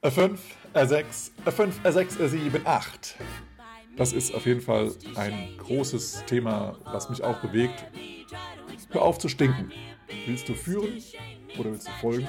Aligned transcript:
R5, 0.00 0.38
R6, 0.74 1.32
R5, 1.44 1.82
R6, 1.82 2.18
R7, 2.20 2.64
8. 2.64 3.16
Das 3.96 4.12
ist 4.12 4.32
auf 4.32 4.46
jeden 4.46 4.60
Fall 4.60 4.92
ein 5.16 5.56
großes 5.58 6.22
Thema, 6.24 6.78
was 6.84 7.10
mich 7.10 7.24
auch 7.24 7.40
bewegt. 7.40 7.84
Hör 8.90 9.02
auf 9.02 9.18
zu 9.18 9.28
stinken. 9.28 9.72
Willst 10.24 10.48
du 10.48 10.54
führen 10.54 11.02
oder 11.58 11.72
willst 11.72 11.88
du 11.88 11.92
folgen? 12.00 12.28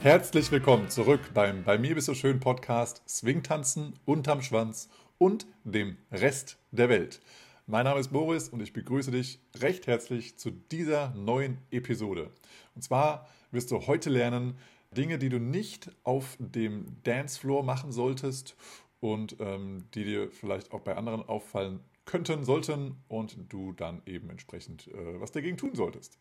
Herzlich 0.00 0.52
willkommen 0.52 0.90
zurück 0.90 1.30
beim 1.32 1.64
Bei 1.64 1.78
mir 1.78 1.94
bist 1.94 2.08
du 2.08 2.14
schön 2.14 2.38
Podcast 2.38 3.02
Swingtanzen 3.08 3.94
unterm 4.04 4.42
Schwanz 4.42 4.90
und 5.16 5.46
dem 5.64 5.96
Rest 6.12 6.58
der 6.70 6.90
Welt. 6.90 7.22
Mein 7.66 7.84
Name 7.84 8.00
ist 8.00 8.12
Boris 8.12 8.50
und 8.50 8.60
ich 8.60 8.74
begrüße 8.74 9.10
dich 9.10 9.40
recht 9.58 9.86
herzlich 9.86 10.36
zu 10.36 10.50
dieser 10.50 11.14
neuen 11.14 11.56
Episode. 11.70 12.30
Und 12.74 12.82
zwar 12.82 13.26
wirst 13.52 13.70
du 13.70 13.86
heute 13.86 14.10
lernen, 14.10 14.58
Dinge, 14.96 15.18
die 15.18 15.28
du 15.28 15.38
nicht 15.38 15.90
auf 16.02 16.36
dem 16.40 16.86
Dancefloor 17.04 17.62
machen 17.62 17.92
solltest 17.92 18.56
und 18.98 19.36
ähm, 19.38 19.84
die 19.94 20.04
dir 20.04 20.30
vielleicht 20.32 20.72
auch 20.72 20.80
bei 20.80 20.96
anderen 20.96 21.22
auffallen 21.22 21.80
könnten, 22.06 22.44
sollten 22.44 22.96
und 23.08 23.36
du 23.48 23.72
dann 23.72 24.02
eben 24.04 24.30
entsprechend 24.30 24.88
äh, 24.88 25.20
was 25.20 25.30
dagegen 25.30 25.56
tun 25.56 25.74
solltest. 25.74 26.18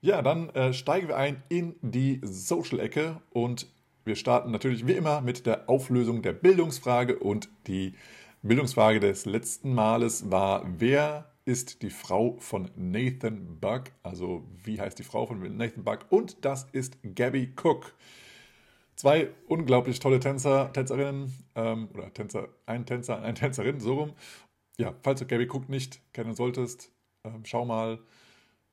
Ja, 0.00 0.20
dann 0.22 0.50
äh, 0.50 0.72
steigen 0.72 1.08
wir 1.08 1.16
ein 1.16 1.42
in 1.48 1.76
die 1.80 2.20
Social-Ecke 2.22 3.20
und 3.30 3.68
wir 4.04 4.16
starten 4.16 4.50
natürlich 4.50 4.86
wie 4.86 4.92
immer 4.92 5.20
mit 5.20 5.46
der 5.46 5.68
Auflösung 5.68 6.22
der 6.22 6.32
Bildungsfrage 6.32 7.18
und 7.18 7.48
die 7.68 7.94
Bildungsfrage 8.42 8.98
des 8.98 9.26
letzten 9.26 9.74
Males 9.74 10.30
war, 10.30 10.64
wer 10.78 11.30
ist 11.48 11.80
die 11.80 11.88
Frau 11.88 12.36
von 12.40 12.70
Nathan 12.76 13.58
Buck. 13.58 13.84
Also 14.02 14.46
wie 14.64 14.78
heißt 14.78 14.98
die 14.98 15.02
Frau 15.02 15.24
von 15.24 15.40
Nathan 15.56 15.82
Buck? 15.82 16.04
Und 16.10 16.44
das 16.44 16.66
ist 16.72 16.98
Gabby 17.14 17.54
Cook. 17.56 17.94
Zwei 18.96 19.30
unglaublich 19.46 19.98
tolle 19.98 20.20
Tänzer, 20.20 20.70
Tänzerinnen 20.74 21.32
ähm, 21.54 21.88
oder 21.94 22.12
Tänzer, 22.12 22.50
ein 22.66 22.84
Tänzer, 22.84 23.22
eine 23.22 23.32
Tänzerin, 23.34 23.80
so 23.80 23.94
rum. 23.94 24.12
Ja, 24.76 24.94
falls 25.02 25.20
du 25.20 25.26
Gabby 25.26 25.48
Cook 25.50 25.70
nicht 25.70 26.02
kennen 26.12 26.34
solltest, 26.34 26.92
ähm, 27.24 27.46
schau 27.46 27.64
mal 27.64 27.98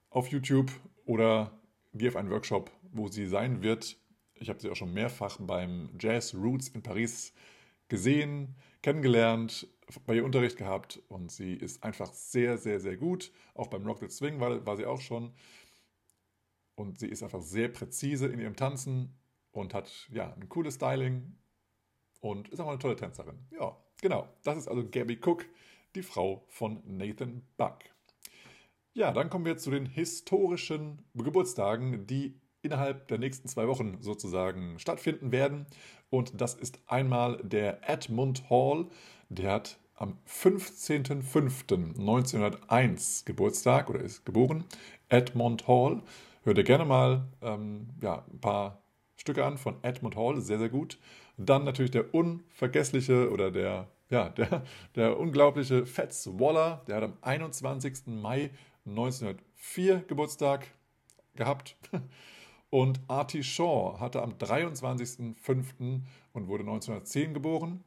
auf 0.09 0.27
YouTube 0.27 0.69
oder 1.05 1.57
geh 1.93 2.09
auf 2.09 2.17
einen 2.17 2.29
Workshop, 2.29 2.71
wo 2.91 3.07
sie 3.07 3.25
sein 3.25 3.63
wird. 3.63 3.95
Ich 4.33 4.49
habe 4.49 4.59
sie 4.59 4.69
auch 4.69 4.75
schon 4.75 4.93
mehrfach 4.93 5.37
beim 5.39 5.91
Jazz 5.97 6.35
Roots 6.35 6.67
in 6.67 6.83
Paris 6.83 7.31
gesehen, 7.87 8.53
kennengelernt, 8.81 9.65
bei 10.05 10.15
ihr 10.15 10.25
Unterricht 10.25 10.57
gehabt 10.57 11.01
und 11.09 11.31
sie 11.31 11.53
ist 11.53 11.83
einfach 11.83 12.11
sehr, 12.13 12.57
sehr, 12.57 12.79
sehr 12.79 12.97
gut. 12.97 13.31
Auch 13.53 13.67
beim 13.67 13.85
Rock 13.85 13.99
the 13.99 14.09
Swing 14.09 14.39
war, 14.39 14.65
war 14.65 14.77
sie 14.77 14.85
auch 14.85 15.01
schon. 15.01 15.33
Und 16.75 16.99
sie 16.99 17.07
ist 17.07 17.23
einfach 17.23 17.41
sehr 17.41 17.69
präzise 17.69 18.27
in 18.27 18.39
ihrem 18.39 18.55
Tanzen 18.55 19.17
und 19.51 19.73
hat 19.73 20.07
ja 20.11 20.33
ein 20.33 20.49
cooles 20.49 20.75
Styling 20.75 21.37
und 22.19 22.49
ist 22.49 22.59
auch 22.59 22.67
eine 22.67 22.79
tolle 22.79 22.95
Tänzerin. 22.95 23.47
Ja, 23.51 23.77
genau. 24.01 24.27
Das 24.43 24.57
ist 24.57 24.67
also 24.67 24.87
Gabby 24.89 25.19
Cook, 25.23 25.45
die 25.95 26.03
Frau 26.03 26.43
von 26.49 26.81
Nathan 26.85 27.43
Buck. 27.57 27.79
Ja, 28.93 29.11
dann 29.11 29.29
kommen 29.29 29.45
wir 29.45 29.57
zu 29.57 29.71
den 29.71 29.85
historischen 29.85 31.03
Geburtstagen, 31.13 32.07
die 32.07 32.39
innerhalb 32.61 33.07
der 33.07 33.19
nächsten 33.19 33.47
zwei 33.47 33.67
Wochen 33.67 34.01
sozusagen 34.01 34.79
stattfinden 34.79 35.31
werden. 35.31 35.67
Und 36.09 36.41
das 36.41 36.55
ist 36.55 36.79
einmal 36.87 37.37
der 37.43 37.87
Edmund 37.89 38.49
Hall, 38.49 38.87
der 39.29 39.51
hat 39.51 39.77
am 39.95 40.17
15.05.1901 40.27 43.25
Geburtstag 43.25 43.89
oder 43.89 44.01
ist 44.01 44.25
geboren. 44.25 44.65
Edmund 45.09 45.67
Hall. 45.67 46.01
Hört 46.43 46.57
ihr 46.57 46.63
gerne 46.63 46.85
mal 46.85 47.27
ähm, 47.41 47.89
ja, 48.01 48.23
ein 48.31 48.39
paar 48.39 48.81
Stücke 49.15 49.43
an 49.45 49.57
von 49.57 49.75
Edmund 49.81 50.15
Hall, 50.15 50.39
sehr, 50.41 50.59
sehr 50.59 50.69
gut. 50.69 50.99
Dann 51.37 51.63
natürlich 51.63 51.91
der 51.91 52.13
unvergessliche 52.13 53.31
oder 53.31 53.51
der, 53.51 53.87
ja, 54.09 54.29
der, 54.29 54.63
der 54.95 55.19
unglaubliche 55.19 55.85
Fats 55.85 56.27
Waller, 56.39 56.83
der 56.87 56.97
hat 56.97 57.03
am 57.03 57.17
21. 57.21 58.07
Mai 58.07 58.51
1904 58.85 60.03
Geburtstag 60.07 60.67
gehabt. 61.35 61.75
Und 62.69 62.99
Artie 63.07 63.43
Shaw 63.43 63.99
hatte 63.99 64.21
am 64.21 64.33
23.05. 64.33 66.01
und 66.33 66.47
wurde 66.47 66.63
1910 66.63 67.33
geboren. 67.33 67.83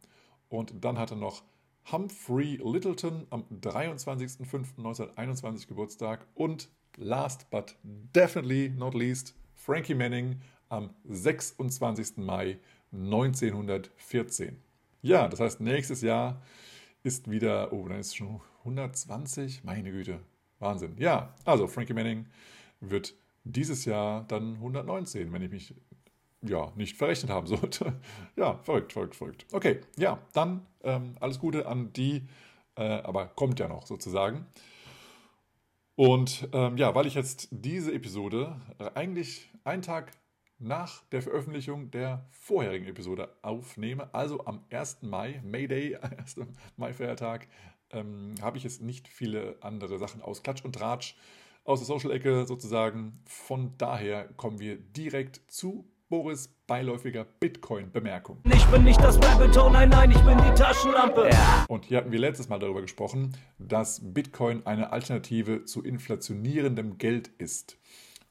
Und 0.49 0.85
dann 0.85 0.99
hatte 0.99 1.17
noch 1.17 1.43
Humphrey 1.91 2.61
Littleton 2.63 3.27
am 3.31 3.45
23.05.1921 3.51 5.67
Geburtstag. 5.69 6.27
Und 6.35 6.69
last 6.97 7.49
but 7.51 7.77
definitely 7.83 8.69
not 8.71 8.95
least 8.95 9.35
Frankie 9.55 9.95
Manning 9.95 10.41
am 10.69 10.91
26. 11.05 12.19
Mai 12.19 12.59
1914. 12.93 14.61
Ja, 15.03 15.29
das 15.29 15.41
heißt, 15.41 15.61
nächstes 15.61 16.03
Jahr 16.03 16.43
ist 17.03 17.31
wieder, 17.31 17.73
oh, 17.73 17.89
dann 17.89 18.01
ist 18.01 18.09
es 18.09 18.17
schon 18.17 18.41
120, 18.61 19.65
meine 19.65 19.91
Güte, 19.91 20.21
Wahnsinn. 20.59 20.97
Ja, 20.99 21.35
also 21.45 21.67
Frankie 21.69 21.95
Manning 21.95 22.27
wird 22.81 23.15
dieses 23.45 23.85
Jahr 23.85 24.25
dann 24.25 24.55
119, 24.55 25.33
wenn 25.33 25.43
ich 25.43 25.51
mich 25.51 25.75
ja, 26.43 26.73
nicht 26.77 26.97
verrechnet 26.97 27.31
haben 27.31 27.47
sollte. 27.49 28.01
ja, 28.37 28.59
verrückt, 28.63 28.93
verrückt, 28.93 29.17
verrückt. 29.17 29.47
Okay, 29.53 29.81
ja, 29.97 30.19
dann 30.33 30.67
ähm, 30.83 31.17
alles 31.21 31.39
Gute 31.39 31.67
an 31.67 31.93
die, 31.93 32.29
äh, 32.77 32.83
aber 32.83 33.27
kommt 33.27 33.59
ja 33.61 33.69
noch 33.69 33.87
sozusagen. 33.87 34.47
Und 35.97 36.49
ähm, 36.53 36.77
ja, 36.77 36.95
weil 36.95 37.07
ich 37.07 37.15
jetzt 37.15 37.49
diese 37.51 37.93
Episode 37.93 38.61
eigentlich 38.95 39.51
einen 39.65 39.83
Tag 39.83 40.13
nach 40.59 41.03
der 41.11 41.23
Veröffentlichung 41.23 41.91
der 41.91 42.27
vorherigen 42.31 42.87
Episode 42.87 43.37
aufnehme, 43.43 44.13
also 44.13 44.45
am 44.47 44.65
1. 44.71 45.03
Mai, 45.03 45.41
May 45.45 45.69
Day, 45.69 45.97
1. 46.01 46.37
Mai-Feiertag, 46.77 47.49
ähm, 47.91 48.35
habe 48.43 48.59
ich 48.59 48.65
jetzt 48.65 48.83
nicht 48.83 49.09
viele 49.09 49.57
andere 49.61 49.99
Sachen 49.99 50.21
aus 50.21 50.43
Klatsch 50.43 50.65
und 50.65 50.75
Tratsch 50.75 51.17
aus 51.65 51.81
der 51.81 51.87
Social-Ecke 51.87 52.47
sozusagen. 52.47 53.21
Von 53.27 53.77
daher 53.79 54.29
kommen 54.37 54.59
wir 54.59 54.77
direkt 54.77 55.41
zu 55.49 55.89
Boris 56.09 56.49
beiläufiger 56.67 57.25
Bitcoin-Bemerkung. 57.25 58.39
Ich 58.45 58.65
bin 58.67 58.85
nicht 58.85 58.99
das 59.01 59.23
Rabbit 59.23 59.55
nein, 59.73 59.91
nein, 59.91 60.11
ich 60.11 60.21
bin 60.23 60.39
die 60.39 60.55
Taschenlampe. 60.55 61.29
Ja. 61.31 61.67
Und 61.69 61.85
hier 61.85 61.99
hatten 61.99 62.11
wir 62.11 62.19
letztes 62.19 62.49
Mal 62.49 62.59
darüber 62.59 62.81
gesprochen, 62.81 63.37
dass 63.59 64.01
Bitcoin 64.03 64.67
eine 64.67 64.91
Alternative 64.91 65.67
zu 65.67 65.83
inflationierendem 65.83 66.97
Geld 66.97 67.29
ist. 67.37 67.77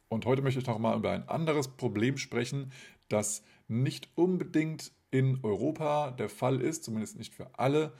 Und 0.10 0.26
heute 0.26 0.42
möchte 0.42 0.60
ich 0.60 0.66
noch 0.66 0.80
mal 0.80 0.98
über 0.98 1.12
ein 1.12 1.30
anderes 1.30 1.68
Problem 1.68 2.18
sprechen, 2.18 2.72
das 3.10 3.44
nicht 3.68 4.10
unbedingt 4.16 4.92
in 5.12 5.40
Europa 5.44 6.12
der 6.12 6.30
Fall 6.30 6.62
ist, 6.62 6.84
zumindest 6.84 7.18
nicht 7.18 7.36
für 7.36 7.60
alle 7.60 7.94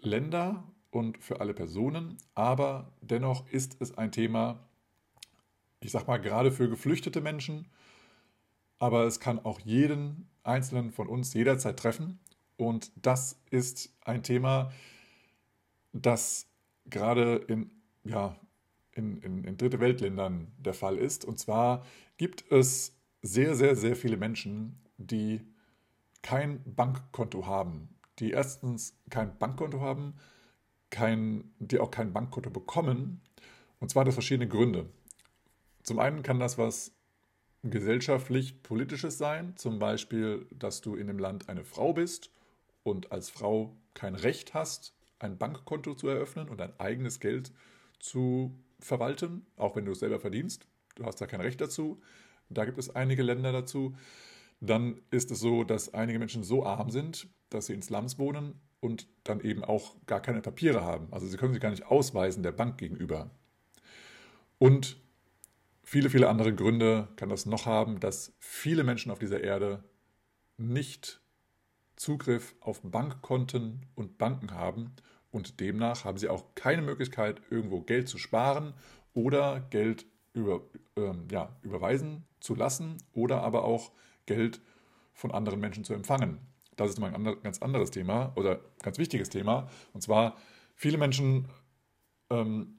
Länder 0.00 0.64
und 0.90 1.18
für 1.18 1.40
alle 1.40 1.52
Personen, 1.52 2.16
aber 2.34 2.92
dennoch 3.02 3.46
ist 3.50 3.76
es 3.80 3.98
ein 3.98 4.10
Thema, 4.10 4.68
ich 5.80 5.90
sag 5.90 6.06
mal, 6.06 6.18
gerade 6.18 6.50
für 6.50 6.68
geflüchtete 6.68 7.20
Menschen, 7.20 7.68
aber 8.78 9.04
es 9.04 9.20
kann 9.20 9.38
auch 9.44 9.60
jeden 9.60 10.28
einzelnen 10.42 10.92
von 10.92 11.08
uns 11.08 11.34
jederzeit 11.34 11.78
treffen. 11.78 12.18
Und 12.56 12.90
das 12.96 13.40
ist 13.50 13.94
ein 14.04 14.22
Thema, 14.22 14.72
das 15.92 16.46
gerade 16.86 17.36
in, 17.36 17.70
ja, 18.04 18.36
in, 18.92 19.18
in, 19.18 19.44
in 19.44 19.56
dritte 19.56 19.80
Weltländern 19.80 20.52
der 20.58 20.74
Fall 20.74 20.98
ist. 20.98 21.24
Und 21.24 21.38
zwar 21.38 21.84
gibt 22.16 22.50
es 22.50 22.96
sehr, 23.22 23.54
sehr, 23.54 23.76
sehr 23.76 23.96
viele 23.96 24.16
Menschen, 24.16 24.80
die 24.96 25.40
kein 26.22 26.62
Bankkonto 26.74 27.46
haben, 27.46 27.88
die 28.18 28.32
erstens 28.32 28.98
kein 29.10 29.38
Bankkonto 29.38 29.80
haben, 29.80 30.14
kein, 30.90 31.52
die 31.58 31.78
auch 31.78 31.90
kein 31.90 32.12
Bankkonto 32.12 32.50
bekommen. 32.50 33.20
Und 33.78 33.90
zwar 33.90 34.04
das 34.04 34.14
verschiedene 34.14 34.48
Gründe. 34.48 34.88
Zum 35.82 36.00
einen 36.00 36.22
kann 36.22 36.40
das 36.40 36.58
was 36.58 36.92
gesellschaftlich-politisches 37.70 39.18
sein, 39.18 39.56
zum 39.56 39.78
Beispiel, 39.78 40.46
dass 40.50 40.80
du 40.80 40.94
in 40.94 41.06
dem 41.06 41.18
Land 41.18 41.48
eine 41.48 41.64
Frau 41.64 41.92
bist 41.92 42.30
und 42.82 43.12
als 43.12 43.30
Frau 43.30 43.76
kein 43.94 44.14
Recht 44.14 44.54
hast, 44.54 44.94
ein 45.18 45.38
Bankkonto 45.38 45.94
zu 45.94 46.08
eröffnen 46.08 46.48
und 46.48 46.58
dein 46.58 46.78
eigenes 46.78 47.20
Geld 47.20 47.52
zu 47.98 48.58
verwalten, 48.78 49.46
auch 49.56 49.76
wenn 49.76 49.84
du 49.84 49.92
es 49.92 50.00
selber 50.00 50.20
verdienst. 50.20 50.66
Du 50.94 51.04
hast 51.04 51.20
da 51.20 51.26
kein 51.26 51.40
Recht 51.40 51.60
dazu. 51.60 52.00
Da 52.48 52.64
gibt 52.64 52.78
es 52.78 52.94
einige 52.94 53.22
Länder 53.22 53.52
dazu. 53.52 53.94
Dann 54.60 55.00
ist 55.10 55.30
es 55.30 55.40
so, 55.40 55.64
dass 55.64 55.94
einige 55.94 56.18
Menschen 56.18 56.42
so 56.42 56.64
arm 56.64 56.90
sind, 56.90 57.28
dass 57.50 57.66
sie 57.66 57.74
in 57.74 57.82
Slums 57.82 58.18
wohnen 58.18 58.60
und 58.80 59.08
dann 59.24 59.40
eben 59.40 59.64
auch 59.64 59.94
gar 60.06 60.20
keine 60.20 60.40
Papiere 60.40 60.82
haben. 60.82 61.08
Also 61.10 61.26
sie 61.26 61.36
können 61.36 61.52
sich 61.52 61.62
gar 61.62 61.70
nicht 61.70 61.86
ausweisen 61.86 62.42
der 62.42 62.52
Bank 62.52 62.78
gegenüber. 62.78 63.30
Und 64.58 64.96
viele, 65.88 66.10
viele 66.10 66.28
andere 66.28 66.54
Gründe 66.54 67.08
kann 67.16 67.30
das 67.30 67.46
noch 67.46 67.64
haben, 67.64 67.98
dass 67.98 68.34
viele 68.38 68.84
Menschen 68.84 69.10
auf 69.10 69.18
dieser 69.18 69.42
Erde 69.42 69.82
nicht 70.58 71.22
Zugriff 71.96 72.54
auf 72.60 72.82
Bankkonten 72.82 73.86
und 73.94 74.18
Banken 74.18 74.52
haben 74.52 74.92
und 75.30 75.60
demnach 75.60 76.04
haben 76.04 76.18
sie 76.18 76.28
auch 76.28 76.54
keine 76.54 76.82
Möglichkeit, 76.82 77.40
irgendwo 77.48 77.80
Geld 77.80 78.06
zu 78.08 78.18
sparen 78.18 78.74
oder 79.14 79.60
Geld 79.70 80.04
über, 80.34 80.60
ähm, 80.96 81.26
ja, 81.30 81.56
überweisen 81.62 82.26
zu 82.38 82.54
lassen 82.54 82.98
oder 83.14 83.42
aber 83.42 83.64
auch 83.64 83.90
Geld 84.26 84.60
von 85.14 85.32
anderen 85.32 85.58
Menschen 85.58 85.84
zu 85.84 85.94
empfangen. 85.94 86.38
Das 86.76 86.90
ist 86.90 87.02
ein 87.02 87.40
ganz 87.42 87.62
anderes 87.62 87.90
Thema 87.90 88.32
oder 88.36 88.60
ganz 88.82 88.98
wichtiges 88.98 89.30
Thema. 89.30 89.68
Und 89.94 90.02
zwar, 90.02 90.36
viele 90.76 90.98
Menschen 90.98 91.48
ähm, 92.30 92.77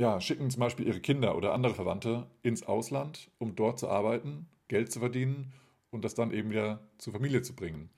ja, 0.00 0.20
schicken 0.20 0.50
zum 0.50 0.60
Beispiel 0.60 0.86
ihre 0.86 1.00
Kinder 1.00 1.36
oder 1.36 1.52
andere 1.52 1.74
Verwandte 1.74 2.30
ins 2.42 2.62
Ausland, 2.62 3.30
um 3.38 3.56
dort 3.56 3.78
zu 3.78 3.88
arbeiten, 3.88 4.48
Geld 4.68 4.92
zu 4.92 5.00
verdienen 5.00 5.52
und 5.90 6.04
das 6.04 6.14
dann 6.14 6.30
eben 6.30 6.50
wieder 6.50 6.80
zur 6.98 7.12
Familie 7.12 7.42
zu 7.42 7.54
bringen. 7.54 7.90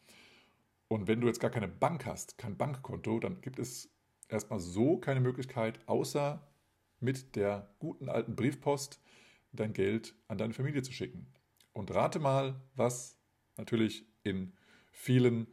Und 0.89 1.07
wenn 1.07 1.21
du 1.21 1.27
jetzt 1.27 1.41
gar 1.41 1.51
keine 1.51 1.69
Bank 1.69 2.07
hast, 2.07 2.39
kein 2.39 2.57
Bankkonto, 2.57 3.21
dann 3.21 3.41
gibt 3.43 3.59
es 3.59 3.91
erstmal 4.29 4.61
so 4.61 4.97
keine 4.97 5.21
Möglichkeit, 5.21 5.79
außer 5.87 6.41
mit 7.01 7.37
der 7.37 7.71
guten 7.79 8.09
alten 8.09 8.35
Briefpost 8.35 9.01
dein 9.53 9.73
Geld 9.73 10.15
an 10.29 10.39
deine 10.39 10.55
Familie 10.55 10.83
zu 10.83 10.93
schicken. 10.93 11.27
Und 11.73 11.95
rate 11.95 12.19
mal, 12.19 12.61
was 12.75 13.17
natürlich 13.57 14.05
in 14.23 14.53
vielen, 14.91 15.47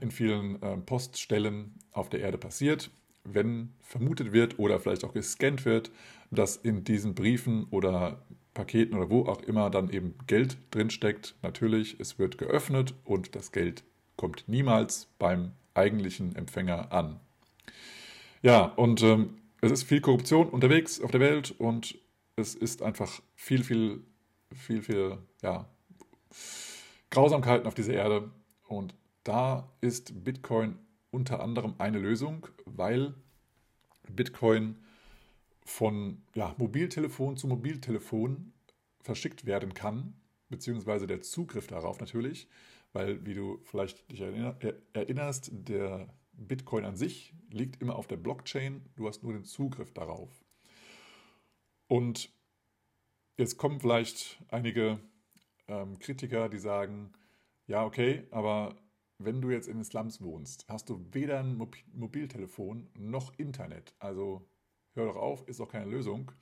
in 0.00 0.10
vielen 0.10 0.62
äh, 0.62 0.76
Poststellen 0.78 1.78
auf 1.92 2.08
der 2.08 2.20
Erde 2.20 2.38
passiert, 2.38 2.90
wenn 3.34 3.74
vermutet 3.80 4.32
wird 4.32 4.58
oder 4.58 4.80
vielleicht 4.80 5.04
auch 5.04 5.12
gescannt 5.12 5.64
wird, 5.64 5.90
dass 6.30 6.56
in 6.56 6.84
diesen 6.84 7.14
Briefen 7.14 7.66
oder 7.70 8.24
Paketen 8.54 8.96
oder 8.96 9.10
wo 9.10 9.26
auch 9.26 9.42
immer 9.42 9.70
dann 9.70 9.90
eben 9.90 10.14
Geld 10.26 10.56
drinsteckt. 10.70 11.36
Natürlich, 11.42 12.00
es 12.00 12.18
wird 12.18 12.38
geöffnet 12.38 12.94
und 13.04 13.36
das 13.36 13.52
Geld 13.52 13.84
kommt 14.16 14.44
niemals 14.48 15.08
beim 15.18 15.52
eigentlichen 15.74 16.34
Empfänger 16.34 16.90
an. 16.92 17.20
Ja, 18.42 18.64
und 18.64 19.02
ähm, 19.02 19.38
es 19.60 19.72
ist 19.72 19.82
viel 19.84 20.00
Korruption 20.00 20.48
unterwegs 20.48 21.00
auf 21.00 21.10
der 21.10 21.20
Welt 21.20 21.54
und 21.58 21.98
es 22.36 22.54
ist 22.54 22.82
einfach 22.82 23.20
viel, 23.34 23.62
viel, 23.62 24.04
viel, 24.54 24.82
viel, 24.82 25.18
ja, 25.42 25.68
Grausamkeiten 27.10 27.66
auf 27.66 27.74
dieser 27.74 27.94
Erde. 27.94 28.30
Und 28.68 28.94
da 29.24 29.70
ist 29.80 30.24
Bitcoin 30.24 30.78
unter 31.10 31.40
anderem 31.40 31.74
eine 31.78 31.98
Lösung, 31.98 32.46
weil 32.64 33.14
Bitcoin 34.08 34.76
von 35.64 36.22
ja, 36.34 36.54
Mobiltelefon 36.58 37.36
zu 37.36 37.48
Mobiltelefon 37.48 38.52
verschickt 39.00 39.46
werden 39.46 39.74
kann, 39.74 40.14
beziehungsweise 40.48 41.06
der 41.06 41.22
Zugriff 41.22 41.66
darauf 41.66 42.00
natürlich, 42.00 42.48
weil, 42.92 43.24
wie 43.26 43.34
du 43.34 43.60
vielleicht 43.64 44.10
dich 44.10 44.20
erinnerst, 44.20 45.50
der 45.52 46.14
Bitcoin 46.32 46.84
an 46.84 46.96
sich 46.96 47.34
liegt 47.50 47.80
immer 47.82 47.96
auf 47.96 48.06
der 48.06 48.16
Blockchain, 48.16 48.82
du 48.96 49.08
hast 49.08 49.22
nur 49.22 49.32
den 49.32 49.44
Zugriff 49.44 49.92
darauf. 49.92 50.30
Und 51.88 52.30
jetzt 53.36 53.56
kommen 53.56 53.80
vielleicht 53.80 54.42
einige 54.48 54.98
ähm, 55.68 55.98
Kritiker, 55.98 56.48
die 56.48 56.58
sagen, 56.58 57.12
ja, 57.66 57.84
okay, 57.84 58.24
aber 58.30 58.76
wenn 59.18 59.40
du 59.40 59.50
jetzt 59.50 59.68
in 59.68 59.76
den 59.76 59.84
Slums 59.84 60.20
wohnst, 60.20 60.66
hast 60.68 60.88
du 60.88 61.04
weder 61.12 61.40
ein 61.40 61.56
Mobiltelefon 61.92 62.88
noch 62.94 63.32
Internet. 63.38 63.94
Also 63.98 64.48
hör 64.94 65.06
doch 65.06 65.16
auf, 65.16 65.48
ist 65.48 65.60
auch 65.60 65.68
keine 65.68 65.90
Lösung. 65.90 66.32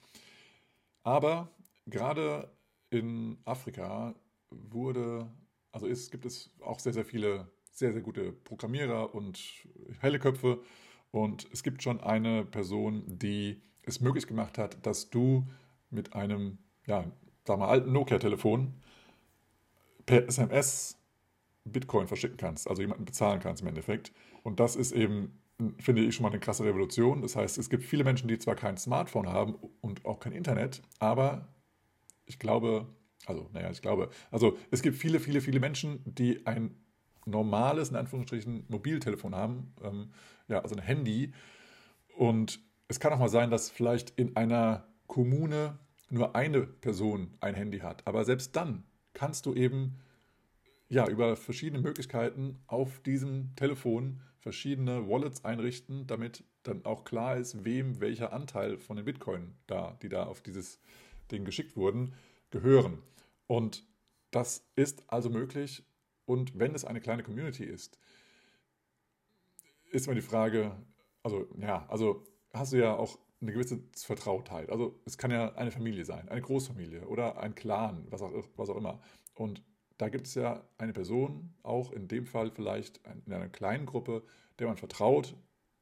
Aber 1.03 1.51
gerade 1.87 2.51
in 2.91 3.39
Afrika 3.45 4.15
wurde, 4.51 5.31
also 5.73 5.87
ist, 5.87 6.11
gibt 6.11 6.25
es 6.25 6.51
auch 6.61 6.81
sehr, 6.81 6.93
sehr 6.93 7.05
viele 7.05 7.49
sehr, 7.75 7.93
sehr 7.93 8.03
gute 8.03 8.33
Programmierer 8.33 9.15
und 9.15 9.41
helle 10.01 10.19
Köpfe. 10.19 10.63
Und 11.11 11.49
es 11.53 11.63
gibt 11.63 11.83
schon 11.83 12.01
eine 12.01 12.45
Person, 12.45 13.03
die 13.07 13.61
es 13.83 14.01
möglich 14.01 14.27
gemacht 14.27 14.59
hat, 14.59 14.87
dass 14.87 15.11
du 15.11 15.47
mit 15.91 16.15
einem, 16.15 16.59
ja, 16.87 17.05
sag 17.45 17.59
mal, 17.59 17.69
alten 17.69 17.93
Nokia-Telefon 17.93 18.75
per 20.07 20.27
SMS 20.29 20.99
Bitcoin 21.65 22.07
verschicken 22.07 22.37
kannst, 22.37 22.69
also 22.69 22.83
jemanden 22.83 23.05
bezahlen 23.05 23.41
kannst 23.41 23.63
im 23.63 23.69
Endeffekt. 23.69 24.13
Und 24.43 24.61
das 24.61 24.77
ist 24.77 24.93
eben, 24.93 25.41
finde 25.79 26.03
ich, 26.03 26.15
schon 26.15 26.25
mal 26.25 26.31
eine 26.31 26.41
krasse 26.41 26.65
Revolution. 26.65 27.23
Das 27.23 27.37
heißt, 27.37 27.59
es 27.59 27.71
gibt 27.71 27.85
viele 27.85 28.05
Menschen, 28.05 28.29
die 28.29 28.39
zwar 28.39 28.55
kein 28.55 28.77
Smartphone 28.77 29.29
haben 29.29 29.55
und 29.81 30.05
auch 30.05 30.21
kein 30.21 30.33
Internet, 30.33 30.83
aber 30.99 31.49
ich 32.27 32.39
glaube, 32.39 32.87
also, 33.27 33.49
naja, 33.53 33.71
ich 33.71 33.83
glaube, 33.83 34.11
also 34.31 34.59
es 34.71 34.83
gibt 34.83 34.97
viele, 34.97 35.21
viele, 35.21 35.41
viele 35.41 35.61
Menschen, 35.61 36.01
die 36.05 36.47
ein 36.47 36.77
normales, 37.27 37.91
in 37.91 37.97
Anführungsstrichen, 37.97 38.65
Mobiltelefon 38.69 39.35
haben, 39.35 39.73
ähm, 39.83 40.11
ja, 40.49 40.61
also 40.61 40.75
ein 40.75 40.83
Handy. 40.83 41.33
Und 42.17 42.61
es 42.89 43.01
kann 43.01 43.13
auch 43.13 43.19
mal 43.19 43.29
sein, 43.29 43.51
dass 43.51 43.71
vielleicht 43.71 44.11
in 44.11 44.37
einer 44.37 44.87
Kommune 45.07 45.79
nur 46.11 46.37
eine 46.37 46.63
Person 46.63 47.35
ein 47.41 47.55
Handy 47.55 47.79
hat. 47.79 48.07
Aber 48.07 48.25
selbst 48.25 48.55
dann 48.57 48.85
kannst 49.15 49.47
du 49.47 49.55
eben 49.55 49.99
ja, 50.95 51.09
über 51.09 51.35
verschiedene 51.35 51.83
Möglichkeiten 51.83 52.63
auf 52.69 53.01
diesem 53.01 53.57
Telefon 53.57 54.21
verschiedene 54.39 55.09
Wallets 55.09 55.45
einrichten, 55.45 56.07
damit 56.07 56.45
dann 56.63 56.85
auch 56.85 57.03
klar 57.03 57.37
ist, 57.37 57.65
wem 57.65 58.01
welcher 58.01 58.33
Anteil 58.33 58.79
von 58.79 58.97
den 58.97 59.05
Bitcoin 59.05 59.57
da, 59.67 59.99
die 60.03 60.09
da 60.09 60.25
auf 60.25 60.41
dieses 60.41 60.79
Ding 61.33 61.45
geschickt 61.45 61.77
wurden, 61.77 62.15
gehören. 62.51 63.03
Und 63.49 63.85
das 64.31 64.71
ist 64.77 65.03
also 65.09 65.31
möglich. 65.31 65.85
Und 66.27 66.57
wenn 66.61 66.77
es 66.77 66.85
eine 66.85 67.01
kleine 67.01 67.25
Community 67.25 67.65
ist, 67.65 67.99
ist 69.91 70.07
immer 70.07 70.15
die 70.15 70.23
Frage, 70.23 70.77
also 71.25 71.49
ja, 71.59 71.87
also 71.89 72.25
hast 72.53 72.73
du 72.73 72.77
ja 72.77 72.95
auch 72.95 73.19
eine 73.41 73.53
gewisse 73.53 73.81
Vertrautheit. 73.97 74.71
Also 74.71 75.01
es 75.07 75.19
kann 75.19 75.33
ja 75.33 75.57
eine 75.57 75.73
Familie 75.73 76.05
sein, 76.05 76.29
eine 76.29 76.41
Großfamilie 76.41 77.09
oder 77.09 77.41
ein 77.41 77.57
Clan, 77.57 78.07
was 78.11 78.23
auch, 78.23 78.33
was 78.57 78.71
auch 78.71 78.77
immer. 78.77 79.01
Und 79.35 79.61
da 79.99 80.09
gibt 80.09 80.27
es 80.27 80.35
ja 80.35 80.65
eine 80.79 80.93
Person, 80.93 81.55
auch 81.63 81.93
in 81.93 82.09
dem 82.09 82.27
Fall 82.27 82.51
vielleicht 82.51 83.01
in 83.27 83.33
einer 83.33 83.49
kleinen 83.49 83.87
Gruppe, 83.87 84.23
der 84.59 84.67
man 84.67 84.77
vertraut 84.77 85.37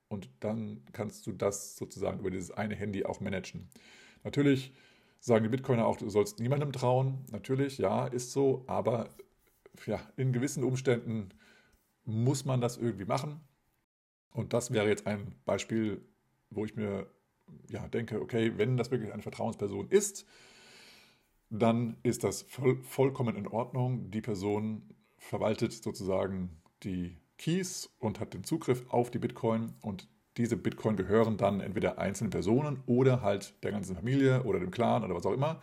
und 0.09 0.29
dann 0.41 0.85
kannst 0.93 1.27
du 1.27 1.33
das 1.33 1.77
sozusagen 1.77 2.21
über 2.21 2.31
dieses 2.31 2.51
eine 2.51 2.75
Handy 2.75 3.05
auch 3.05 3.21
managen. 3.21 3.69
Natürlich 4.25 4.75
sagen 5.21 5.45
die 5.45 5.49
Bitcoiner 5.49 5.87
auch, 5.87 5.97
du 5.97 6.11
sollst 6.11 6.39
niemandem 6.39 6.73
trauen. 6.73 7.25
Natürlich, 7.31 7.79
ja, 7.79 8.07
ist 8.07 8.33
so, 8.33 8.65
aber 8.67 9.09
ja, 9.87 10.01
in 10.17 10.33
gewissen 10.33 10.65
Umständen 10.65 11.31
muss 12.05 12.45
man 12.45 12.61
das 12.61 12.77
irgendwie 12.77 13.05
machen. 13.05 13.41
Und 14.33 14.53
das 14.53 14.73
wäre 14.73 14.89
jetzt 14.89 15.07
ein 15.07 15.35
Beispiel, 15.45 16.03
wo 16.51 16.65
ich 16.65 16.77
mir 16.77 17.07
ja, 17.69 17.87
denke, 17.89 18.21
okay, 18.21 18.53
wenn 18.57 18.77
das 18.77 18.91
wirklich 18.91 19.13
eine 19.13 19.23
Vertrauensperson 19.23 19.89
ist, 19.89 20.27
dann 21.61 21.97
ist 22.03 22.25
das 22.25 22.43
voll, 22.43 22.83
vollkommen 22.83 23.37
in 23.37 23.47
Ordnung. 23.47 24.11
Die 24.11 24.23
Person 24.23 24.83
verwaltet 25.19 25.73
sozusagen 25.73 26.51
die 26.83 27.19
Keys 27.37 27.91
und 27.99 28.21
hat 28.21 28.35
den 28.35 28.45
Zugriff 28.45 28.85
auf 28.89 29.11
die 29.11 29.19
Bitcoin 29.19 29.75
und 29.83 30.09
diese 30.39 30.57
Bitcoin 30.57 30.97
gehören 30.97 31.37
dann 31.37 31.61
entweder 31.61 31.99
einzelnen 31.99 32.31
Personen 32.31 32.83
oder 32.87 33.21
halt 33.21 33.55
der 33.63 33.71
ganzen 33.71 33.95
Familie 33.97 34.45
oder 34.45 34.61
dem 34.61 34.71
Clan 34.71 35.05
oder 35.05 35.15
was 35.15 35.27
auch 35.27 35.35
immer. 35.35 35.61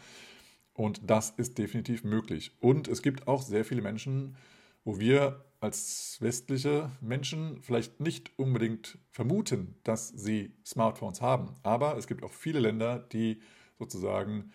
Und 0.74 1.10
das 1.10 1.32
ist 1.32 1.58
definitiv 1.58 2.04
möglich. 2.04 2.52
Und 2.60 2.88
es 2.88 3.02
gibt 3.02 3.28
auch 3.28 3.42
sehr 3.42 3.66
viele 3.66 3.82
Menschen, 3.82 4.38
wo 4.84 5.00
wir 5.00 5.44
als 5.60 6.18
westliche 6.22 6.92
Menschen 7.02 7.62
vielleicht 7.64 8.00
nicht 8.00 8.32
unbedingt 8.38 9.00
vermuten, 9.10 9.76
dass 9.84 10.10
sie 10.10 10.54
Smartphones 10.64 11.20
haben. 11.20 11.56
Aber 11.64 11.98
es 11.98 12.06
gibt 12.06 12.24
auch 12.24 12.32
viele 12.32 12.60
Länder, 12.60 13.00
die 13.00 13.42
sozusagen 13.80 14.52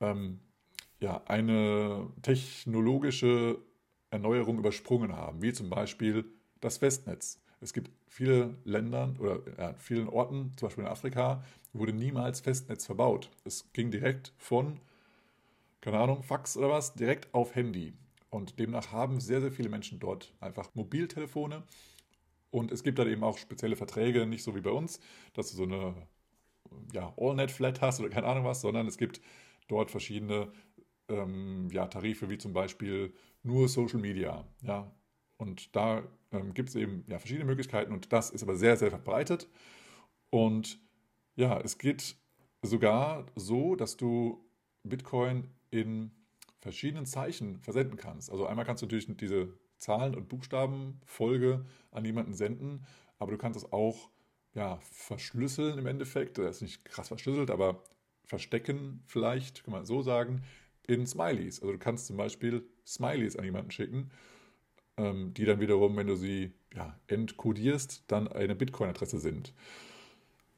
ähm, 0.00 0.40
ja, 1.00 1.22
eine 1.26 2.08
technologische 2.22 3.58
Erneuerung 4.10 4.58
übersprungen 4.58 5.12
haben, 5.12 5.42
wie 5.42 5.52
zum 5.52 5.70
Beispiel 5.70 6.24
das 6.60 6.78
Festnetz. 6.78 7.40
Es 7.60 7.72
gibt 7.72 7.90
viele 8.08 8.56
Länder 8.64 9.14
oder 9.18 9.40
ja, 9.58 9.74
vielen 9.78 10.08
Orten, 10.08 10.52
zum 10.56 10.68
Beispiel 10.68 10.84
in 10.84 10.90
Afrika, 10.90 11.42
wurde 11.72 11.92
niemals 11.92 12.40
Festnetz 12.40 12.86
verbaut. 12.86 13.30
Es 13.44 13.72
ging 13.72 13.90
direkt 13.90 14.32
von, 14.38 14.80
keine 15.80 15.98
Ahnung, 15.98 16.22
Fax 16.22 16.56
oder 16.56 16.70
was, 16.70 16.94
direkt 16.94 17.32
auf 17.34 17.54
Handy. 17.54 17.94
Und 18.30 18.58
demnach 18.58 18.92
haben 18.92 19.20
sehr, 19.20 19.40
sehr 19.40 19.52
viele 19.52 19.68
Menschen 19.68 20.00
dort 20.00 20.32
einfach 20.40 20.74
Mobiltelefone. 20.74 21.62
Und 22.50 22.70
es 22.70 22.82
gibt 22.82 22.98
dann 22.98 23.08
eben 23.08 23.24
auch 23.24 23.38
spezielle 23.38 23.76
Verträge, 23.76 24.26
nicht 24.26 24.44
so 24.44 24.54
wie 24.54 24.60
bei 24.60 24.70
uns, 24.70 25.00
dass 25.34 25.50
du 25.50 25.56
so 25.56 25.62
eine 25.64 25.94
ja, 26.92 27.12
All-Net-Flat 27.16 27.80
hast 27.80 28.00
oder 28.00 28.10
keine 28.10 28.26
Ahnung 28.26 28.44
was, 28.44 28.60
sondern 28.60 28.86
es 28.86 28.98
gibt 28.98 29.20
dort 29.68 29.90
verschiedene 29.90 30.52
ähm, 31.08 31.68
ja, 31.70 31.86
Tarife 31.86 32.30
wie 32.30 32.38
zum 32.38 32.52
Beispiel 32.52 33.12
nur 33.42 33.68
Social 33.68 34.00
Media. 34.00 34.44
Ja? 34.62 34.90
Und 35.36 35.74
da 35.76 36.02
ähm, 36.32 36.54
gibt 36.54 36.70
es 36.70 36.74
eben 36.74 37.04
ja, 37.08 37.18
verschiedene 37.18 37.44
Möglichkeiten 37.44 37.92
und 37.92 38.12
das 38.12 38.30
ist 38.30 38.42
aber 38.42 38.56
sehr, 38.56 38.76
sehr 38.76 38.90
verbreitet. 38.90 39.48
Und 40.30 40.78
ja, 41.36 41.60
es 41.60 41.78
geht 41.78 42.16
sogar 42.62 43.26
so, 43.34 43.76
dass 43.76 43.96
du 43.96 44.44
Bitcoin 44.82 45.48
in 45.70 46.10
verschiedenen 46.60 47.06
Zeichen 47.06 47.60
versenden 47.60 47.96
kannst. 47.96 48.30
Also 48.30 48.46
einmal 48.46 48.64
kannst 48.64 48.82
du 48.82 48.86
natürlich 48.86 49.16
diese 49.16 49.52
Zahlen- 49.78 50.14
und 50.14 50.28
Buchstabenfolge 50.28 51.66
an 51.90 52.04
jemanden 52.04 52.34
senden, 52.34 52.86
aber 53.18 53.32
du 53.32 53.38
kannst 53.38 53.58
es 53.58 53.72
auch 53.72 54.10
ja, 54.54 54.78
verschlüsseln 54.80 55.78
im 55.78 55.86
Endeffekt. 55.86 56.38
Das 56.38 56.56
ist 56.56 56.62
nicht 56.62 56.84
krass 56.84 57.08
verschlüsselt, 57.08 57.50
aber 57.50 57.82
verstecken 58.24 59.02
vielleicht, 59.06 59.64
kann 59.64 59.72
man 59.72 59.84
so 59.84 60.00
sagen, 60.00 60.42
in 60.86 61.06
Smileys. 61.06 61.60
Also 61.60 61.72
du 61.72 61.78
kannst 61.78 62.06
zum 62.06 62.16
Beispiel 62.16 62.66
Smileys 62.86 63.36
an 63.36 63.44
jemanden 63.44 63.70
schicken, 63.70 64.10
ähm, 64.96 65.34
die 65.34 65.44
dann 65.44 65.60
wiederum, 65.60 65.96
wenn 65.96 66.06
du 66.06 66.16
sie 66.16 66.52
ja, 66.74 66.98
entkodierst, 67.06 68.04
dann 68.08 68.28
eine 68.28 68.54
Bitcoin-Adresse 68.54 69.18
sind. 69.18 69.54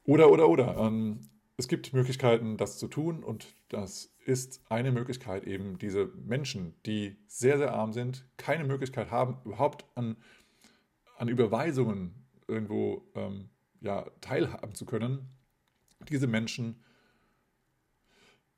Oder, 0.05 0.31
oder, 0.31 0.49
oder. 0.49 0.77
Ähm, 0.77 1.21
es 1.59 1.69
gibt 1.69 1.93
Möglichkeiten, 1.93 2.59
das 2.59 2.79
zu 2.79 2.87
tun 2.87 3.25
und 3.25 3.55
das 3.69 4.15
ist 4.27 4.61
eine 4.69 4.93
Möglichkeit 4.93 5.45
eben, 5.45 5.79
diese 5.79 6.07
Menschen, 6.07 6.75
die 6.85 7.17
sehr, 7.29 7.57
sehr 7.57 7.73
arm 7.73 7.93
sind, 7.93 8.27
keine 8.37 8.65
Möglichkeit 8.65 9.11
haben, 9.11 9.39
überhaupt 9.45 9.87
an, 9.95 10.17
an 11.17 11.29
Überweisungen 11.29 12.27
irgendwo 12.47 13.09
ähm, 13.15 13.49
ja, 13.81 14.07
teilhaben 14.21 14.75
zu 14.75 14.85
können, 14.85 15.31
diese 16.09 16.27
Menschen 16.27 16.83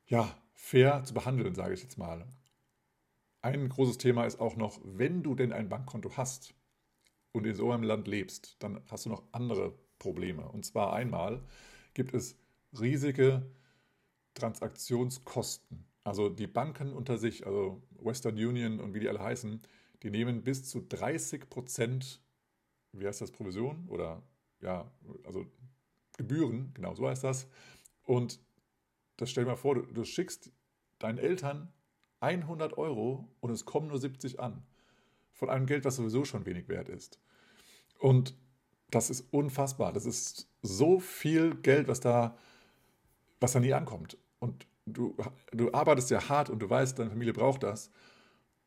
ja, 0.07 0.35
fair 0.59 1.05
zu 1.05 1.15
behandeln, 1.15 1.55
sage 1.55 1.73
ich 1.73 1.83
jetzt 1.83 1.97
mal. 1.99 2.27
Ein 3.41 3.69
großes 3.69 3.97
Thema 3.97 4.25
ist 4.25 4.41
auch 4.41 4.57
noch, 4.57 4.81
wenn 4.83 5.23
du 5.23 5.37
denn 5.37 5.53
ein 5.53 5.69
Bankkonto 5.69 6.17
hast 6.17 6.53
und 7.31 7.47
in 7.47 7.55
so 7.55 7.71
einem 7.71 7.85
Land 7.85 8.09
lebst, 8.09 8.57
dann 8.59 8.83
hast 8.91 9.07
du 9.07 9.11
noch 9.11 9.23
andere 9.31 9.79
Probleme. 10.01 10.47
Und 10.49 10.67
zwar 10.67 10.93
einmal 10.93 11.45
gibt 11.95 12.13
es 12.13 12.37
riesige 12.79 13.49
Transaktionskosten. 14.35 15.87
Also 16.03 16.29
die 16.29 16.49
Banken 16.49 16.93
unter 16.93 17.19
sich, 17.19 17.47
also 17.47 17.81
Western 18.01 18.35
Union 18.35 18.81
und 18.81 18.95
wie 18.95 19.01
die 19.01 19.09
alle 19.09 19.23
heißen, 19.23 19.63
die 20.03 20.11
nehmen 20.11 20.43
bis 20.43 20.69
zu 20.69 20.81
30 20.81 21.49
Prozent, 21.49 22.21
wie 22.93 23.07
heißt 23.07 23.21
das, 23.21 23.31
Provision 23.31 23.87
oder 23.89 24.23
ja, 24.61 24.91
also 25.25 25.47
Gebühren, 26.17 26.73
genau 26.75 26.95
so 26.95 27.09
heißt 27.09 27.23
das. 27.23 27.47
Und 28.03 28.41
das 29.19 29.31
stell 29.31 29.45
dir 29.45 29.51
mal 29.51 29.57
vor, 29.57 29.75
du, 29.75 29.83
du 29.83 30.05
schickst 30.05 30.51
deinen 30.99 31.19
Eltern 31.19 31.73
100 32.21 32.79
Euro 32.79 33.29
und 33.41 33.51
es 33.51 33.65
kommen 33.65 33.89
nur 33.89 33.99
70 33.99 34.41
an. 34.41 34.63
Von 35.33 35.51
einem 35.51 35.67
Geld, 35.67 35.85
was 35.85 35.97
sowieso 35.97 36.25
schon 36.25 36.47
wenig 36.47 36.69
wert 36.69 36.89
ist. 36.89 37.21
Und 37.99 38.35
das 38.91 39.11
ist 39.11 39.33
unfassbar. 39.33 39.93
Das 39.93 40.07
ist 40.07 40.49
so 40.63 40.99
viel 40.99 41.55
Geld, 41.57 41.87
was 41.87 42.01
da, 42.01 42.37
was 43.39 43.53
da 43.53 43.61
nie 43.61 43.73
ankommt. 43.73 44.17
Und 44.41 44.67
du, 44.87 45.17
du 45.53 45.73
arbeitest 45.73 46.11
ja 46.11 46.29
hart 46.29 46.51
und 46.51 46.61
du 46.61 46.71
weißt, 46.71 46.99
deine 46.99 47.11
Familie 47.11 47.33
braucht 47.33 47.63
das. 47.63 47.91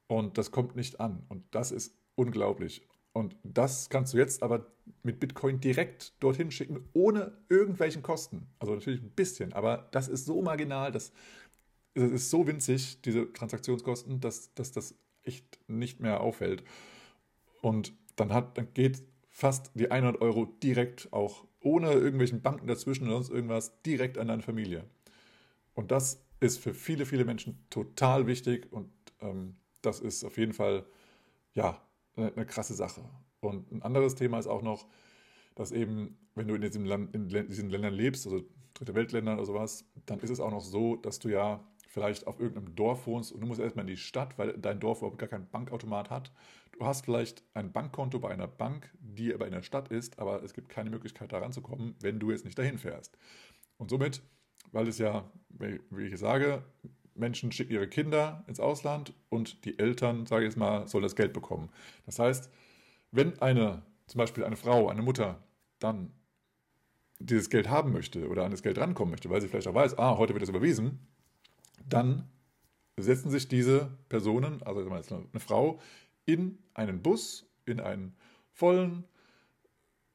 Und 0.08 0.38
das 0.38 0.52
kommt 0.52 0.76
nicht 0.76 1.00
an. 1.00 1.26
Und 1.28 1.44
das 1.52 1.72
ist 1.72 1.98
unglaublich. 2.16 2.88
Und 3.14 3.36
das 3.44 3.90
kannst 3.90 4.14
du 4.14 4.18
jetzt 4.18 4.42
aber 4.42 4.68
mit 5.04 5.20
Bitcoin 5.20 5.60
direkt 5.60 6.14
dorthin 6.22 6.52
schicken, 6.52 6.88
ohne 6.94 7.34
irgendwelchen 7.50 8.02
Kosten. 8.02 8.48
Also 8.60 8.74
natürlich 8.74 9.02
ein 9.02 9.12
bisschen, 9.12 9.54
aber 9.54 9.90
das 9.92 10.08
ist 10.08 10.26
so 10.26 10.42
marginal, 10.42 10.92
das, 10.92 11.12
das 11.94 12.10
ist 12.10 12.30
so 12.30 12.48
winzig, 12.48 13.02
diese 13.02 13.32
Transaktionskosten, 13.34 14.22
dass, 14.22 14.54
dass 14.54 14.72
das 14.72 14.96
echt 15.24 15.60
nicht 15.68 16.00
mehr 16.00 16.22
auffällt. 16.22 16.64
Und 17.62 17.94
dann, 18.16 18.34
hat, 18.34 18.58
dann 18.58 18.74
geht 18.74 19.04
fast 19.30 19.72
die 19.76 19.92
100 19.92 20.22
Euro 20.22 20.46
direkt 20.46 21.12
auch 21.12 21.46
ohne 21.60 21.92
irgendwelchen 21.92 22.42
Banken 22.42 22.68
dazwischen 22.68 23.06
oder 23.06 23.16
sonst 23.16 23.30
irgendwas 23.30 23.82
direkt 23.84 24.18
an 24.18 24.28
deine 24.28 24.42
Familie. 24.42 24.86
Und 25.74 25.92
das 25.92 26.24
ist 26.40 26.58
für 26.58 26.74
viele, 26.74 27.06
viele 27.06 27.26
Menschen 27.26 27.64
total 27.70 28.26
wichtig 28.26 28.72
und 28.72 28.90
ähm, 29.20 29.56
das 29.82 30.00
ist 30.00 30.24
auf 30.24 30.38
jeden 30.38 30.54
Fall 30.54 30.86
ja 31.54 31.82
eine, 32.16 32.34
eine 32.34 32.46
krasse 32.46 32.74
Sache. 32.74 33.04
Und 33.40 33.72
ein 33.72 33.82
anderes 33.82 34.16
Thema 34.16 34.40
ist 34.40 34.48
auch 34.48 34.62
noch, 34.62 34.88
dass 35.56 35.72
eben, 35.72 36.18
wenn 36.36 36.48
du 36.48 36.56
in, 36.56 36.62
diesem 36.62 36.86
Land, 36.86 37.14
in 37.14 37.28
diesen 37.28 37.70
Ländern 37.70 37.94
lebst, 37.94 38.26
also 38.26 38.44
Dritte 38.74 38.96
Weltländern 38.96 39.38
oder 39.38 39.46
sowas, 39.46 39.86
dann 40.06 40.20
ist 40.22 40.30
es 40.30 40.40
auch 40.40 40.50
noch 40.50 40.62
so, 40.62 40.96
dass 40.96 41.20
du 41.20 41.30
ja 41.30 41.64
vielleicht 41.88 42.26
auf 42.26 42.40
irgendeinem 42.40 42.74
Dorf 42.74 43.06
wohnst 43.06 43.32
und 43.34 43.42
du 43.42 43.48
musst 43.48 43.60
erstmal 43.60 43.84
in 43.84 43.94
die 43.94 43.98
Stadt, 43.98 44.38
weil 44.38 44.58
dein 44.58 44.80
Dorf 44.80 45.00
überhaupt 45.00 45.20
gar 45.20 45.28
keinen 45.28 45.50
Bankautomat 45.50 46.10
hat. 46.10 46.32
Du 46.72 46.86
hast 46.86 47.04
vielleicht 47.04 47.44
ein 47.54 47.74
Bankkonto 47.74 48.18
bei 48.20 48.30
einer 48.30 48.48
Bank, 48.48 48.90
die 49.00 49.34
aber 49.34 49.46
in 49.46 49.52
der 49.52 49.62
Stadt 49.62 49.90
ist, 49.90 50.18
aber 50.20 50.42
es 50.42 50.54
gibt 50.54 50.70
keine 50.70 50.90
Möglichkeit, 50.90 51.34
da 51.34 51.40
ranzukommen, 51.40 51.96
wenn 52.00 52.18
du 52.18 52.32
jetzt 52.32 52.46
nicht 52.46 52.58
dahin 52.58 52.78
fährst. 52.78 53.18
Und 53.78 53.90
somit, 53.90 54.22
weil 54.72 54.88
es 54.88 55.00
ja, 55.00 55.30
wie 55.50 56.08
ich 56.08 56.18
sage, 56.18 56.64
Menschen 57.16 57.52
schicken 57.52 57.74
ihre 57.74 57.88
Kinder 57.88 58.44
ins 58.48 58.60
Ausland 58.60 59.14
und 59.30 59.66
die 59.66 59.80
Eltern, 59.80 60.26
sage 60.26 60.44
ich 60.44 60.50
jetzt 60.50 60.58
mal, 60.58 60.88
sollen 60.88 61.04
das 61.04 61.16
Geld 61.16 61.34
bekommen. 61.34 61.70
Das 62.06 62.20
heißt, 62.20 62.50
wenn 63.12 63.42
eine, 63.42 63.84
zum 64.08 64.20
Beispiel 64.20 64.44
eine 64.44 64.56
Frau, 64.56 64.90
eine 64.90 65.02
Mutter, 65.02 65.44
dann 65.80 66.12
dieses 67.20 67.50
Geld 67.50 67.70
haben 67.70 67.92
möchte 67.92 68.28
oder 68.28 68.46
an 68.46 68.52
das 68.52 68.64
Geld 68.64 68.78
rankommen 68.78 69.12
möchte, 69.12 69.30
weil 69.30 69.42
sie 69.42 69.48
vielleicht 69.48 69.68
auch 69.68 69.76
weiß, 69.76 69.98
ah, 69.98 70.18
heute 70.18 70.34
wird 70.34 70.44
es 70.44 70.50
überwiesen, 70.50 71.00
dann 71.88 72.30
setzen 72.98 73.30
sich 73.30 73.48
diese 73.48 73.98
Personen, 74.10 74.62
also 74.64 74.82
eine 74.90 75.40
Frau, 75.40 75.80
in 76.26 76.58
einen 76.74 77.02
Bus, 77.02 77.46
in 77.66 77.80
einen 77.80 78.16
vollen 78.54 79.06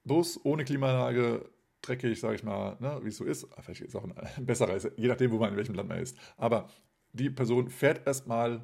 Bus 0.04 0.40
ohne 0.44 0.64
Klimaanlage, 0.64 1.48
dreckig, 1.82 2.20
sage 2.20 2.36
ich 2.36 2.44
mal, 2.44 2.76
ne, 2.80 3.00
wie 3.02 3.08
es 3.08 3.16
so 3.16 3.24
ist. 3.24 3.46
Vielleicht 3.60 3.80
ist 3.80 3.88
es 3.90 3.96
auch 3.96 4.04
ein 4.04 4.46
besserer, 4.46 4.78
je 4.96 5.08
nachdem, 5.08 5.30
wo 5.30 5.38
man 5.38 5.50
in 5.50 5.56
welchem 5.56 5.74
Land 5.74 5.88
man 5.88 5.98
ist. 5.98 6.16
Aber 6.36 6.68
die 7.16 7.30
Person 7.30 7.68
fährt 7.68 8.06
erstmal, 8.06 8.60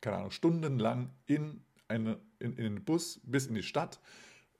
keine 0.00 0.18
Ahnung, 0.18 0.30
stundenlang 0.30 1.10
in, 1.26 1.62
eine, 1.88 2.18
in, 2.38 2.52
in 2.56 2.74
den 2.74 2.84
Bus 2.84 3.20
bis 3.24 3.46
in 3.46 3.54
die 3.54 3.62
Stadt 3.62 4.00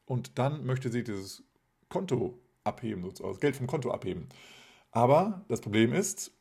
und 0.07 0.39
dann 0.39 0.65
möchte 0.65 0.91
sie 0.91 1.05
dieses 1.05 1.43
Konto 1.89 2.39
abheben, 2.65 3.03
sozusagen, 3.03 3.33
das 3.33 3.41
Geld 3.41 3.57
vom 3.57 3.67
Konto 3.67 3.91
abheben. 3.91 4.29
Aber 4.91 5.45
das 5.49 5.61
Problem 5.61 5.93
ist, 5.93 6.33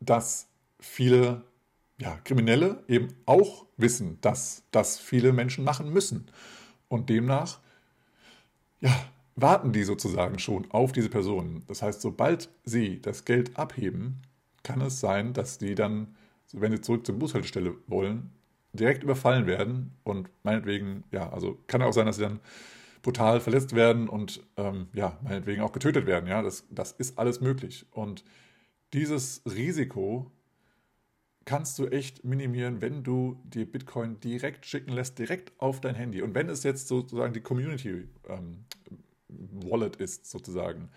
dass 0.00 0.48
viele 0.80 1.44
ja, 1.98 2.18
Kriminelle 2.24 2.84
eben 2.88 3.08
auch 3.26 3.66
wissen, 3.76 4.18
dass 4.20 4.62
das 4.70 4.98
viele 4.98 5.32
Menschen 5.32 5.64
machen 5.64 5.92
müssen. 5.92 6.30
Und 6.88 7.10
demnach 7.10 7.60
ja, 8.80 8.94
warten 9.34 9.72
die 9.72 9.84
sozusagen 9.84 10.38
schon 10.38 10.70
auf 10.70 10.92
diese 10.92 11.08
Personen. 11.08 11.64
Das 11.66 11.82
heißt, 11.82 12.00
sobald 12.00 12.48
sie 12.64 13.00
das 13.00 13.24
Geld 13.24 13.58
abheben, 13.58 14.22
kann 14.66 14.80
es 14.80 14.98
sein, 14.98 15.32
dass 15.32 15.58
die 15.58 15.76
dann, 15.76 16.16
wenn 16.52 16.72
sie 16.72 16.80
zurück 16.80 17.06
zur 17.06 17.16
Bushaltestelle 17.16 17.76
wollen, 17.86 18.32
direkt 18.72 19.04
überfallen 19.04 19.46
werden 19.46 19.92
und 20.02 20.28
meinetwegen, 20.42 21.04
ja, 21.12 21.30
also 21.30 21.56
kann 21.68 21.82
auch 21.82 21.92
sein, 21.92 22.06
dass 22.06 22.16
sie 22.16 22.22
dann 22.22 22.40
brutal 23.00 23.38
verletzt 23.38 23.76
werden 23.76 24.08
und 24.08 24.42
ähm, 24.56 24.88
ja, 24.92 25.20
meinetwegen 25.22 25.62
auch 25.62 25.70
getötet 25.70 26.06
werden. 26.06 26.28
Ja, 26.28 26.42
das, 26.42 26.64
das 26.70 26.90
ist 26.90 27.16
alles 27.16 27.40
möglich. 27.40 27.86
Und 27.92 28.24
dieses 28.92 29.42
Risiko 29.46 30.32
kannst 31.44 31.78
du 31.78 31.86
echt 31.86 32.24
minimieren, 32.24 32.80
wenn 32.80 33.04
du 33.04 33.40
dir 33.44 33.70
Bitcoin 33.70 34.18
direkt 34.18 34.66
schicken 34.66 34.90
lässt, 34.90 35.16
direkt 35.20 35.52
auf 35.60 35.80
dein 35.80 35.94
Handy. 35.94 36.22
Und 36.22 36.34
wenn 36.34 36.48
es 36.48 36.64
jetzt 36.64 36.88
sozusagen 36.88 37.32
die 37.32 37.40
Community 37.40 38.08
ähm, 38.28 38.64
Wallet 39.28 39.94
ist, 39.94 40.28
sozusagen. 40.28 40.90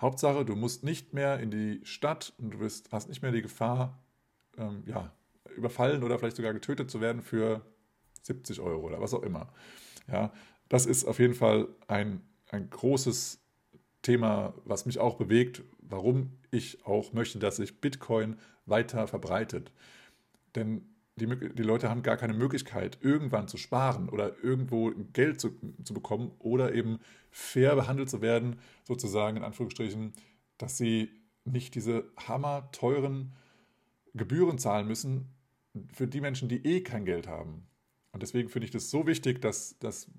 Hauptsache, 0.00 0.44
du 0.44 0.54
musst 0.54 0.84
nicht 0.84 1.12
mehr 1.12 1.40
in 1.40 1.50
die 1.50 1.80
Stadt 1.84 2.32
und 2.38 2.52
du 2.52 2.58
bist, 2.58 2.92
hast 2.92 3.08
nicht 3.08 3.22
mehr 3.22 3.32
die 3.32 3.42
Gefahr, 3.42 3.98
ähm, 4.56 4.82
ja, 4.86 5.12
überfallen 5.56 6.02
oder 6.02 6.18
vielleicht 6.18 6.36
sogar 6.36 6.52
getötet 6.52 6.90
zu 6.90 7.00
werden 7.00 7.22
für 7.22 7.62
70 8.22 8.60
Euro 8.60 8.86
oder 8.86 9.00
was 9.00 9.14
auch 9.14 9.22
immer. 9.22 9.52
Ja, 10.10 10.32
das 10.68 10.86
ist 10.86 11.04
auf 11.04 11.18
jeden 11.18 11.34
Fall 11.34 11.68
ein, 11.86 12.22
ein 12.50 12.70
großes 12.70 13.40
Thema, 14.02 14.54
was 14.64 14.86
mich 14.86 14.98
auch 14.98 15.16
bewegt, 15.16 15.62
warum 15.80 16.38
ich 16.50 16.86
auch 16.86 17.12
möchte, 17.12 17.38
dass 17.38 17.56
sich 17.56 17.80
Bitcoin 17.80 18.38
weiter 18.66 19.06
verbreitet. 19.08 19.72
Denn 20.54 20.82
die, 21.18 21.54
die 21.54 21.62
Leute 21.62 21.90
haben 21.90 22.02
gar 22.02 22.16
keine 22.16 22.34
Möglichkeit, 22.34 22.98
irgendwann 23.00 23.48
zu 23.48 23.56
sparen 23.56 24.08
oder 24.08 24.42
irgendwo 24.42 24.92
Geld 25.12 25.40
zu, 25.40 25.50
zu 25.84 25.94
bekommen 25.94 26.32
oder 26.38 26.74
eben 26.74 26.98
fair 27.30 27.74
behandelt 27.74 28.08
zu 28.08 28.22
werden, 28.22 28.56
sozusagen 28.84 29.36
in 29.36 29.44
Anführungsstrichen, 29.44 30.12
dass 30.56 30.78
sie 30.78 31.10
nicht 31.44 31.74
diese 31.74 32.04
hammerteuren 32.16 33.32
Gebühren 34.14 34.58
zahlen 34.58 34.86
müssen 34.86 35.28
für 35.92 36.06
die 36.06 36.20
Menschen, 36.20 36.48
die 36.48 36.64
eh 36.64 36.82
kein 36.82 37.04
Geld 37.04 37.28
haben. 37.28 37.66
Und 38.12 38.22
deswegen 38.22 38.48
finde 38.48 38.66
ich 38.66 38.70
das 38.70 38.90
so 38.90 39.06
wichtig, 39.06 39.40
dass, 39.40 39.78
dass 39.78 40.10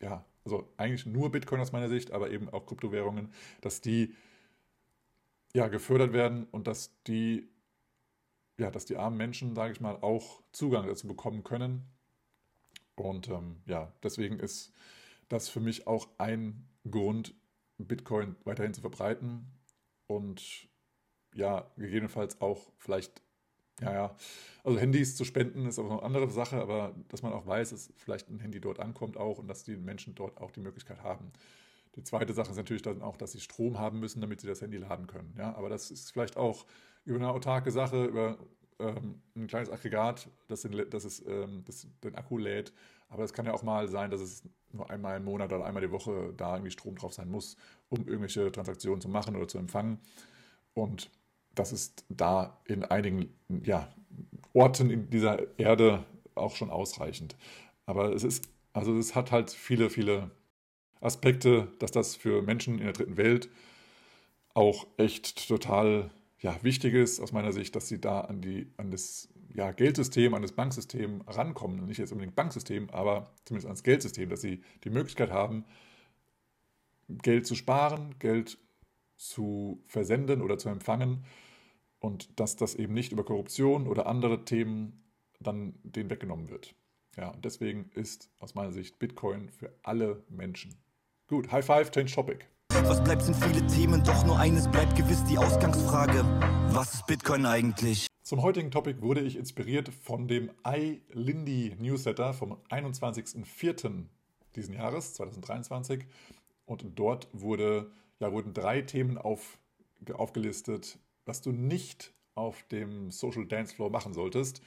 ja, 0.00 0.24
also 0.44 0.72
eigentlich 0.76 1.06
nur 1.06 1.30
Bitcoin 1.30 1.60
aus 1.60 1.72
meiner 1.72 1.88
Sicht, 1.88 2.12
aber 2.12 2.30
eben 2.30 2.48
auch 2.48 2.66
Kryptowährungen, 2.66 3.30
dass 3.60 3.80
die 3.80 4.14
ja 5.54 5.68
gefördert 5.68 6.12
werden 6.12 6.46
und 6.50 6.66
dass 6.66 7.02
die 7.04 7.48
ja, 8.58 8.70
dass 8.70 8.84
die 8.84 8.96
armen 8.96 9.16
Menschen, 9.16 9.54
sage 9.54 9.72
ich 9.72 9.80
mal, 9.80 9.96
auch 10.02 10.42
Zugang 10.52 10.86
dazu 10.86 11.06
bekommen 11.06 11.44
können. 11.44 11.86
Und 12.96 13.28
ähm, 13.28 13.62
ja, 13.66 13.92
deswegen 14.02 14.40
ist 14.40 14.72
das 15.28 15.48
für 15.48 15.60
mich 15.60 15.86
auch 15.86 16.08
ein 16.18 16.68
Grund, 16.90 17.34
Bitcoin 17.78 18.34
weiterhin 18.44 18.74
zu 18.74 18.80
verbreiten 18.80 19.46
und 20.08 20.68
ja, 21.34 21.70
gegebenenfalls 21.76 22.40
auch 22.40 22.72
vielleicht, 22.78 23.22
ja, 23.80 23.92
ja, 23.92 24.16
also 24.64 24.78
Handys 24.80 25.16
zu 25.16 25.24
spenden 25.24 25.66
ist 25.66 25.78
auch 25.78 25.88
eine 25.88 26.02
andere 26.02 26.28
Sache, 26.30 26.60
aber 26.60 26.96
dass 27.08 27.22
man 27.22 27.32
auch 27.32 27.46
weiß, 27.46 27.70
dass 27.70 27.92
vielleicht 27.96 28.28
ein 28.28 28.40
Handy 28.40 28.60
dort 28.60 28.80
ankommt 28.80 29.16
auch 29.16 29.38
und 29.38 29.46
dass 29.46 29.62
die 29.62 29.76
Menschen 29.76 30.16
dort 30.16 30.38
auch 30.38 30.50
die 30.50 30.60
Möglichkeit 30.60 31.04
haben. 31.04 31.30
Die 31.94 32.02
zweite 32.02 32.32
Sache 32.32 32.50
ist 32.50 32.56
natürlich 32.56 32.82
dann 32.82 33.02
auch, 33.02 33.16
dass 33.16 33.32
sie 33.32 33.40
Strom 33.40 33.78
haben 33.78 34.00
müssen, 34.00 34.20
damit 34.20 34.40
sie 34.40 34.48
das 34.48 34.60
Handy 34.60 34.78
laden 34.78 35.06
können. 35.06 35.34
Ja, 35.38 35.54
aber 35.54 35.68
das 35.68 35.92
ist 35.92 36.10
vielleicht 36.10 36.36
auch 36.36 36.66
über 37.08 37.16
eine 37.16 37.30
autarke 37.30 37.70
Sache, 37.70 38.04
über 38.04 38.38
ähm, 38.78 39.20
ein 39.34 39.46
kleines 39.46 39.70
Aggregat, 39.70 40.28
das, 40.48 40.62
den, 40.62 40.88
das, 40.90 41.04
ist, 41.04 41.26
ähm, 41.26 41.64
das 41.66 41.86
den 42.04 42.14
Akku 42.14 42.38
lädt. 42.38 42.72
Aber 43.08 43.24
es 43.24 43.32
kann 43.32 43.46
ja 43.46 43.54
auch 43.54 43.62
mal 43.62 43.88
sein, 43.88 44.10
dass 44.10 44.20
es 44.20 44.42
nur 44.72 44.90
einmal 44.90 45.16
im 45.16 45.24
Monat 45.24 45.52
oder 45.52 45.64
einmal 45.64 45.82
die 45.82 45.90
Woche 45.90 46.34
da 46.36 46.54
irgendwie 46.54 46.70
Strom 46.70 46.96
drauf 46.96 47.14
sein 47.14 47.30
muss, 47.30 47.56
um 47.88 48.06
irgendwelche 48.06 48.52
Transaktionen 48.52 49.00
zu 49.00 49.08
machen 49.08 49.34
oder 49.34 49.48
zu 49.48 49.58
empfangen. 49.58 49.98
Und 50.74 51.10
das 51.54 51.72
ist 51.72 52.04
da 52.10 52.60
in 52.66 52.84
einigen 52.84 53.34
ja, 53.64 53.88
Orten 54.52 54.90
in 54.90 55.08
dieser 55.10 55.58
Erde 55.58 56.04
auch 56.34 56.54
schon 56.54 56.70
ausreichend. 56.70 57.36
Aber 57.86 58.14
es 58.14 58.22
ist, 58.22 58.48
also 58.74 58.96
es 58.96 59.14
hat 59.14 59.32
halt 59.32 59.50
viele, 59.50 59.88
viele 59.88 60.30
Aspekte, 61.00 61.68
dass 61.78 61.90
das 61.90 62.14
für 62.14 62.42
Menschen 62.42 62.78
in 62.78 62.84
der 62.84 62.92
dritten 62.92 63.16
Welt 63.16 63.48
auch 64.52 64.86
echt 64.98 65.48
total 65.48 66.10
ja, 66.40 66.56
wichtig 66.62 66.94
ist, 66.94 67.20
aus 67.20 67.32
meiner 67.32 67.52
Sicht, 67.52 67.74
dass 67.74 67.88
sie 67.88 68.00
da 68.00 68.20
an, 68.20 68.40
die, 68.40 68.72
an 68.76 68.90
das 68.90 69.28
ja, 69.54 69.72
Geldsystem, 69.72 70.34
an 70.34 70.42
das 70.42 70.52
Banksystem 70.52 71.22
rankommen. 71.22 71.84
Nicht 71.86 71.98
jetzt 71.98 72.12
unbedingt 72.12 72.36
Banksystem, 72.36 72.90
aber 72.90 73.34
zumindest 73.44 73.66
ans 73.66 73.82
Geldsystem, 73.82 74.28
dass 74.28 74.40
sie 74.40 74.62
die 74.84 74.90
Möglichkeit 74.90 75.30
haben, 75.32 75.64
Geld 77.08 77.46
zu 77.46 77.54
sparen, 77.54 78.14
Geld 78.18 78.58
zu 79.16 79.82
versenden 79.86 80.42
oder 80.42 80.58
zu 80.58 80.68
empfangen 80.68 81.24
und 81.98 82.38
dass 82.38 82.54
das 82.54 82.76
eben 82.76 82.94
nicht 82.94 83.12
über 83.12 83.24
Korruption 83.24 83.88
oder 83.88 84.06
andere 84.06 84.44
Themen 84.44 85.02
dann 85.40 85.74
denen 85.82 86.10
weggenommen 86.10 86.50
wird. 86.50 86.74
Ja, 87.16 87.30
und 87.30 87.44
deswegen 87.44 87.90
ist 87.94 88.30
aus 88.38 88.54
meiner 88.54 88.70
Sicht 88.70 89.00
Bitcoin 89.00 89.48
für 89.48 89.74
alle 89.82 90.22
Menschen. 90.28 90.76
Gut, 91.26 91.50
High 91.50 91.64
Five, 91.64 91.90
change 91.90 92.14
topic. 92.14 92.46
Was 92.88 93.04
bleibt 93.04 93.20
sind 93.20 93.36
viele 93.36 93.66
Themen, 93.66 94.02
doch 94.02 94.24
nur 94.24 94.38
eines 94.38 94.66
bleibt 94.66 94.96
gewiss 94.96 95.22
die 95.24 95.36
Ausgangsfrage. 95.36 96.24
Was 96.72 96.94
ist 96.94 97.06
Bitcoin 97.06 97.44
eigentlich? 97.44 98.06
Zum 98.22 98.40
heutigen 98.40 98.70
Topic 98.70 99.02
wurde 99.02 99.20
ich 99.20 99.36
inspiriert 99.36 99.90
von 99.90 100.26
dem 100.26 100.50
iLindy 100.66 101.76
Newsletter 101.78 102.32
vom 102.32 102.56
21.04. 102.70 104.04
diesen 104.56 104.72
Jahres, 104.72 105.12
2023. 105.12 106.06
Und 106.64 106.84
dort 106.94 107.28
wurde, 107.32 107.90
ja, 108.20 108.32
wurden 108.32 108.54
drei 108.54 108.80
Themen 108.80 109.18
auf, 109.18 109.58
aufgelistet, 110.14 110.98
was 111.26 111.42
du 111.42 111.52
nicht 111.52 112.14
auf 112.34 112.62
dem 112.70 113.10
Social 113.10 113.44
Dance 113.44 113.74
Floor 113.74 113.90
machen 113.90 114.14
solltest. 114.14 114.62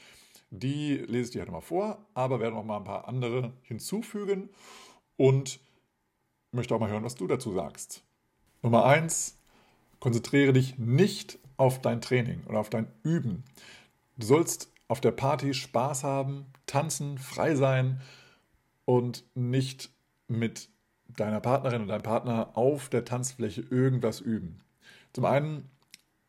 Die 0.51 0.98
lese 0.98 1.24
ich 1.24 1.31
dir 1.31 1.41
heute 1.41 1.51
mal 1.51 1.62
vor, 1.62 2.05
aber 2.13 2.39
werde 2.39 2.55
noch 2.55 2.65
mal 2.65 2.77
ein 2.77 2.84
paar 2.84 3.08
andere 3.08 3.53
hinzufügen 3.63 4.50
und 5.17 5.60
möchte 6.51 6.75
auch 6.75 6.79
mal 6.79 6.89
hören, 6.89 7.03
was 7.03 7.15
du 7.15 7.27
dazu 7.27 7.53
sagst. 7.53 8.03
Nummer 8.62 8.86
eins: 8.86 9.38
Konzentriere 10.00 10.53
dich 10.53 10.77
nicht 10.77 11.39
auf 11.58 11.81
dein 11.81 12.01
Training 12.01 12.43
oder 12.48 12.60
auf 12.60 12.70
dein 12.70 12.88
Üben. 13.03 13.43
Du 14.17 14.25
sollst 14.25 14.72
auf 14.88 15.01
der 15.01 15.12
Party 15.12 15.53
Spaß 15.53 16.03
haben, 16.03 16.46
tanzen, 16.65 17.17
frei 17.17 17.55
sein 17.55 18.01
und 18.86 19.24
nicht 19.36 19.89
mit 20.27 20.70
deiner 21.08 21.39
Partnerin 21.39 21.84
oder 21.84 21.93
deinem 21.93 22.03
Partner 22.03 22.58
auf 22.58 22.89
der 22.89 23.05
Tanzfläche 23.05 23.62
irgendwas 23.70 24.22
üben. 24.22 24.60
Zum 25.13 25.25
einen 25.25 25.70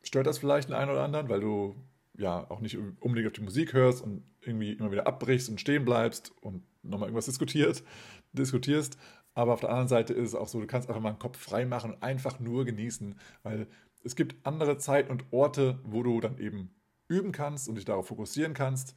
stört 0.03 0.27
das 0.27 0.39
vielleicht 0.39 0.69
den 0.69 0.75
einen 0.75 0.91
oder 0.91 1.05
anderen, 1.05 1.29
weil 1.29 1.41
du 1.41 1.77
ja 2.17 2.49
auch 2.51 2.61
nicht 2.61 2.77
unbedingt 3.01 3.29
auf 3.29 3.33
die 3.33 3.43
Musik 3.43 3.73
hörst 3.73 4.03
und 4.03 4.23
irgendwie 4.41 4.73
immer 4.73 4.91
wieder 4.91 5.07
abbrichst 5.07 5.49
und 5.49 5.61
stehen 5.61 5.85
bleibst 5.85 6.33
und 6.41 6.63
nochmal 6.83 7.09
irgendwas 7.09 7.27
diskutiert, 7.27 7.83
diskutierst. 8.33 8.99
Aber 9.35 9.55
auf 9.55 9.61
der 9.61 9.71
anderen 9.71 9.89
Seite 9.89 10.13
ist 10.13 10.29
es 10.29 10.35
auch 10.35 10.49
so, 10.49 10.61
du 10.61 10.67
kannst 10.67 10.89
einfach 10.89 11.01
mal 11.03 11.13
den 11.13 11.19
Kopf 11.19 11.39
frei 11.39 11.65
machen 11.65 11.93
und 11.93 12.03
einfach 12.03 12.39
nur 12.39 12.65
genießen, 12.65 13.15
weil 13.43 13.67
es 14.05 14.17
gibt 14.17 14.47
andere 14.47 14.79
Zeiten 14.79 15.11
und 15.11 15.25
Orte, 15.31 15.79
wo 15.85 16.03
du 16.03 16.21
dann 16.21 16.39
eben 16.39 16.75
üben 17.09 17.33
kannst 17.33 17.69
und 17.69 17.77
dich 17.77 17.85
darauf 17.85 18.09
fokussieren 18.09 18.55
kannst. 18.55 18.95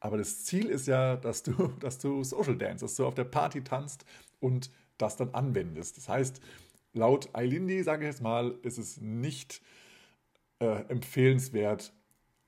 Aber 0.00 0.18
das 0.18 0.44
Ziel 0.44 0.66
ist 0.66 0.86
ja, 0.86 1.16
dass 1.16 1.42
du, 1.42 1.52
dass 1.80 1.98
du 1.98 2.22
Social 2.24 2.56
Dance, 2.56 2.84
dass 2.84 2.96
du 2.96 3.06
auf 3.06 3.14
der 3.14 3.24
Party 3.24 3.62
tanzt 3.62 4.04
und 4.40 4.70
das 4.98 5.16
dann 5.16 5.30
anwendest. 5.30 5.96
Das 5.96 6.08
heißt, 6.08 6.40
laut 6.92 7.34
Eilindi, 7.34 7.82
sage 7.82 8.04
ich 8.04 8.12
jetzt 8.12 8.22
mal, 8.22 8.54
ist 8.62 8.78
es 8.78 9.00
nicht 9.00 9.60
äh, 10.60 10.84
empfehlenswert, 10.88 11.92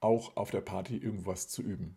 auch 0.01 0.37
auf 0.37 0.51
der 0.51 0.61
Party 0.61 0.97
irgendwas 0.97 1.49
zu 1.49 1.63
üben. 1.63 1.97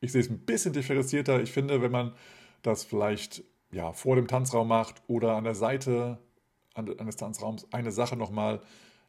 Ich 0.00 0.12
sehe 0.12 0.20
es 0.20 0.28
ein 0.28 0.40
bisschen 0.40 0.72
differenzierter. 0.72 1.40
Ich 1.40 1.52
finde, 1.52 1.80
wenn 1.80 1.90
man 1.90 2.14
das 2.62 2.84
vielleicht 2.84 3.44
ja, 3.70 3.92
vor 3.92 4.16
dem 4.16 4.28
Tanzraum 4.28 4.68
macht 4.68 5.02
oder 5.06 5.36
an 5.36 5.44
der 5.44 5.54
Seite 5.54 6.18
eines 6.74 7.16
Tanzraums 7.16 7.66
eine 7.72 7.90
Sache 7.90 8.16
nochmal 8.16 8.60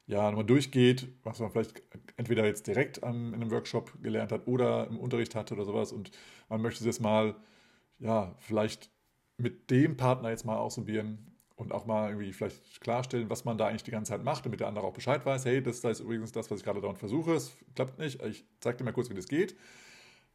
ja, 0.10 0.28
nochmal 0.32 0.46
durchgeht, 0.46 1.08
was 1.24 1.40
man 1.40 1.52
vielleicht 1.52 1.84
entweder 2.18 2.44
jetzt 2.44 2.66
direkt 2.66 2.98
in 2.98 3.06
einem 3.06 3.52
Workshop 3.52 4.02
gelernt 4.02 4.32
hat 4.32 4.48
oder 4.48 4.88
im 4.88 4.98
Unterricht 4.98 5.36
hatte 5.36 5.54
oder 5.54 5.66
sowas 5.66 5.92
und 5.92 6.10
man 6.50 6.64
möchte 6.64 6.88
es 6.90 7.00
mal, 7.00 7.36
ja, 8.00 8.34
vielleicht 8.40 8.90
mit 9.38 9.70
dem 9.70 9.98
Partner 9.98 10.32
jetzt 10.32 10.46
mal 10.46 10.58
ausprobieren 10.58 11.30
und 11.56 11.72
auch 11.72 11.86
mal 11.86 12.10
irgendwie 12.10 12.34
vielleicht 12.34 12.82
klarstellen, 12.82 13.30
was 13.30 13.46
man 13.46 13.60
da 13.60 13.68
eigentlich 13.68 13.84
die 13.84 13.92
ganze 13.92 14.14
Zeit 14.14 14.24
macht, 14.24 14.48
damit 14.48 14.62
der 14.62 14.68
andere 14.68 14.88
auch 14.88 14.94
Bescheid 14.94 15.24
weiß, 15.28 15.46
hey, 15.46 15.62
das, 15.62 15.84
ist 15.84 16.00
übrigens 16.00 16.32
das, 16.32 16.50
was 16.50 16.60
ich 16.60 16.66
gerade 16.66 16.82
dauernd 16.82 16.98
versuche, 16.98 17.34
es 17.34 17.56
klappt 17.76 18.00
nicht, 18.00 18.20
ich 18.24 18.46
zeige 18.62 18.78
dir 18.78 18.86
mal 18.86 18.94
kurz, 18.94 19.12
wie 19.12 19.16
das 19.16 19.28
geht. 19.28 19.56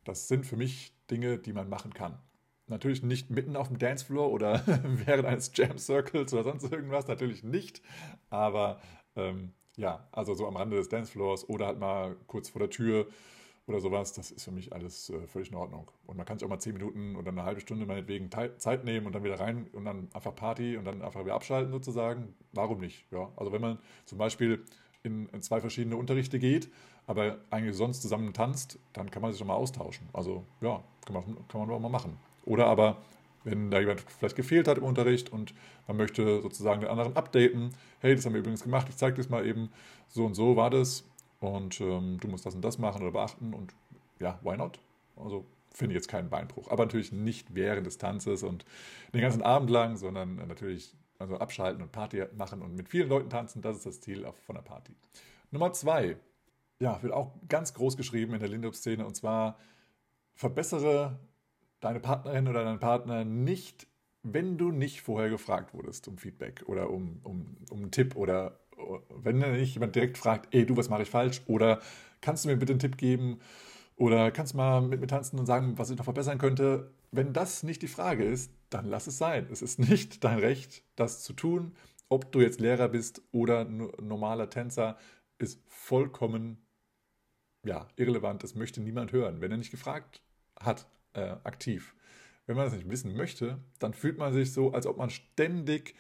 Das 0.05 0.29
sind 0.29 0.47
für 0.47 0.57
mich 0.57 0.93
Dinge, 1.11 1.39
die 1.39 1.53
man 1.53 1.69
machen 1.69 1.93
kann. 1.93 2.17
Natürlich 2.66 3.03
nicht 3.03 3.31
mitten 3.31 3.57
auf 3.57 3.68
dem 3.68 3.79
Dancefloor 3.79 4.31
oder 4.31 4.62
während 4.85 5.27
eines 5.27 5.50
Jam 5.55 5.77
Circles 5.79 6.33
oder 6.33 6.44
sonst 6.44 6.70
irgendwas, 6.72 7.07
natürlich 7.09 7.42
nicht. 7.42 7.83
Aber 8.31 8.81
ähm, 9.16 9.53
ja, 9.77 10.09
also 10.12 10.35
so 10.35 10.46
am 10.46 10.57
Rande 10.57 10.77
des 10.77 10.88
Dancefloors 10.88 11.48
oder 11.48 11.66
halt 11.66 11.79
mal 11.79 12.16
kurz 12.27 12.48
vor 12.48 12.61
der 12.61 12.70
Tür 12.70 13.07
oder 13.66 13.81
sowas, 13.81 14.12
das 14.12 14.31
ist 14.31 14.44
für 14.44 14.50
mich 14.50 14.72
alles 14.72 15.11
äh, 15.11 15.27
völlig 15.27 15.50
in 15.50 15.57
Ordnung. 15.57 15.90
Und 16.07 16.16
man 16.16 16.27
kann 16.27 16.38
sich 16.38 16.44
auch 16.44 16.50
mal 16.50 16.59
zehn 16.59 16.74
Minuten 16.74 17.16
oder 17.16 17.31
eine 17.31 17.44
halbe 17.44 17.61
Stunde 17.61 17.87
meinetwegen 17.87 18.31
Zeit 18.31 18.85
nehmen 18.85 19.07
und 19.07 19.14
dann 19.14 19.24
wieder 19.24 19.40
rein 19.40 19.68
und 19.72 19.85
dann 19.85 20.09
einfach 20.12 20.35
Party 20.35 20.77
und 20.77 20.85
dann 20.85 21.03
einfach 21.03 21.24
wieder 21.24 21.35
abschalten 21.35 21.72
sozusagen. 21.72 22.35
Warum 22.53 22.81
nicht? 22.81 23.07
Ja, 23.11 23.31
also 23.37 23.53
wenn 23.53 23.62
man 23.62 23.79
zum 24.05 24.18
Beispiel 24.18 24.64
in, 25.03 25.29
in 25.31 25.42
zwei 25.42 25.61
verschiedene 25.61 25.96
Unterrichte 25.96 26.38
geht, 26.38 26.70
aber 27.07 27.38
eigentlich 27.50 27.77
sonst 27.77 28.03
zusammen 28.03 28.33
tanzt, 28.33 28.79
dann 28.92 29.11
kann 29.11 29.22
man 29.22 29.33
sich 29.33 29.38
doch 29.38 29.46
mal 29.46 29.55
austauschen. 29.55 30.09
Also 30.12 30.44
ja, 30.61 30.83
kann 31.07 31.14
man, 31.14 31.24
kann 31.48 31.61
man 31.61 31.68
doch 31.68 31.79
mal 31.79 31.88
machen. 31.88 32.18
Oder 32.45 32.67
aber, 32.67 32.99
wenn 33.45 33.71
da 33.71 33.81
jemand 33.81 34.01
vielleicht 34.01 34.37
gefehlt 34.37 34.69
hat 34.69 34.79
im 34.79 34.85
Unterricht 34.85 35.33
und 35.33 35.55
man 35.87 35.97
möchte 35.97 36.41
sozusagen 36.41 36.81
den 36.81 36.91
anderen 36.91 37.17
updaten, 37.17 37.71
hey, 38.01 38.15
das 38.15 38.25
haben 38.25 38.33
wir 38.33 38.41
übrigens 38.41 38.63
gemacht, 38.63 38.87
ich 38.89 38.97
zeige 38.97 39.17
das 39.17 39.29
mal 39.29 39.47
eben, 39.47 39.71
so 40.09 40.25
und 40.25 40.35
so 40.35 40.57
war 40.57 40.71
das 40.71 41.05
und 41.41 41.81
ähm, 41.81 42.19
du 42.21 42.29
musst 42.29 42.47
das 42.47 42.55
und 42.55 42.63
das 42.63 42.79
machen 42.79 43.03
oder 43.03 43.13
beachten 43.13 43.53
und 43.53 43.75
ja, 44.19 44.39
why 44.43 44.57
not? 44.57 44.79
Also 45.17 45.45
finde 45.71 45.95
ich 45.95 45.97
jetzt 45.97 46.09
keinen 46.09 46.31
Beinbruch. 46.31 46.71
Aber 46.71 46.85
natürlich 46.85 47.13
nicht 47.13 47.55
während 47.55 47.87
des 47.87 47.99
Tanzes 47.99 48.43
und 48.43 48.65
den 49.13 49.21
ganzen 49.21 49.43
Abend 49.43 49.71
lang, 49.71 49.97
sondern 49.97 50.37
natürlich 50.37 50.95
also 51.19 51.37
abschalten 51.39 51.83
und 51.83 51.93
Party 51.93 52.25
machen 52.37 52.63
und 52.63 52.75
mit 52.77 52.89
vielen 52.89 53.09
Leuten 53.09 53.31
tanzen, 53.31 53.63
das 53.63 53.77
ist 53.77 53.87
das 53.87 54.01
Ziel 54.01 54.27
von 54.47 54.55
der 54.55 54.63
Party. 54.63 54.95
Nummer 55.51 55.73
zwei, 55.73 56.17
ja, 56.81 57.03
wird 57.03 57.13
auch 57.13 57.33
ganz 57.49 57.75
groß 57.75 57.97
geschrieben 57.97 58.35
in 58.35 58.41
der 58.41 58.49
Lindup-Szene 58.49 59.07
und 59.07 59.15
zwar 59.15 59.59
verbessere 60.35 61.19
deine 61.81 62.01
Partnerin 62.01 62.49
oder 62.49 62.65
deinen 62.65 62.81
Partner 62.81 63.25
nicht, 63.25 63.87
wenn 64.23 64.57
du 64.59 64.71
nicht 64.71 65.03
vorher 65.03 65.31
gefragt 65.31 65.75
wurdest 65.75 66.09
um 66.09 66.19
Feedback 66.19 66.65
oder 66.67 66.91
um, 66.91 67.21
um, 67.23 67.57
um 67.71 67.79
einen 67.79 67.91
Tipp 67.91 68.17
oder 68.17 68.61
wenn 69.11 69.39
nicht 69.39 69.75
jemand 69.75 69.95
direkt 69.95 70.19
fragt, 70.19 70.55
ey, 70.55 70.67
du, 70.67 70.77
was 70.77 70.89
mache 70.89 71.03
ich 71.03 71.11
falsch? 71.11 71.43
Oder 71.47 71.81
kannst 72.21 72.45
du 72.45 72.49
mir 72.49 72.57
bitte 72.57 72.73
einen 72.73 72.81
Tipp 72.81 72.97
geben? 72.97 73.41
Oder 73.97 74.31
kannst 74.31 74.55
du 74.55 74.57
mal 74.57 74.81
mit 74.83 75.01
mir 75.01 75.07
tanzen 75.07 75.39
und 75.39 75.47
sagen, 75.47 75.79
was 75.79 75.91
ich 75.91 75.97
noch 75.97 76.05
verbessern 76.05 76.39
könnte? 76.39 76.91
Wenn 77.13 77.33
das 77.33 77.63
nicht 77.63 77.83
die 77.83 77.89
Frage 77.89 78.25
ist, 78.25 78.53
dann 78.71 78.87
lass 78.87 79.07
es 79.07 79.19
sein. 79.19 79.47
Es 79.51 79.63
ist 79.63 79.79
nicht 79.79 80.25
dein 80.25 80.39
Recht, 80.39 80.83
das 80.97 81.23
zu 81.23 81.33
tun. 81.33 81.77
Ob 82.09 82.33
du 82.33 82.41
jetzt 82.41 82.61
Lehrer 82.61 82.89
bist 82.89 83.23
oder 83.33 83.65
normaler 83.65 84.51
Tänzer, 84.51 84.99
ist 85.39 85.61
vollkommen 85.69 86.59
ja, 87.65 87.89
irrelevant. 87.97 88.43
Das 88.43 88.55
möchte 88.55 88.81
niemand 88.81 89.13
hören, 89.13 89.41
wenn 89.41 89.51
er 89.51 89.57
nicht 89.57 89.71
gefragt 89.71 90.23
hat, 90.61 90.87
äh, 91.14 91.37
aktiv. 91.44 91.94
Wenn 92.46 92.57
man 92.57 92.66
das 92.66 92.74
nicht 92.74 92.88
wissen 92.88 93.14
möchte, 93.16 93.59
dann 93.79 93.94
fühlt 93.94 94.18
man 94.18 94.33
sich 94.33 94.53
so, 94.53 94.72
als 94.72 94.87
ob 94.87 94.98
man 94.98 95.11
ständig 95.11 95.94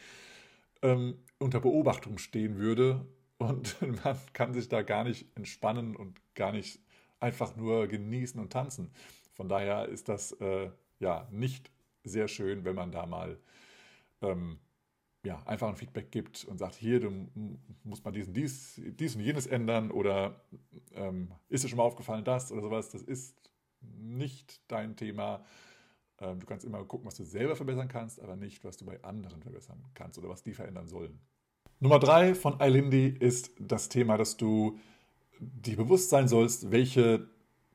ähm, 0.82 1.16
unter 1.38 1.60
Beobachtung 1.60 2.18
stehen 2.18 2.58
würde 2.58 3.06
und 3.38 3.76
man 4.04 4.18
kann 4.32 4.52
sich 4.52 4.68
da 4.68 4.82
gar 4.82 5.04
nicht 5.04 5.26
entspannen 5.36 5.96
und 5.96 6.20
gar 6.34 6.52
nicht 6.52 6.80
einfach 7.20 7.56
nur 7.56 7.86
genießen 7.86 8.40
und 8.40 8.52
tanzen. 8.52 8.90
Von 9.32 9.48
daher 9.48 9.88
ist 9.88 10.08
das 10.08 10.32
äh, 10.32 10.70
ja 10.98 11.26
nicht 11.30 11.70
sehr 12.04 12.28
schön, 12.28 12.64
wenn 12.64 12.76
man 12.76 12.92
da 12.92 13.06
mal 13.06 13.38
ähm, 14.20 14.58
ja, 15.24 15.42
einfach 15.46 15.68
ein 15.68 15.76
Feedback 15.76 16.12
gibt 16.12 16.44
und 16.44 16.58
sagt, 16.58 16.74
hier, 16.74 17.00
du 17.00 17.28
musst 17.82 18.04
mal 18.04 18.10
diesen, 18.10 18.34
dies, 18.34 18.80
dies 18.84 19.16
und 19.16 19.22
jenes 19.22 19.46
ändern 19.46 19.90
oder 19.90 20.44
ähm, 20.92 21.32
ist 21.48 21.64
dir 21.64 21.68
schon 21.68 21.78
mal 21.78 21.84
aufgefallen 21.84 22.24
das 22.24 22.52
oder 22.52 22.60
sowas. 22.60 22.90
Das 22.90 23.02
ist 23.02 23.34
nicht 23.98 24.60
dein 24.68 24.96
Thema. 24.96 25.44
Ähm, 26.20 26.40
du 26.40 26.46
kannst 26.46 26.64
immer 26.64 26.84
gucken, 26.84 27.06
was 27.06 27.14
du 27.14 27.24
selber 27.24 27.56
verbessern 27.56 27.88
kannst, 27.88 28.20
aber 28.20 28.36
nicht, 28.36 28.64
was 28.64 28.76
du 28.76 28.84
bei 28.84 29.02
anderen 29.02 29.42
verbessern 29.42 29.82
kannst 29.94 30.18
oder 30.18 30.28
was 30.28 30.42
die 30.42 30.54
verändern 30.54 30.86
sollen. 30.86 31.20
Nummer 31.80 31.98
drei 31.98 32.34
von 32.34 32.60
iLindy 32.60 33.08
ist 33.08 33.50
das 33.58 33.88
Thema, 33.88 34.16
dass 34.16 34.36
du 34.36 34.78
dir 35.40 35.76
bewusst 35.76 36.10
sein 36.10 36.28
sollst, 36.28 36.70
welche 36.70 37.28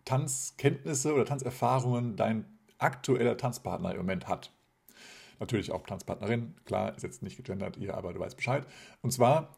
Tanzkenntnisse 0.06 1.14
oder 1.14 1.26
Tanzerfahrungen 1.26 2.16
dein 2.16 2.46
aktueller 2.78 3.38
Tanzpartner 3.38 3.92
im 3.92 3.98
Moment 3.98 4.28
hat. 4.28 4.52
Natürlich 5.40 5.72
auch 5.72 5.86
Tanzpartnerin, 5.86 6.56
klar, 6.66 6.96
ist 6.96 7.04
jetzt 7.04 7.22
nicht 7.22 7.38
gegendert 7.38 7.78
ihr, 7.78 7.96
aber 7.96 8.14
du 8.14 8.20
weißt 8.20 8.36
Bescheid. 8.36 8.66
Und 9.02 9.12
zwar 9.12 9.56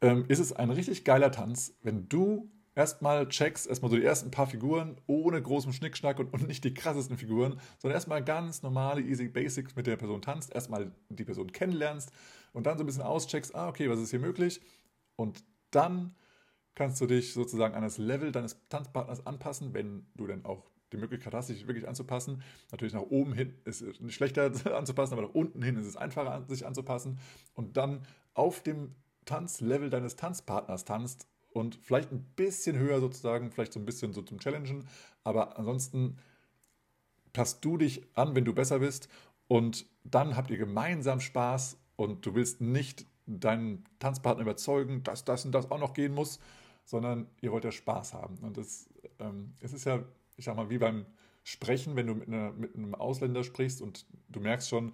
ähm, 0.00 0.24
ist 0.28 0.38
es 0.38 0.52
ein 0.52 0.70
richtig 0.70 1.04
geiler 1.04 1.30
Tanz, 1.30 1.74
wenn 1.82 2.08
du 2.08 2.50
erstmal 2.74 3.28
checkst, 3.28 3.66
erstmal 3.66 3.90
so 3.90 3.96
die 3.96 4.04
ersten 4.04 4.30
paar 4.30 4.46
Figuren 4.46 4.96
ohne 5.06 5.40
großen 5.40 5.72
Schnickschnack 5.72 6.18
und, 6.18 6.32
und 6.32 6.46
nicht 6.46 6.64
die 6.64 6.74
krassesten 6.74 7.18
Figuren, 7.18 7.60
sondern 7.78 7.96
erstmal 7.96 8.24
ganz 8.24 8.62
normale, 8.62 9.02
easy 9.02 9.28
Basics 9.28 9.76
mit 9.76 9.86
der 9.86 9.96
Person 9.96 10.22
tanzt, 10.22 10.54
erstmal 10.54 10.92
die 11.08 11.24
Person 11.24 11.52
kennenlernst 11.52 12.10
und 12.52 12.66
dann 12.66 12.78
so 12.78 12.84
ein 12.84 12.86
bisschen 12.86 13.02
auscheckst, 13.02 13.54
ah, 13.54 13.68
okay, 13.68 13.90
was 13.90 14.00
ist 14.00 14.10
hier 14.10 14.20
möglich? 14.20 14.60
Und 15.16 15.44
dann 15.70 16.14
kannst 16.74 17.00
du 17.00 17.06
dich 17.06 17.34
sozusagen 17.34 17.74
an 17.74 17.82
das 17.82 17.98
Level 17.98 18.32
deines 18.32 18.56
Tanzpartners 18.68 19.26
anpassen, 19.26 19.74
wenn 19.74 20.06
du 20.14 20.26
dann 20.26 20.44
auch 20.44 20.70
die 20.92 20.96
Möglichkeit 20.96 21.34
hast, 21.34 21.48
sich 21.48 21.66
wirklich 21.66 21.88
anzupassen. 21.88 22.42
Natürlich 22.70 22.94
nach 22.94 23.02
oben 23.02 23.32
hin 23.32 23.54
ist 23.64 23.80
es 23.80 24.00
nicht 24.00 24.14
schlechter 24.14 24.52
anzupassen, 24.76 25.14
aber 25.14 25.22
nach 25.22 25.34
unten 25.34 25.62
hin 25.62 25.76
ist 25.76 25.86
es 25.86 25.96
einfacher, 25.96 26.44
sich 26.48 26.66
anzupassen. 26.66 27.18
Und 27.54 27.76
dann 27.76 28.02
auf 28.34 28.62
dem 28.62 28.94
Tanzlevel 29.24 29.90
deines 29.90 30.16
Tanzpartners 30.16 30.84
tanzt 30.84 31.26
und 31.54 31.76
vielleicht 31.76 32.12
ein 32.12 32.24
bisschen 32.36 32.78
höher 32.78 33.00
sozusagen, 33.00 33.50
vielleicht 33.50 33.72
so 33.72 33.80
ein 33.80 33.86
bisschen 33.86 34.12
so 34.12 34.22
zum 34.22 34.38
Challengen, 34.38 34.88
aber 35.24 35.58
ansonsten 35.58 36.18
passt 37.32 37.64
du 37.64 37.76
dich 37.76 38.02
an, 38.14 38.34
wenn 38.34 38.44
du 38.44 38.54
besser 38.54 38.80
bist 38.80 39.08
und 39.48 39.86
dann 40.04 40.36
habt 40.36 40.50
ihr 40.50 40.58
gemeinsam 40.58 41.20
Spaß 41.20 41.78
und 41.96 42.26
du 42.26 42.34
willst 42.34 42.60
nicht 42.60 43.06
deinen 43.26 43.84
Tanzpartner 43.98 44.42
überzeugen, 44.42 45.02
dass 45.02 45.24
das 45.24 45.44
und 45.44 45.52
das 45.52 45.70
auch 45.70 45.78
noch 45.78 45.94
gehen 45.94 46.14
muss, 46.14 46.40
sondern 46.84 47.28
ihr 47.40 47.52
wollt 47.52 47.64
ja 47.64 47.72
Spaß 47.72 48.14
haben. 48.14 48.38
Und 48.38 48.58
es, 48.58 48.88
ähm, 49.20 49.54
es 49.60 49.72
ist 49.72 49.84
ja, 49.84 50.02
ich 50.36 50.44
sag 50.44 50.56
mal, 50.56 50.70
wie 50.70 50.78
beim 50.78 51.06
Sprechen, 51.44 51.96
wenn 51.96 52.06
du 52.06 52.14
mit, 52.14 52.28
einer, 52.28 52.52
mit 52.52 52.74
einem 52.74 52.94
Ausländer 52.94 53.44
sprichst 53.44 53.80
und 53.80 54.06
du 54.28 54.40
merkst 54.40 54.68
schon, 54.68 54.92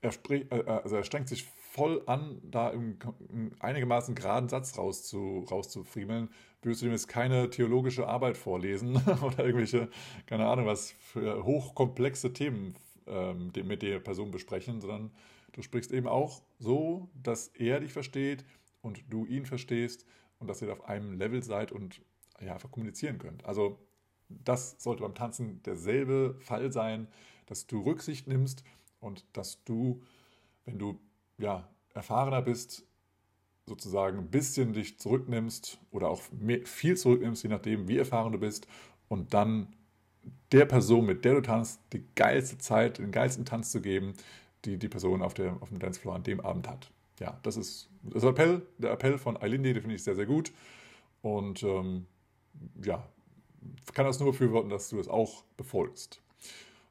er, 0.00 0.12
sprich, 0.12 0.50
äh, 0.50 0.64
also 0.66 0.96
er 0.96 1.04
strengt 1.04 1.28
sich 1.28 1.44
voll 1.72 2.02
an, 2.04 2.38
da 2.44 2.68
im, 2.68 2.98
im 3.30 3.52
einigermaßen 3.58 4.14
geraden 4.14 4.50
Satz 4.50 4.76
rauszu, 4.76 5.46
rauszufriemeln, 5.50 6.28
würdest 6.60 6.82
du 6.82 6.86
dem 6.86 6.92
jetzt 6.92 7.08
keine 7.08 7.48
theologische 7.48 8.06
Arbeit 8.06 8.36
vorlesen 8.36 8.96
oder 9.22 9.38
irgendwelche, 9.38 9.88
keine 10.26 10.46
Ahnung, 10.46 10.66
was 10.66 10.90
für 10.90 11.44
hochkomplexe 11.44 12.34
Themen 12.34 12.74
ähm, 13.06 13.52
mit 13.64 13.80
der 13.80 14.00
Person 14.00 14.30
besprechen, 14.30 14.82
sondern 14.82 15.12
du 15.52 15.62
sprichst 15.62 15.92
eben 15.92 16.06
auch 16.08 16.42
so, 16.58 17.08
dass 17.14 17.48
er 17.48 17.80
dich 17.80 17.94
versteht 17.94 18.44
und 18.82 19.02
du 19.08 19.24
ihn 19.24 19.46
verstehst 19.46 20.04
und 20.40 20.48
dass 20.48 20.60
ihr 20.60 20.70
auf 20.70 20.84
einem 20.84 21.14
Level 21.14 21.42
seid 21.42 21.72
und 21.72 22.02
ja, 22.38 22.52
einfach 22.52 22.70
kommunizieren 22.70 23.18
könnt. 23.18 23.46
Also 23.46 23.78
das 24.28 24.76
sollte 24.78 25.02
beim 25.02 25.14
Tanzen 25.14 25.62
derselbe 25.62 26.36
Fall 26.38 26.70
sein, 26.70 27.08
dass 27.46 27.66
du 27.66 27.80
Rücksicht 27.80 28.26
nimmst 28.26 28.62
und 29.00 29.24
dass 29.32 29.64
du, 29.64 30.02
wenn 30.66 30.78
du 30.78 31.00
ja, 31.42 31.68
erfahrener 31.92 32.42
bist, 32.42 32.86
sozusagen 33.66 34.18
ein 34.18 34.30
bisschen 34.30 34.72
dich 34.72 34.98
zurücknimmst 34.98 35.78
oder 35.90 36.08
auch 36.08 36.22
mehr, 36.32 36.64
viel 36.64 36.96
zurücknimmst, 36.96 37.42
je 37.42 37.50
nachdem, 37.50 37.88
wie 37.88 37.98
erfahren 37.98 38.32
du 38.32 38.38
bist, 38.38 38.66
und 39.08 39.34
dann 39.34 39.74
der 40.52 40.64
Person, 40.64 41.04
mit 41.04 41.24
der 41.24 41.34
du 41.34 41.42
tanzt, 41.42 41.80
die 41.92 42.04
geilste 42.14 42.58
Zeit, 42.58 42.98
den 42.98 43.10
geilsten 43.10 43.44
Tanz 43.44 43.70
zu 43.70 43.82
geben, 43.82 44.14
die 44.64 44.78
die 44.78 44.88
Person 44.88 45.20
auf, 45.20 45.34
der, 45.34 45.60
auf 45.60 45.68
dem 45.68 45.78
Dancefloor 45.78 46.14
an 46.14 46.22
dem 46.22 46.40
Abend 46.40 46.68
hat. 46.68 46.90
Ja, 47.18 47.38
das 47.42 47.56
ist 47.56 47.90
das 48.02 48.24
Appell, 48.24 48.62
der 48.78 48.92
Appell 48.92 49.18
von 49.18 49.36
Ailindi, 49.36 49.74
den 49.74 49.82
finde 49.82 49.96
ich 49.96 50.02
sehr, 50.02 50.14
sehr 50.14 50.26
gut. 50.26 50.52
Und 51.20 51.62
ähm, 51.62 52.06
ja, 52.82 53.06
kann 53.92 54.06
das 54.06 54.18
nur 54.18 54.32
befürworten, 54.32 54.70
dass 54.70 54.88
du 54.88 54.96
das 54.96 55.08
auch 55.08 55.44
befolgst. 55.56 56.22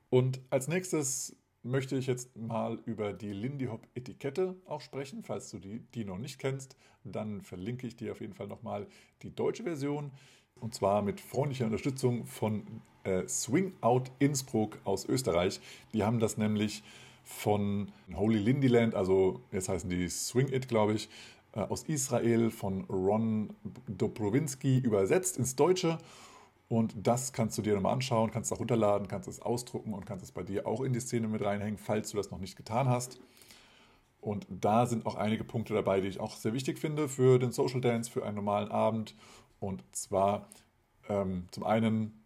Und 0.10 0.42
als 0.50 0.68
nächstes 0.68 1.36
möchte 1.64 1.96
ich 1.96 2.08
jetzt 2.08 2.36
mal 2.36 2.80
über 2.86 3.14
die 3.14 3.34
Lindy 3.34 3.66
Hop 3.66 3.88
Etikette 3.96 4.56
auch 4.66 4.82
sprechen. 4.82 5.24
Falls 5.24 5.50
du 5.50 5.60
die, 5.60 5.80
die 5.94 6.06
noch 6.06 6.18
nicht 6.18 6.40
kennst, 6.40 6.76
dann 7.04 7.42
verlinke 7.42 7.88
ich 7.88 7.96
dir 7.96 8.12
auf 8.12 8.22
jeden 8.22 8.34
Fall 8.34 8.48
nochmal 8.48 8.88
die 9.22 9.34
deutsche 9.34 9.64
Version. 9.64 10.12
Und 10.60 10.74
zwar 10.74 11.02
mit 11.02 11.20
freundlicher 11.20 11.66
Unterstützung 11.66 12.26
von 12.26 12.64
äh, 13.04 13.28
Swing 13.28 13.74
Out 13.82 14.12
Innsbruck 14.20 14.80
aus 14.84 15.06
Österreich. 15.06 15.60
Die 15.94 16.04
haben 16.04 16.20
das 16.20 16.38
nämlich 16.38 16.84
von 17.24 17.92
Holy 18.14 18.40
Lindyland, 18.40 18.96
also 18.96 19.42
jetzt 19.52 19.70
heißen 19.70 19.90
die 19.90 20.10
Swing 20.10 20.52
It, 20.52 20.68
glaube 20.68 20.94
ich, 20.94 21.10
äh, 21.54 21.60
aus 21.62 21.84
Israel 21.84 22.52
von 22.52 22.86
Ron 22.86 23.54
Dobrowinski 23.88 24.80
übersetzt 24.80 25.38
ins 25.38 25.56
Deutsche. 25.56 25.98
Und 26.72 26.96
das 26.96 27.34
kannst 27.34 27.58
du 27.58 27.62
dir 27.62 27.74
nochmal 27.74 27.92
anschauen, 27.92 28.32
kannst 28.32 28.50
es 28.50 28.56
auch 28.56 28.62
runterladen, 28.62 29.10
kannst 29.10 29.28
es 29.28 29.42
ausdrucken 29.42 29.94
und 29.94 30.06
kannst 30.06 30.24
es 30.24 30.32
bei 30.32 30.42
dir 30.42 30.66
auch 30.66 30.80
in 30.80 30.94
die 30.94 31.02
Szene 31.02 31.28
mit 31.28 31.42
reinhängen, 31.42 31.78
falls 31.78 32.12
du 32.12 32.16
das 32.16 32.32
noch 32.32 32.40
nicht 32.40 32.56
getan 32.56 32.88
hast. 32.88 33.20
Und 34.22 34.48
da 34.50 34.86
sind 34.86 35.06
auch 35.06 35.16
einige 35.16 35.44
Punkte 35.44 35.74
dabei, 35.74 36.00
die 36.00 36.08
ich 36.08 36.22
auch 36.22 36.38
sehr 36.38 36.54
wichtig 36.54 36.80
finde 36.80 37.10
für 37.10 37.40
den 37.40 37.52
Social 37.52 37.82
Dance, 37.82 38.10
für 38.10 38.26
einen 38.26 38.38
normalen 38.38 38.72
Abend. 38.72 39.16
Und 39.60 39.84
zwar 39.92 40.48
ähm, 41.10 41.44
zum 41.52 41.66
einen, 41.66 42.24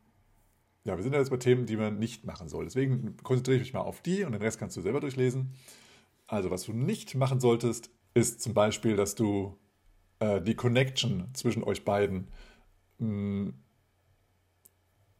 ja, 0.83 0.95
wir 0.95 1.01
sind 1.01 1.13
ja 1.13 1.19
jetzt 1.19 1.31
bei 1.31 1.37
Themen, 1.37 1.65
die 1.65 1.75
man 1.75 1.97
nicht 1.97 2.23
machen 2.25 2.47
soll. 2.47 2.65
Deswegen 2.65 3.17
konzentriere 3.23 3.57
ich 3.57 3.63
mich 3.63 3.73
mal 3.73 3.81
auf 3.81 4.01
die 4.01 4.25
und 4.25 4.33
den 4.33 4.43
Rest 4.43 4.59
kannst 4.59 4.77
du 4.77 4.81
selber 4.81 4.99
durchlesen. 4.99 5.55
Also, 6.27 6.51
was 6.51 6.65
du 6.65 6.73
nicht 6.73 7.15
machen 7.15 7.39
solltest, 7.39 7.89
ist 8.13 8.41
zum 8.41 8.53
Beispiel, 8.53 8.95
dass 8.95 9.15
du 9.15 9.57
äh, 10.19 10.39
die 10.39 10.53
Connection 10.53 11.33
zwischen 11.33 11.63
euch 11.63 11.83
beiden 11.83 12.27
mh, 12.99 13.07
mm, 13.07 13.53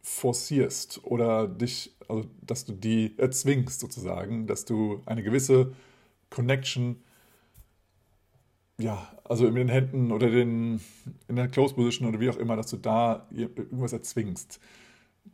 forcierst 0.05 1.03
oder 1.03 1.47
dich, 1.47 1.95
also 2.07 2.29
dass 2.41 2.63
du 2.63 2.73
die 2.73 3.17
erzwingst 3.17 3.79
sozusagen, 3.79 4.45
dass 4.45 4.63
du 4.63 5.01
eine 5.07 5.23
gewisse 5.23 5.73
Connection, 6.29 6.97
ja, 8.77 9.11
also 9.23 9.47
in 9.47 9.55
den 9.55 9.67
Händen 9.67 10.11
oder 10.11 10.29
den, 10.29 10.79
in 11.27 11.35
der 11.35 11.47
Close 11.47 11.73
Position 11.73 12.07
oder 12.07 12.19
wie 12.19 12.29
auch 12.29 12.37
immer, 12.37 12.55
dass 12.55 12.67
du 12.67 12.77
da 12.77 13.27
irgendwas 13.31 13.93
erzwingst. 13.93 14.59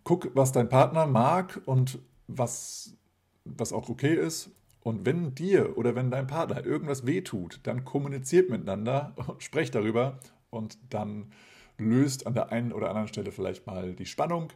Guck, 0.05 0.34
was 0.36 0.53
dein 0.53 0.69
Partner 0.69 1.05
mag 1.05 1.62
und 1.65 1.99
was, 2.27 2.95
was 3.43 3.73
auch 3.73 3.89
okay 3.89 4.15
ist. 4.15 4.51
Und 4.84 5.05
wenn 5.05 5.36
dir 5.36 5.77
oder 5.77 5.95
wenn 5.95 6.12
dein 6.12 6.27
Partner 6.27 6.65
irgendwas 6.65 7.05
wehtut, 7.05 7.60
dann 7.63 7.84
kommuniziert 7.84 8.49
miteinander 8.49 9.13
und 9.27 9.43
sprecht 9.43 9.75
darüber 9.75 10.17
und 10.49 10.77
dann 10.89 11.34
löst 11.82 12.28
an 12.28 12.34
der 12.34 12.52
einen 12.52 12.72
oder 12.72 12.89
anderen 12.89 13.08
Stelle 13.08 13.32
vielleicht 13.32 13.67
mal 13.67 13.94
die 13.94 14.06
Spannung 14.06 14.54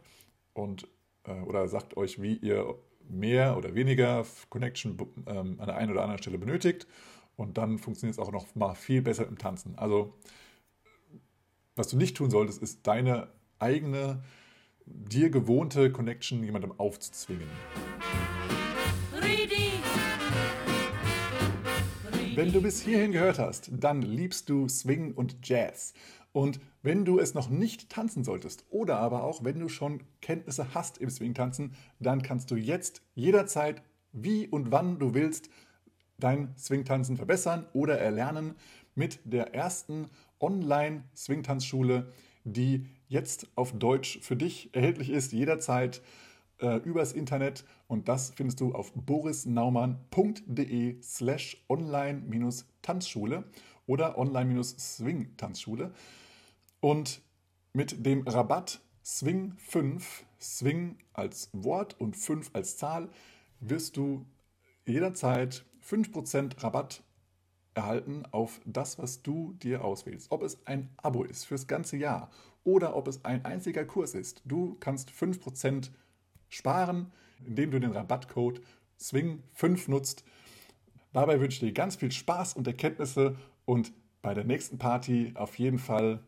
und 0.54 0.88
äh, 1.24 1.40
oder 1.42 1.68
sagt 1.68 1.96
euch, 1.96 2.22
wie 2.22 2.36
ihr 2.36 2.74
mehr 3.08 3.56
oder 3.56 3.74
weniger 3.74 4.24
Connection 4.48 4.96
ähm, 5.26 5.56
an 5.58 5.66
der 5.66 5.76
einen 5.76 5.92
oder 5.92 6.02
anderen 6.02 6.22
Stelle 6.22 6.38
benötigt. 6.38 6.86
Und 7.36 7.58
dann 7.58 7.78
funktioniert 7.78 8.18
es 8.18 8.24
auch 8.24 8.32
noch 8.32 8.54
mal 8.54 8.74
viel 8.74 9.02
besser 9.02 9.28
im 9.28 9.38
Tanzen. 9.38 9.76
Also, 9.76 10.14
was 11.74 11.88
du 11.88 11.96
nicht 11.96 12.16
tun 12.16 12.30
solltest, 12.30 12.62
ist 12.62 12.86
deine 12.86 13.28
eigene, 13.58 14.22
dir 14.86 15.30
gewohnte 15.30 15.92
Connection 15.92 16.42
jemandem 16.42 16.72
aufzuzwingen. 16.78 17.48
Wenn 22.34 22.52
du 22.52 22.60
bis 22.60 22.82
hierhin 22.82 23.12
gehört 23.12 23.38
hast, 23.38 23.70
dann 23.72 24.02
liebst 24.02 24.50
du 24.50 24.68
Swing 24.68 25.14
und 25.14 25.36
Jazz. 25.42 25.94
Und 26.36 26.60
wenn 26.82 27.06
du 27.06 27.18
es 27.18 27.32
noch 27.32 27.48
nicht 27.48 27.88
tanzen 27.88 28.22
solltest 28.22 28.66
oder 28.68 28.98
aber 28.98 29.24
auch 29.24 29.42
wenn 29.42 29.58
du 29.58 29.70
schon 29.70 30.02
Kenntnisse 30.20 30.74
hast 30.74 30.98
im 30.98 31.08
Swing-Tanzen, 31.08 31.72
dann 31.98 32.20
kannst 32.20 32.50
du 32.50 32.56
jetzt 32.56 33.00
jederzeit, 33.14 33.82
wie 34.12 34.46
und 34.46 34.70
wann 34.70 34.98
du 34.98 35.14
willst, 35.14 35.48
dein 36.18 36.54
Swing-Tanzen 36.58 37.16
verbessern 37.16 37.64
oder 37.72 37.98
erlernen 37.98 38.54
mit 38.94 39.18
der 39.24 39.54
ersten 39.54 40.10
Online-Swing-Tanzschule, 40.38 42.12
die 42.44 42.84
jetzt 43.08 43.48
auf 43.54 43.72
Deutsch 43.72 44.18
für 44.20 44.36
dich 44.36 44.74
erhältlich 44.74 45.08
ist, 45.08 45.32
jederzeit 45.32 46.02
äh, 46.60 46.76
übers 46.80 47.14
Internet. 47.14 47.64
Und 47.86 48.10
das 48.10 48.34
findest 48.36 48.60
du 48.60 48.74
auf 48.74 48.92
borisnaumann.de 48.92 51.00
slash 51.00 51.64
online-tanzschule 51.70 53.44
oder 53.86 54.18
online-swing-tanzschule. 54.18 55.94
Und 56.86 57.20
mit 57.72 58.06
dem 58.06 58.22
Rabatt 58.28 58.80
Swing 59.04 59.54
5, 59.58 60.24
Swing 60.40 60.98
als 61.14 61.50
Wort 61.52 62.00
und 62.00 62.16
5 62.16 62.50
als 62.52 62.76
Zahl, 62.76 63.08
wirst 63.58 63.96
du 63.96 64.24
jederzeit 64.84 65.64
5% 65.84 66.62
Rabatt 66.62 67.02
erhalten 67.74 68.22
auf 68.30 68.60
das, 68.64 69.00
was 69.00 69.20
du 69.20 69.54
dir 69.54 69.84
auswählst. 69.84 70.30
Ob 70.30 70.44
es 70.44 70.64
ein 70.64 70.88
Abo 70.98 71.24
ist 71.24 71.46
fürs 71.46 71.66
ganze 71.66 71.96
Jahr 71.96 72.30
oder 72.62 72.94
ob 72.94 73.08
es 73.08 73.24
ein 73.24 73.44
einziger 73.44 73.84
Kurs 73.84 74.14
ist. 74.14 74.42
Du 74.44 74.76
kannst 74.78 75.10
5% 75.10 75.90
sparen, 76.48 77.10
indem 77.44 77.72
du 77.72 77.80
den 77.80 77.90
Rabattcode 77.90 78.60
SWING5 79.00 79.90
nutzt. 79.90 80.22
Dabei 81.12 81.40
wünsche 81.40 81.56
ich 81.56 81.68
dir 81.68 81.74
ganz 81.74 81.96
viel 81.96 82.12
Spaß 82.12 82.54
und 82.54 82.68
Erkenntnisse 82.68 83.36
und 83.64 83.92
bei 84.22 84.34
der 84.34 84.44
nächsten 84.44 84.78
Party 84.78 85.32
auf 85.34 85.58
jeden 85.58 85.80
Fall 85.80 86.22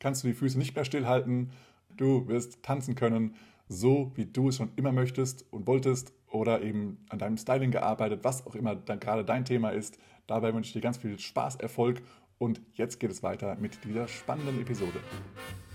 kannst 0.00 0.22
du 0.22 0.28
die 0.28 0.34
Füße 0.34 0.58
nicht 0.58 0.74
mehr 0.74 0.84
stillhalten. 0.84 1.50
Du 1.96 2.28
wirst 2.28 2.62
tanzen 2.62 2.94
können, 2.94 3.34
so 3.68 4.12
wie 4.14 4.26
du 4.26 4.48
es 4.48 4.56
schon 4.56 4.70
immer 4.76 4.92
möchtest 4.92 5.44
und 5.52 5.66
wolltest 5.66 6.12
oder 6.30 6.62
eben 6.62 6.98
an 7.08 7.18
deinem 7.18 7.36
Styling 7.36 7.70
gearbeitet, 7.70 8.20
was 8.22 8.46
auch 8.46 8.54
immer 8.54 8.74
dann 8.74 9.00
gerade 9.00 9.24
dein 9.24 9.44
Thema 9.44 9.70
ist. 9.70 9.98
Dabei 10.26 10.54
wünsche 10.54 10.68
ich 10.68 10.72
dir 10.74 10.80
ganz 10.80 10.98
viel 10.98 11.18
Spaß, 11.18 11.56
Erfolg 11.56 12.02
und 12.38 12.60
jetzt 12.74 13.00
geht 13.00 13.10
es 13.10 13.22
weiter 13.22 13.56
mit 13.56 13.84
dieser 13.84 14.08
spannenden 14.08 14.60
Episode. 14.60 15.00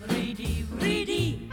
Ridi, 0.09 0.65
Ridi, 0.81 1.49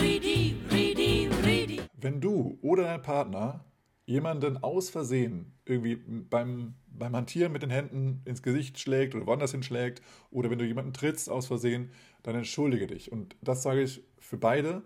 Ridi. 0.00 1.80
Wenn 1.98 2.20
du 2.20 2.58
oder 2.62 2.84
dein 2.84 3.02
Partner 3.02 3.64
jemanden 4.06 4.56
aus 4.62 4.88
Versehen 4.88 5.52
irgendwie 5.64 5.96
beim, 5.96 6.74
beim 6.86 7.14
Hantieren 7.14 7.52
mit 7.52 7.62
den 7.62 7.70
Händen 7.70 8.22
ins 8.24 8.42
Gesicht 8.42 8.78
schlägt 8.78 9.14
oder 9.14 9.26
woanders 9.26 9.50
hinschlägt 9.50 10.00
oder 10.30 10.48
wenn 10.48 10.58
du 10.58 10.64
jemanden 10.64 10.92
trittst 10.92 11.28
aus 11.28 11.48
Versehen, 11.48 11.90
dann 12.22 12.36
entschuldige 12.36 12.86
dich. 12.86 13.10
Und 13.10 13.36
das 13.42 13.62
sage 13.62 13.82
ich 13.82 14.02
für 14.18 14.38
beide, 14.38 14.82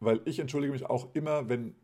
weil 0.00 0.20
ich 0.26 0.38
entschuldige 0.38 0.72
mich 0.72 0.84
auch 0.84 1.14
immer, 1.14 1.48
wenn 1.48 1.74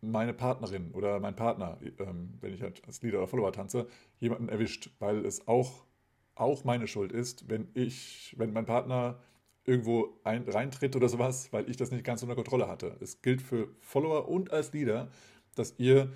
meine 0.00 0.34
Partnerin 0.34 0.90
oder 0.92 1.20
mein 1.20 1.36
Partner, 1.36 1.78
ähm, 2.00 2.34
wenn 2.40 2.52
ich 2.52 2.62
halt 2.62 2.82
als 2.84 3.00
Leader 3.02 3.18
oder 3.18 3.28
Follower 3.28 3.52
tanze, 3.52 3.86
jemanden 4.18 4.48
erwischt, 4.48 4.90
weil 4.98 5.24
es 5.24 5.46
auch, 5.46 5.86
auch 6.34 6.64
meine 6.64 6.88
Schuld 6.88 7.12
ist, 7.12 7.48
wenn 7.48 7.68
ich, 7.74 8.34
wenn 8.36 8.52
mein 8.52 8.66
Partner 8.66 9.20
irgendwo 9.64 10.18
ein, 10.24 10.48
reintritt 10.48 10.96
oder 10.96 11.08
sowas, 11.08 11.52
weil 11.52 11.70
ich 11.70 11.76
das 11.76 11.92
nicht 11.92 12.04
ganz 12.04 12.20
unter 12.24 12.34
Kontrolle 12.34 12.66
hatte. 12.66 12.96
Es 13.00 13.22
gilt 13.22 13.40
für 13.40 13.68
Follower 13.78 14.28
und 14.28 14.52
als 14.52 14.72
Leader, 14.72 15.08
dass 15.54 15.74
ihr 15.78 16.12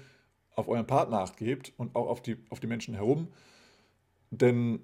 auf 0.55 0.68
euren 0.68 0.87
Partner 0.87 1.20
acht 1.20 1.37
gebt 1.37 1.72
und 1.77 1.94
auch 1.94 2.09
auf 2.09 2.22
die, 2.22 2.37
auf 2.51 2.61
die 2.61 2.66
Menschen 2.66 2.94
herum. 2.94 3.29
Denn 4.31 4.81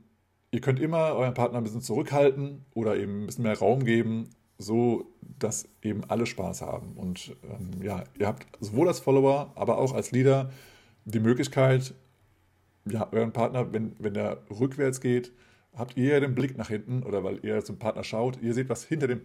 ihr 0.51 0.61
könnt 0.61 0.81
immer 0.81 1.15
euren 1.15 1.35
Partner 1.35 1.59
ein 1.59 1.65
bisschen 1.65 1.81
zurückhalten 1.81 2.65
oder 2.75 2.97
eben 2.97 3.23
ein 3.23 3.27
bisschen 3.27 3.45
mehr 3.45 3.59
Raum 3.59 3.85
geben, 3.85 4.29
so 4.59 5.13
dass 5.39 5.69
eben 5.83 6.05
alle 6.09 6.27
Spaß 6.27 6.63
haben. 6.63 6.93
Und 6.93 7.35
ähm, 7.43 7.83
ja, 7.83 8.05
ihr 8.19 8.27
habt 8.27 8.47
sowohl 8.61 8.89
als 8.89 9.01
Follower, 9.01 9.53
aber 9.55 9.79
auch 9.79 9.95
als 9.95 10.13
Leader 10.13 10.51
die 11.05 11.21
Möglichkeit, 11.21 11.95
ja, 12.85 13.11
euren 13.13 13.33
Partner, 13.33 13.73
wenn, 13.73 13.97
wenn 13.99 14.15
der 14.15 14.43
rückwärts 14.51 15.01
geht, 15.01 15.33
habt 15.75 15.97
ihr 15.97 16.21
den 16.21 16.35
Blick 16.35 16.59
nach 16.59 16.69
hinten 16.69 17.03
oder 17.03 17.25
weil 17.25 17.45
ihr 17.45 17.65
zum 17.65 17.79
Partner 17.79 18.05
schaut, 18.05 18.41
ihr 18.43 18.55
seht, 18.55 18.69
was 18.69 18.85
hinter, 18.85 19.09
dem, 19.09 19.23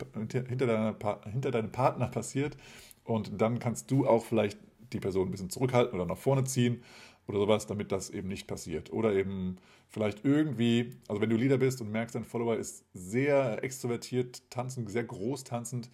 hinter, 0.47 0.65
deiner, 0.65 0.95
hinter 1.29 1.51
deinem 1.51 1.71
Partner 1.71 2.07
passiert 2.07 2.57
und 3.03 3.41
dann 3.41 3.59
kannst 3.59 3.91
du 3.91 4.07
auch 4.07 4.23
vielleicht 4.23 4.57
die 4.93 4.99
Person 4.99 5.27
ein 5.27 5.31
bisschen 5.31 5.49
zurückhalten 5.49 5.95
oder 5.95 6.05
nach 6.05 6.17
vorne 6.17 6.43
ziehen 6.43 6.83
oder 7.27 7.39
sowas, 7.39 7.67
damit 7.67 7.91
das 7.91 8.09
eben 8.09 8.27
nicht 8.27 8.47
passiert. 8.47 8.91
Oder 8.91 9.13
eben 9.13 9.57
vielleicht 9.89 10.23
irgendwie, 10.23 10.91
also 11.07 11.21
wenn 11.21 11.29
du 11.29 11.35
Leader 11.35 11.57
bist 11.57 11.81
und 11.81 11.91
merkst, 11.91 12.15
dein 12.15 12.23
Follower 12.23 12.55
ist 12.55 12.85
sehr 12.93 13.63
extrovertiert, 13.63 14.43
tanzend, 14.49 14.89
sehr 14.89 15.03
groß 15.03 15.43
tanzend 15.43 15.89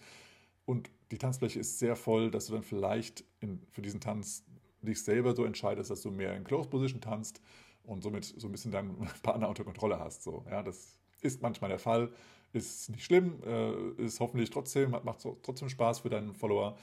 und 0.64 0.90
die 1.10 1.18
Tanzfläche 1.18 1.60
ist 1.60 1.78
sehr 1.78 1.96
voll, 1.96 2.30
dass 2.30 2.46
du 2.46 2.54
dann 2.54 2.62
vielleicht 2.62 3.24
in, 3.40 3.60
für 3.70 3.82
diesen 3.82 4.00
Tanz 4.00 4.44
dich 4.82 5.02
selber 5.02 5.34
so 5.34 5.44
entscheidest, 5.44 5.90
dass 5.90 6.02
du 6.02 6.10
mehr 6.10 6.36
in 6.36 6.44
Close 6.44 6.68
Position 6.68 7.00
tanzt 7.00 7.40
und 7.84 8.02
somit 8.02 8.24
so 8.24 8.48
ein 8.48 8.52
bisschen 8.52 8.72
deinen 8.72 8.96
Partner 9.22 9.48
unter 9.48 9.64
Kontrolle 9.64 9.98
hast. 9.98 10.22
So, 10.22 10.44
ja, 10.50 10.62
das 10.62 10.98
ist 11.22 11.42
manchmal 11.42 11.70
der 11.70 11.78
Fall, 11.78 12.10
ist 12.52 12.90
nicht 12.90 13.04
schlimm, 13.04 13.40
äh, 13.44 14.02
ist 14.02 14.20
hoffentlich 14.20 14.50
trotzdem, 14.50 14.90
macht 14.90 15.26
trotzdem 15.42 15.68
Spaß 15.68 16.00
für 16.00 16.10
deinen 16.10 16.34
Follower. 16.34 16.76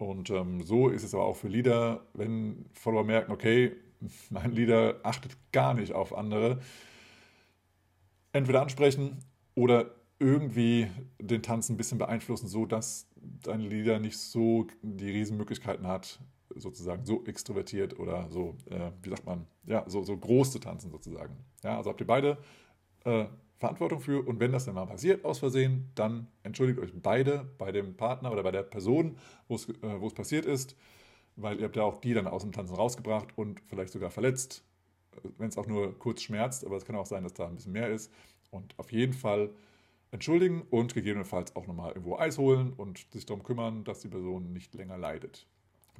Und 0.00 0.30
ähm, 0.30 0.62
so 0.62 0.88
ist 0.88 1.02
es 1.02 1.14
aber 1.14 1.24
auch 1.24 1.36
für 1.36 1.48
Leader, 1.48 2.06
wenn 2.14 2.64
Follower 2.72 3.04
merken, 3.04 3.32
okay, 3.32 3.72
mein 4.30 4.52
Leader 4.52 4.98
achtet 5.02 5.36
gar 5.52 5.74
nicht 5.74 5.92
auf 5.92 6.16
andere, 6.16 6.58
entweder 8.32 8.62
ansprechen 8.62 9.18
oder 9.54 9.94
irgendwie 10.18 10.88
den 11.20 11.42
Tanz 11.42 11.68
ein 11.68 11.76
bisschen 11.76 11.98
beeinflussen, 11.98 12.48
so 12.48 12.64
dass 12.64 13.08
dein 13.42 13.60
Leader 13.60 13.98
nicht 13.98 14.16
so 14.16 14.66
die 14.82 15.10
Riesenmöglichkeiten 15.10 15.86
hat, 15.86 16.18
sozusagen 16.54 17.04
so 17.04 17.22
extrovertiert 17.26 17.98
oder 17.98 18.30
so, 18.30 18.56
äh, 18.70 18.92
wie 19.02 19.10
sagt 19.10 19.26
man, 19.26 19.46
ja, 19.66 19.84
so, 19.86 20.02
so 20.02 20.16
groß 20.16 20.50
zu 20.52 20.60
tanzen 20.60 20.90
sozusagen. 20.90 21.36
Ja, 21.62 21.76
also 21.76 21.90
habt 21.90 22.00
ihr 22.00 22.06
beide 22.06 22.38
äh, 23.04 23.26
Verantwortung 23.60 24.00
für 24.00 24.26
und 24.26 24.40
wenn 24.40 24.52
das 24.52 24.64
dann 24.64 24.74
mal 24.74 24.86
passiert 24.86 25.24
aus 25.24 25.38
Versehen, 25.38 25.90
dann 25.94 26.26
entschuldigt 26.42 26.80
euch 26.80 26.92
beide 26.94 27.46
bei 27.58 27.70
dem 27.70 27.94
Partner 27.94 28.32
oder 28.32 28.42
bei 28.42 28.50
der 28.50 28.62
Person, 28.62 29.18
wo 29.48 29.54
es, 29.54 29.68
äh, 29.68 30.14
passiert 30.14 30.46
ist, 30.46 30.76
weil 31.36 31.58
ihr 31.58 31.66
habt 31.66 31.76
ja 31.76 31.82
auch 31.82 32.00
die 32.00 32.14
dann 32.14 32.26
aus 32.26 32.42
dem 32.42 32.52
Tanzen 32.52 32.74
rausgebracht 32.74 33.36
und 33.36 33.60
vielleicht 33.66 33.92
sogar 33.92 34.10
verletzt, 34.10 34.64
wenn 35.36 35.48
es 35.48 35.58
auch 35.58 35.66
nur 35.66 35.98
kurz 35.98 36.22
schmerzt, 36.22 36.64
aber 36.64 36.76
es 36.76 36.86
kann 36.86 36.96
auch 36.96 37.04
sein, 37.04 37.22
dass 37.22 37.34
da 37.34 37.46
ein 37.46 37.54
bisschen 37.54 37.72
mehr 37.72 37.90
ist 37.90 38.10
und 38.50 38.78
auf 38.78 38.90
jeden 38.92 39.12
Fall 39.12 39.50
entschuldigen 40.10 40.62
und 40.70 40.94
gegebenenfalls 40.94 41.54
auch 41.54 41.66
nochmal 41.66 41.90
irgendwo 41.90 42.16
Eis 42.16 42.38
holen 42.38 42.72
und 42.72 43.06
sich 43.12 43.26
darum 43.26 43.42
kümmern, 43.42 43.84
dass 43.84 44.00
die 44.00 44.08
Person 44.08 44.54
nicht 44.54 44.74
länger 44.74 44.96
leidet. 44.96 45.46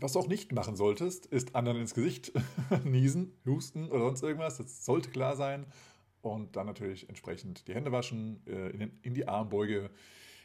Was 0.01 0.15
du 0.15 0.21
auch 0.21 0.29
nicht 0.29 0.53
machen 0.53 0.77
solltest, 0.77 1.27
ist 1.27 1.55
anderen 1.55 1.79
ins 1.79 1.93
Gesicht 1.93 2.33
niesen, 2.85 3.35
husten 3.45 3.91
oder 3.91 4.07
sonst 4.07 4.23
irgendwas. 4.23 4.57
Das 4.57 4.87
sollte 4.87 5.11
klar 5.11 5.37
sein. 5.37 5.67
Und 6.23 6.57
dann 6.57 6.67
natürlich 6.67 7.09
entsprechend 7.09 7.67
die 7.67 7.75
Hände 7.75 7.93
waschen, 7.93 8.43
äh, 8.47 8.89
in, 9.03 9.15
die 9.15 9.27
Armbeuge 9.27 9.91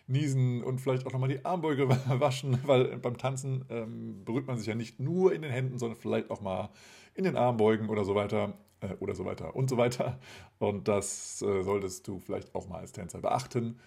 niesen 0.08 0.64
und 0.64 0.80
vielleicht 0.80 1.06
auch 1.06 1.12
nochmal 1.12 1.30
die 1.30 1.44
Armbeuge 1.44 1.90
waschen, 2.08 2.60
weil 2.64 2.98
beim 2.98 3.18
Tanzen 3.18 3.66
ähm, 3.70 4.24
berührt 4.24 4.48
man 4.48 4.58
sich 4.58 4.68
ja 4.68 4.76
nicht 4.76 5.00
nur 5.00 5.34
in 5.34 5.42
den 5.42 5.52
Händen, 5.52 5.78
sondern 5.78 6.00
vielleicht 6.00 6.30
auch 6.30 6.42
mal 6.42 6.70
in 7.14 7.24
den 7.24 7.36
Armbeugen 7.36 7.90
oder 7.90 8.06
so 8.06 8.16
weiter 8.16 8.54
äh, 8.82 8.94
oder 9.00 9.16
so 9.16 9.26
weiter 9.26 9.56
und 9.56 9.70
so 9.70 9.78
weiter. 9.78 10.20
Und 10.60 10.88
das 10.88 11.42
äh, 11.42 11.64
solltest 11.64 12.08
du 12.08 12.20
vielleicht 12.20 12.54
auch 12.56 12.68
mal 12.68 12.80
als 12.80 12.92
Tänzer 12.92 13.20
beachten, 13.20 13.80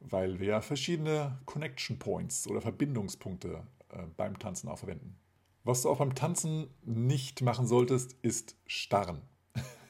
weil 0.00 0.40
wir 0.40 0.46
ja 0.46 0.60
verschiedene 0.60 1.38
Connection 1.46 1.98
Points 1.98 2.46
oder 2.48 2.60
Verbindungspunkte 2.60 3.66
äh, 3.90 4.02
beim 4.16 4.38
Tanzen 4.38 4.68
auch 4.68 4.78
verwenden. 4.78 5.16
Was 5.62 5.82
du 5.82 5.88
auch 5.88 5.98
beim 5.98 6.14
Tanzen 6.14 6.68
nicht 6.82 7.40
machen 7.40 7.66
solltest, 7.66 8.16
ist 8.20 8.56
starren. 8.66 9.22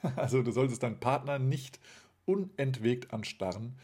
Also 0.17 0.43
du 0.43 0.53
solltest 0.53 0.83
deinen 0.83 1.01
Partner 1.01 1.39
nicht 1.39 1.81
unentwegt 2.27 3.13
anstarren. 3.13 3.75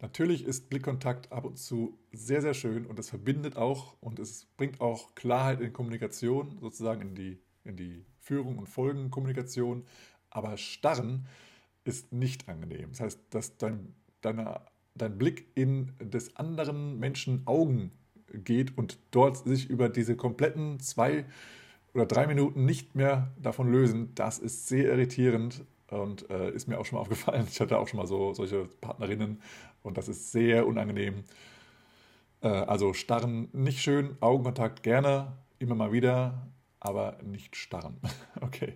Natürlich 0.00 0.44
ist 0.44 0.68
Blickkontakt 0.68 1.32
ab 1.32 1.44
und 1.44 1.58
zu 1.58 1.98
sehr, 2.12 2.42
sehr 2.42 2.54
schön 2.54 2.86
und 2.86 2.98
es 2.98 3.08
verbindet 3.08 3.56
auch 3.56 3.94
und 4.00 4.18
es 4.18 4.46
bringt 4.56 4.80
auch 4.80 5.14
Klarheit 5.14 5.60
in 5.60 5.72
Kommunikation, 5.72 6.58
sozusagen 6.60 7.02
in 7.02 7.14
die, 7.14 7.38
in 7.64 7.76
die 7.76 8.04
Führung 8.18 8.58
und 8.58 8.68
Folgenkommunikation. 8.68 9.84
Aber 10.30 10.56
starren 10.56 11.26
ist 11.84 12.12
nicht 12.12 12.48
angenehm. 12.48 12.90
Das 12.90 13.00
heißt, 13.00 13.20
dass 13.30 13.56
dein, 13.56 13.94
deine, 14.20 14.60
dein 14.94 15.16
Blick 15.16 15.46
in 15.54 15.92
des 16.00 16.36
anderen 16.36 16.98
Menschen 16.98 17.46
Augen 17.46 17.92
geht 18.32 18.76
und 18.76 18.98
dort 19.10 19.44
sich 19.46 19.70
über 19.70 19.88
diese 19.88 20.16
kompletten 20.16 20.80
zwei 20.80 21.24
oder 21.94 22.06
drei 22.06 22.26
Minuten 22.26 22.64
nicht 22.64 22.94
mehr 22.94 23.32
davon 23.40 23.70
lösen, 23.70 24.14
das 24.14 24.38
ist 24.38 24.66
sehr 24.66 24.90
irritierend 24.90 25.64
und 25.88 26.28
äh, 26.28 26.50
ist 26.50 26.66
mir 26.66 26.78
auch 26.78 26.84
schon 26.84 26.96
mal 26.96 27.00
aufgefallen. 27.02 27.46
Ich 27.48 27.60
hatte 27.60 27.78
auch 27.78 27.88
schon 27.88 27.98
mal 27.98 28.06
so 28.06 28.34
solche 28.34 28.64
Partnerinnen 28.80 29.40
und 29.82 29.96
das 29.96 30.08
ist 30.08 30.32
sehr 30.32 30.66
unangenehm. 30.66 31.24
Äh, 32.42 32.48
also 32.48 32.92
starren 32.92 33.48
nicht 33.52 33.80
schön, 33.80 34.16
Augenkontakt 34.20 34.82
gerne, 34.82 35.32
immer 35.58 35.76
mal 35.76 35.92
wieder, 35.92 36.48
aber 36.80 37.18
nicht 37.22 37.56
starren. 37.56 37.96
okay. 38.40 38.74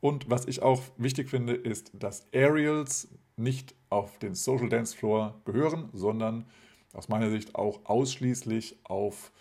Und 0.00 0.28
was 0.28 0.46
ich 0.46 0.62
auch 0.62 0.82
wichtig 0.96 1.30
finde, 1.30 1.54
ist, 1.54 1.92
dass 1.94 2.26
Aerials 2.34 3.08
nicht 3.36 3.74
auf 3.88 4.18
den 4.18 4.34
Social 4.34 4.68
Dance 4.68 4.96
Floor 4.96 5.40
gehören, 5.44 5.88
sondern 5.92 6.44
aus 6.92 7.08
meiner 7.08 7.30
Sicht 7.30 7.54
auch 7.54 7.80
ausschließlich 7.84 8.78
auf 8.84 9.32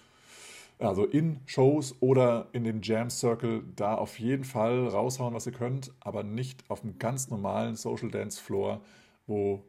also 0.90 1.06
in 1.06 1.40
Shows 1.46 1.96
oder 2.00 2.50
in 2.54 2.64
den 2.64 2.82
Jam 2.82 3.10
Circle 3.10 3.64
da 3.76 3.96
auf 3.96 4.20
jeden 4.20 4.44
Fall 4.44 4.88
raushauen, 4.88 5.34
was 5.34 5.46
ihr 5.46 5.52
könnt, 5.52 5.92
aber 6.00 6.24
nicht 6.24 6.70
auf 6.70 6.84
einem 6.84 6.98
ganz 7.00 7.30
normalen 7.30 7.76
Social 7.76 8.10
Dance 8.10 8.42
Floor, 8.42 8.82
wo 9.28 9.64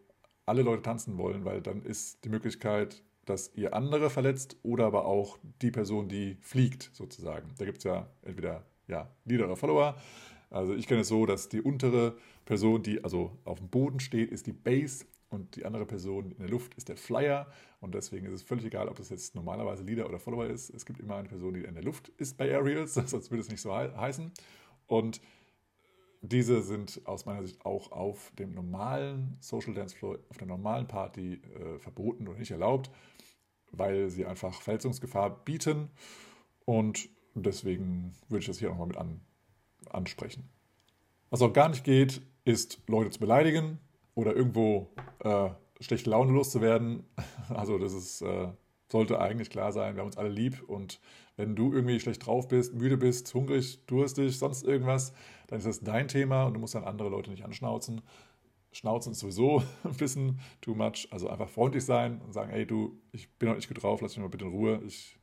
alle 0.47 0.63
Leute 0.63 0.83
tanzen 0.83 1.17
wollen, 1.19 1.45
weil 1.45 1.61
dann 1.61 1.83
ist 1.83 2.25
die 2.25 2.29
Möglichkeit, 2.29 3.03
dass 3.25 3.55
ihr 3.55 3.75
andere 3.75 4.11
verletzt 4.11 4.57
oder 4.63 4.87
aber 4.87 5.07
auch 5.07 5.39
die 5.63 5.71
Person, 5.71 6.09
die 6.09 6.37
fliegt, 6.41 6.91
sozusagen. 6.93 7.55
Da 7.59 7.65
gibt 7.65 7.79
es 7.79 7.85
ja 7.85 8.09
entweder 8.23 8.65
ja, 8.87 9.11
Leader 9.25 9.47
oder 9.47 9.57
Follower. 9.57 9.97
Also 10.51 10.75
ich 10.75 10.87
kenne 10.87 11.01
es 11.01 11.09
so, 11.09 11.27
dass 11.27 11.49
die 11.49 11.63
untere 11.63 12.17
Person, 12.45 12.83
die 12.83 13.03
also 13.03 13.39
auf 13.45 13.59
dem 13.59 13.69
Boden 13.69 14.01
steht, 14.01 14.31
ist 14.31 14.47
die 14.47 14.53
Base 14.53 15.07
und 15.35 15.57
die 15.57 15.65
andere 15.67 15.85
Person 15.85 16.33
in 16.33 16.39
der 16.39 16.49
Luft 16.49 16.75
ist 16.77 16.89
der 16.89 16.97
Flyer. 16.97 17.47
Und 17.81 17.95
deswegen 17.95 18.27
ist 18.27 18.33
es 18.33 18.43
völlig 18.43 18.65
egal, 18.65 18.89
ob 18.89 18.97
das 18.97 19.11
jetzt 19.11 19.35
normalerweise 19.35 19.83
Leader 19.83 20.09
oder 20.09 20.19
Follower 20.19 20.47
ist. 20.47 20.71
Es 20.71 20.87
gibt 20.87 21.01
immer 21.01 21.17
eine 21.17 21.29
Person, 21.29 21.55
die 21.55 21.65
in 21.65 21.75
der 21.75 21.85
Luft 21.85 22.09
ist 22.17 22.37
bei 22.39 22.51
Aerials, 22.51 22.95
sonst 22.95 23.31
würde 23.31 23.41
es 23.41 23.51
nicht 23.51 23.61
so 23.61 23.75
heißen. 23.75 24.33
Und 24.87 25.21
diese 26.23 26.63
sind 26.63 27.03
aus 27.05 27.27
meiner 27.27 27.43
Sicht 27.43 27.67
auch 27.67 27.93
auf 27.93 28.33
dem 28.39 28.55
normalen 28.55 29.37
Social 29.41 29.75
Dance 29.75 29.95
Floor, 29.95 30.19
auf 30.31 30.39
der 30.39 30.47
normalen 30.47 30.89
Party 30.89 31.35
äh, 31.35 31.79
verboten 31.79 32.27
oder 32.29 32.39
nicht 32.39 32.51
erlaubt, 32.51 32.91
weil 33.73 34.09
sie 34.09 34.25
einfach 34.25 34.63
Verletzungsgefahr 34.63 35.45
bieten. 35.45 35.91
Und 36.65 37.11
deswegen 37.35 38.15
würde 38.29 38.41
ich 38.41 38.47
das 38.47 38.59
hier 38.59 38.73
auch 38.73 38.79
mal 38.79 38.87
mit 38.87 38.97
an, 38.97 39.21
ansprechen. 39.91 40.49
Was 41.29 41.43
auch 41.43 41.53
gar 41.53 41.69
nicht 41.69 41.85
geht, 41.85 42.23
ist 42.45 42.81
Leute 42.87 43.11
zu 43.11 43.21
beleidigen 43.21 43.81
oder 44.15 44.35
irgendwo 44.35 44.91
äh, 45.21 45.51
schlechte 45.81 46.11
Laune 46.11 46.33
loszuwerden. 46.33 47.05
Also 47.49 47.77
das 47.77 47.93
ist, 47.93 48.23
äh, 48.23 48.49
sollte 48.91 49.21
eigentlich 49.21 49.51
klar 49.51 49.71
sein. 49.73 49.95
Wir 49.95 50.01
haben 50.01 50.07
uns 50.07 50.17
alle 50.17 50.31
lieb 50.31 50.63
und 50.67 50.99
wenn 51.37 51.55
du 51.57 51.73
irgendwie 51.73 52.01
schlecht 52.01 52.25
drauf 52.25 52.49
bist, 52.49 52.75
müde 52.75 52.97
bist, 52.97 53.35
hungrig, 53.35 53.85
durstig, 53.87 54.39
sonst 54.39 54.65
irgendwas, 54.65 55.13
dann 55.49 55.59
ist 55.59 55.67
das 55.67 55.81
dein 55.81 56.09
Thema 56.09 56.45
und 56.45 56.55
du 56.55 56.61
musst 56.61 56.75
dann 56.75 56.85
andere 56.85 57.09
Leute 57.11 57.31
nicht 57.31 57.45
anschnauzen. 57.45 58.01
Schnauzen 58.73 59.13
ist 59.13 59.21
sowieso 59.21 59.63
ein 59.85 59.97
bisschen 59.97 60.41
too 60.61 60.75
much. 60.75 61.09
Also 61.11 61.29
einfach 61.29 61.49
freundlich 61.49 61.85
sein 61.85 62.21
und 62.23 62.33
sagen, 62.33 62.51
hey 62.51 62.67
du, 62.67 62.99
ich 63.13 63.31
bin 63.39 63.49
noch 63.49 63.57
nicht 63.57 63.69
gut 63.69 63.83
drauf, 63.83 64.01
lass 64.01 64.17
mich 64.17 64.23
mal 64.23 64.31
bitte 64.31 64.47
in 64.47 64.53
Ruhe. 64.53 64.81
Ich, 64.87 65.17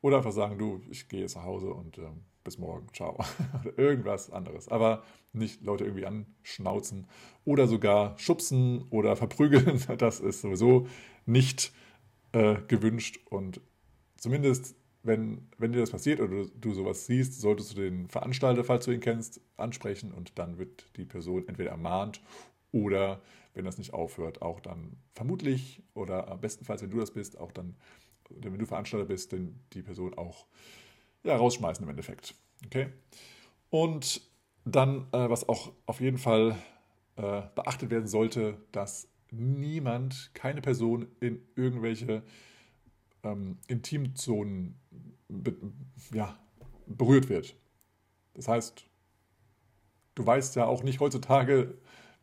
oder 0.00 0.18
einfach 0.18 0.32
sagen, 0.32 0.58
du, 0.58 0.80
ich 0.90 1.08
gehe 1.08 1.20
jetzt 1.20 1.36
nach 1.36 1.44
Hause 1.44 1.72
und 1.72 1.98
ähm, 1.98 2.24
bis 2.44 2.58
morgen, 2.58 2.86
ciao. 2.94 3.18
oder 3.60 3.78
irgendwas 3.78 4.30
anderes. 4.30 4.68
Aber 4.68 5.02
nicht 5.32 5.62
Leute 5.62 5.84
irgendwie 5.84 6.06
anschnauzen 6.06 7.06
oder 7.44 7.66
sogar 7.66 8.18
schubsen 8.18 8.84
oder 8.90 9.16
verprügeln. 9.16 9.82
Das 9.98 10.20
ist 10.20 10.40
sowieso 10.40 10.86
nicht 11.26 11.72
äh, 12.32 12.56
gewünscht. 12.68 13.20
Und 13.28 13.60
zumindest, 14.16 14.76
wenn, 15.02 15.48
wenn 15.58 15.72
dir 15.72 15.80
das 15.80 15.90
passiert 15.90 16.20
oder 16.20 16.44
du, 16.44 16.50
du 16.60 16.74
sowas 16.74 17.06
siehst, 17.06 17.40
solltest 17.40 17.76
du 17.76 17.82
den 17.82 18.08
Veranstalter, 18.08 18.64
falls 18.64 18.84
du 18.84 18.92
ihn 18.92 19.00
kennst, 19.00 19.40
ansprechen 19.56 20.12
und 20.12 20.38
dann 20.38 20.58
wird 20.58 20.86
die 20.96 21.04
Person 21.04 21.46
entweder 21.48 21.70
ermahnt 21.70 22.22
oder 22.72 23.20
wenn 23.54 23.64
das 23.64 23.78
nicht 23.78 23.92
aufhört, 23.92 24.42
auch 24.42 24.60
dann 24.60 24.96
vermutlich 25.14 25.82
oder 25.94 26.28
am 26.28 26.40
bestenfalls, 26.40 26.82
wenn 26.82 26.90
du 26.90 26.98
das 26.98 27.10
bist, 27.10 27.38
auch 27.38 27.52
dann, 27.52 27.76
wenn 28.28 28.58
du 28.58 28.66
Veranstalter 28.66 29.06
bist, 29.06 29.32
dann 29.32 29.60
die 29.72 29.82
Person 29.82 30.14
auch 30.14 30.46
ja, 31.24 31.36
rausschmeißen 31.36 31.84
im 31.84 31.90
Endeffekt. 31.90 32.34
Okay? 32.66 32.88
Und 33.70 34.20
dann, 34.64 35.06
äh, 35.12 35.30
was 35.30 35.48
auch 35.48 35.72
auf 35.86 36.00
jeden 36.00 36.18
Fall 36.18 36.56
äh, 37.16 37.42
beachtet 37.54 37.90
werden 37.90 38.06
sollte, 38.06 38.58
dass 38.72 39.08
niemand, 39.30 40.30
keine 40.34 40.60
Person 40.60 41.08
in 41.20 41.40
irgendwelche 41.54 42.22
ähm, 43.22 43.58
Intimzonen 43.66 44.78
be 45.28 45.54
ja, 46.12 46.38
berührt 46.86 47.28
wird. 47.28 47.56
Das 48.34 48.48
heißt, 48.48 48.86
du 50.14 50.26
weißt 50.26 50.56
ja 50.56 50.66
auch 50.66 50.82
nicht 50.82 51.00
heutzutage 51.00 51.74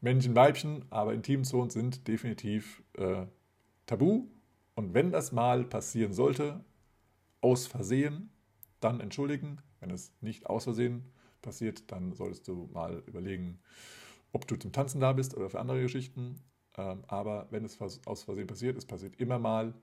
Männchen, 0.02 0.36
Weibchen, 0.36 0.86
aber 0.90 1.14
Intimzonen 1.14 1.70
sind 1.70 2.08
definitiv 2.08 2.84
äh, 2.94 3.26
tabu. 3.86 4.28
Und 4.76 4.94
wenn 4.94 5.12
das 5.12 5.32
mal 5.32 5.64
passieren 5.64 6.14
sollte, 6.14 6.64
aus 7.42 7.68
Versehen, 7.68 8.30
dann 8.80 9.00
entschuldigen. 9.00 9.62
Wenn 9.80 9.90
es 9.90 10.14
nicht 10.22 10.48
aus 10.48 10.66
Versehen 10.66 11.12
passiert, 11.42 11.92
dann 11.92 12.14
solltest 12.14 12.48
du 12.48 12.70
mal 12.74 13.04
überlegen, 13.06 13.60
ob 14.34 14.48
du 14.48 14.56
zum 14.56 14.72
Tanzen 14.72 15.00
da 15.00 15.14
bist 15.14 15.36
oder 15.36 15.50
für 15.50 15.60
andere 15.60 15.82
Geschichten. 15.82 16.42
Ähm, 16.78 17.04
aber 17.08 17.48
wenn 17.52 17.64
es 17.64 17.80
aus 17.82 18.24
Versehen 18.24 18.48
passiert, 18.48 18.78
es 18.78 18.86
passiert 18.86 19.16
immer 19.20 19.40
mal, 19.40 19.74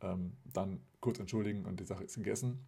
ähm, 0.00 0.32
dann 0.44 0.80
kurz 1.00 1.18
entschuldigen 1.18 1.64
und 1.66 1.78
die 1.80 1.84
Sache 1.84 2.04
ist 2.04 2.16
gegessen. 2.16 2.66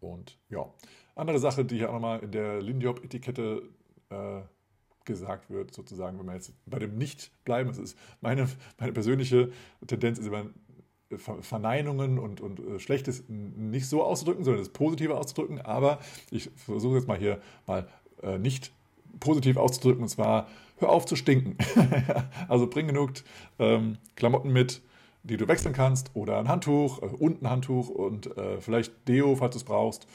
Und 0.00 0.38
ja, 0.48 0.70
andere 1.14 1.38
Sache, 1.38 1.64
die 1.64 1.76
hier 1.76 1.88
auch 1.88 1.94
nochmal 1.94 2.20
in 2.20 2.32
der 2.32 2.60
Lindiop-Etikette 2.60 3.70
äh, 4.10 4.42
gesagt 5.04 5.50
wird, 5.50 5.72
sozusagen, 5.74 6.18
wenn 6.18 6.26
wir 6.26 6.34
jetzt 6.34 6.52
bei 6.66 6.78
dem 6.78 6.96
Nicht 6.96 7.30
bleiben, 7.44 7.68
das 7.68 7.78
ist 7.78 7.98
meine, 8.20 8.48
meine 8.78 8.92
persönliche 8.92 9.50
Tendenz 9.86 10.18
ist 10.18 10.26
immer 10.26 10.46
Verneinungen 11.18 12.18
und, 12.18 12.40
und 12.40 12.60
äh, 12.60 12.78
Schlechtes 12.78 13.24
nicht 13.28 13.86
so 13.86 14.02
auszudrücken, 14.02 14.44
sondern 14.44 14.62
das 14.62 14.72
Positive 14.72 15.16
auszudrücken. 15.16 15.60
Aber 15.60 15.98
ich 16.30 16.50
versuche 16.56 16.96
jetzt 16.96 17.08
mal 17.08 17.18
hier 17.18 17.40
mal 17.66 17.88
äh, 18.22 18.38
nicht 18.38 18.72
positiv 19.20 19.56
auszudrücken, 19.56 20.02
und 20.02 20.08
zwar 20.08 20.48
hör 20.78 20.90
auf 20.90 21.06
zu 21.06 21.16
stinken. 21.16 21.56
also 22.48 22.66
bring 22.66 22.86
genug 22.86 23.12
ähm, 23.58 23.98
Klamotten 24.16 24.52
mit, 24.52 24.82
die 25.22 25.36
du 25.36 25.48
wechseln 25.48 25.74
kannst, 25.74 26.10
oder 26.14 26.38
ein 26.38 26.48
Handtuch 26.48 27.02
äh, 27.02 27.06
und 27.06 27.42
ein 27.42 27.50
Handtuch 27.50 27.88
und 27.88 28.36
äh, 28.36 28.60
vielleicht 28.60 29.08
Deo, 29.08 29.36
falls 29.36 29.52
du 29.52 29.58
es 29.58 29.64
brauchst. 29.64 30.06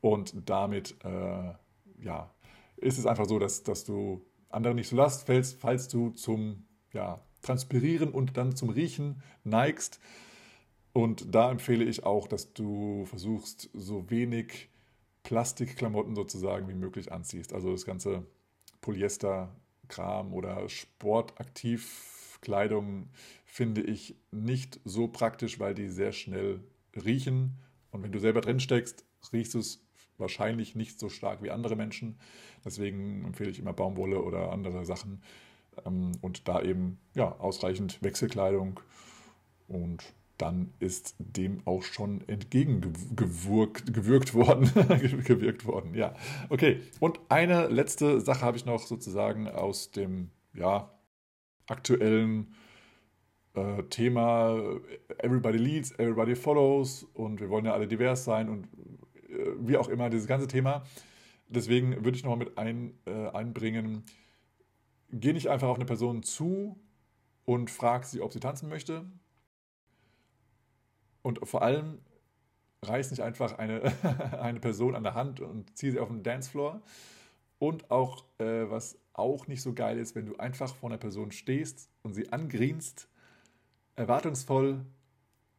Und 0.00 0.34
damit 0.46 0.96
äh, 1.04 1.52
ja, 2.02 2.30
ist 2.76 2.98
es 2.98 3.06
einfach 3.06 3.26
so, 3.26 3.38
dass, 3.38 3.62
dass 3.62 3.84
du 3.84 4.22
andere 4.50 4.74
nicht 4.74 4.88
so 4.88 4.96
last 4.96 5.26
fällst, 5.26 5.60
falls 5.60 5.88
du 5.88 6.10
zum 6.10 6.64
ja, 6.92 7.20
Transpirieren 7.42 8.10
und 8.10 8.36
dann 8.36 8.56
zum 8.56 8.70
Riechen 8.70 9.22
neigst. 9.44 10.00
Und 10.92 11.34
da 11.34 11.50
empfehle 11.50 11.84
ich 11.84 12.04
auch, 12.04 12.26
dass 12.26 12.52
du 12.52 13.04
versuchst, 13.04 13.70
so 13.72 14.10
wenig 14.10 14.68
Plastikklamotten 15.22 16.14
sozusagen 16.14 16.68
wie 16.68 16.74
möglich 16.74 17.12
anziehst. 17.12 17.52
Also 17.52 17.72
das 17.72 17.84
ganze 17.84 18.26
Polyester-Kram 18.80 20.32
oder 20.32 20.66
Sportaktivkleidung 20.68 23.10
finde 23.44 23.82
ich 23.82 24.16
nicht 24.30 24.80
so 24.84 25.08
praktisch, 25.08 25.60
weil 25.60 25.74
die 25.74 25.88
sehr 25.88 26.12
schnell 26.12 26.60
riechen. 27.04 27.58
Und 27.90 28.02
wenn 28.02 28.12
du 28.12 28.20
selber 28.20 28.40
drin 28.40 28.60
steckst, 28.60 29.04
riechst 29.32 29.54
du 29.54 29.58
es 29.58 29.84
wahrscheinlich 30.18 30.74
nicht 30.74 30.98
so 30.98 31.08
stark 31.08 31.42
wie 31.42 31.50
andere 31.50 31.76
Menschen. 31.76 32.18
Deswegen 32.64 33.24
empfehle 33.24 33.50
ich 33.50 33.58
immer 33.58 33.72
Baumwolle 33.72 34.22
oder 34.22 34.52
andere 34.52 34.84
Sachen. 34.84 35.22
Ähm, 35.86 36.12
und 36.20 36.48
da 36.48 36.62
eben 36.62 36.98
ja, 37.14 37.32
ausreichend 37.38 38.02
Wechselkleidung 38.02 38.80
und 39.68 40.02
dann 40.38 40.72
ist 40.78 41.16
dem 41.18 41.66
auch 41.66 41.82
schon 41.82 42.26
entgegengewirkt 42.28 43.92
gewirkt 43.92 44.34
worden. 44.34 44.70
gewirkt 45.24 45.66
worden, 45.66 45.94
ja. 45.94 46.14
Okay, 46.48 46.80
und 47.00 47.20
eine 47.28 47.66
letzte 47.66 48.20
Sache 48.20 48.42
habe 48.42 48.56
ich 48.56 48.64
noch 48.64 48.86
sozusagen 48.86 49.48
aus 49.48 49.90
dem 49.90 50.30
ja, 50.54 50.90
aktuellen 51.66 52.54
äh, 53.54 53.82
Thema 53.84 54.56
Everybody 55.18 55.58
Leads, 55.58 55.92
Everybody 55.98 56.36
Follows 56.36 57.04
und 57.14 57.40
wir 57.40 57.50
wollen 57.50 57.64
ja 57.64 57.72
alle 57.72 57.88
divers 57.88 58.24
sein 58.24 58.48
und 58.48 58.68
wie 59.28 59.76
auch 59.76 59.88
immer, 59.88 60.10
dieses 60.10 60.26
ganze 60.26 60.48
Thema. 60.48 60.84
Deswegen 61.48 62.04
würde 62.04 62.16
ich 62.16 62.24
nochmal 62.24 62.38
mit 62.38 62.58
ein, 62.58 62.98
äh, 63.06 63.28
einbringen, 63.28 64.04
geh 65.10 65.32
nicht 65.32 65.48
einfach 65.48 65.68
auf 65.68 65.76
eine 65.76 65.86
Person 65.86 66.22
zu 66.22 66.78
und 67.44 67.70
frag 67.70 68.04
sie, 68.04 68.20
ob 68.20 68.32
sie 68.32 68.40
tanzen 68.40 68.68
möchte 68.68 69.06
und 71.22 71.46
vor 71.46 71.62
allem 71.62 72.00
reiß 72.82 73.10
nicht 73.10 73.22
einfach 73.22 73.58
eine, 73.58 73.82
eine 74.40 74.60
Person 74.60 74.94
an 74.94 75.02
der 75.02 75.14
Hand 75.14 75.40
und 75.40 75.76
zieh 75.76 75.90
sie 75.90 75.98
auf 75.98 76.08
den 76.08 76.22
Dancefloor. 76.22 76.82
Und 77.58 77.90
auch, 77.90 78.24
äh, 78.38 78.70
was 78.70 78.98
auch 79.14 79.48
nicht 79.48 79.62
so 79.62 79.74
geil 79.74 79.98
ist, 79.98 80.14
wenn 80.14 80.26
du 80.26 80.36
einfach 80.36 80.74
vor 80.74 80.88
einer 80.88 80.98
Person 80.98 81.32
stehst 81.32 81.90
und 82.02 82.14
sie 82.14 82.32
angrinst, 82.32 83.08
erwartungsvoll 83.96 84.86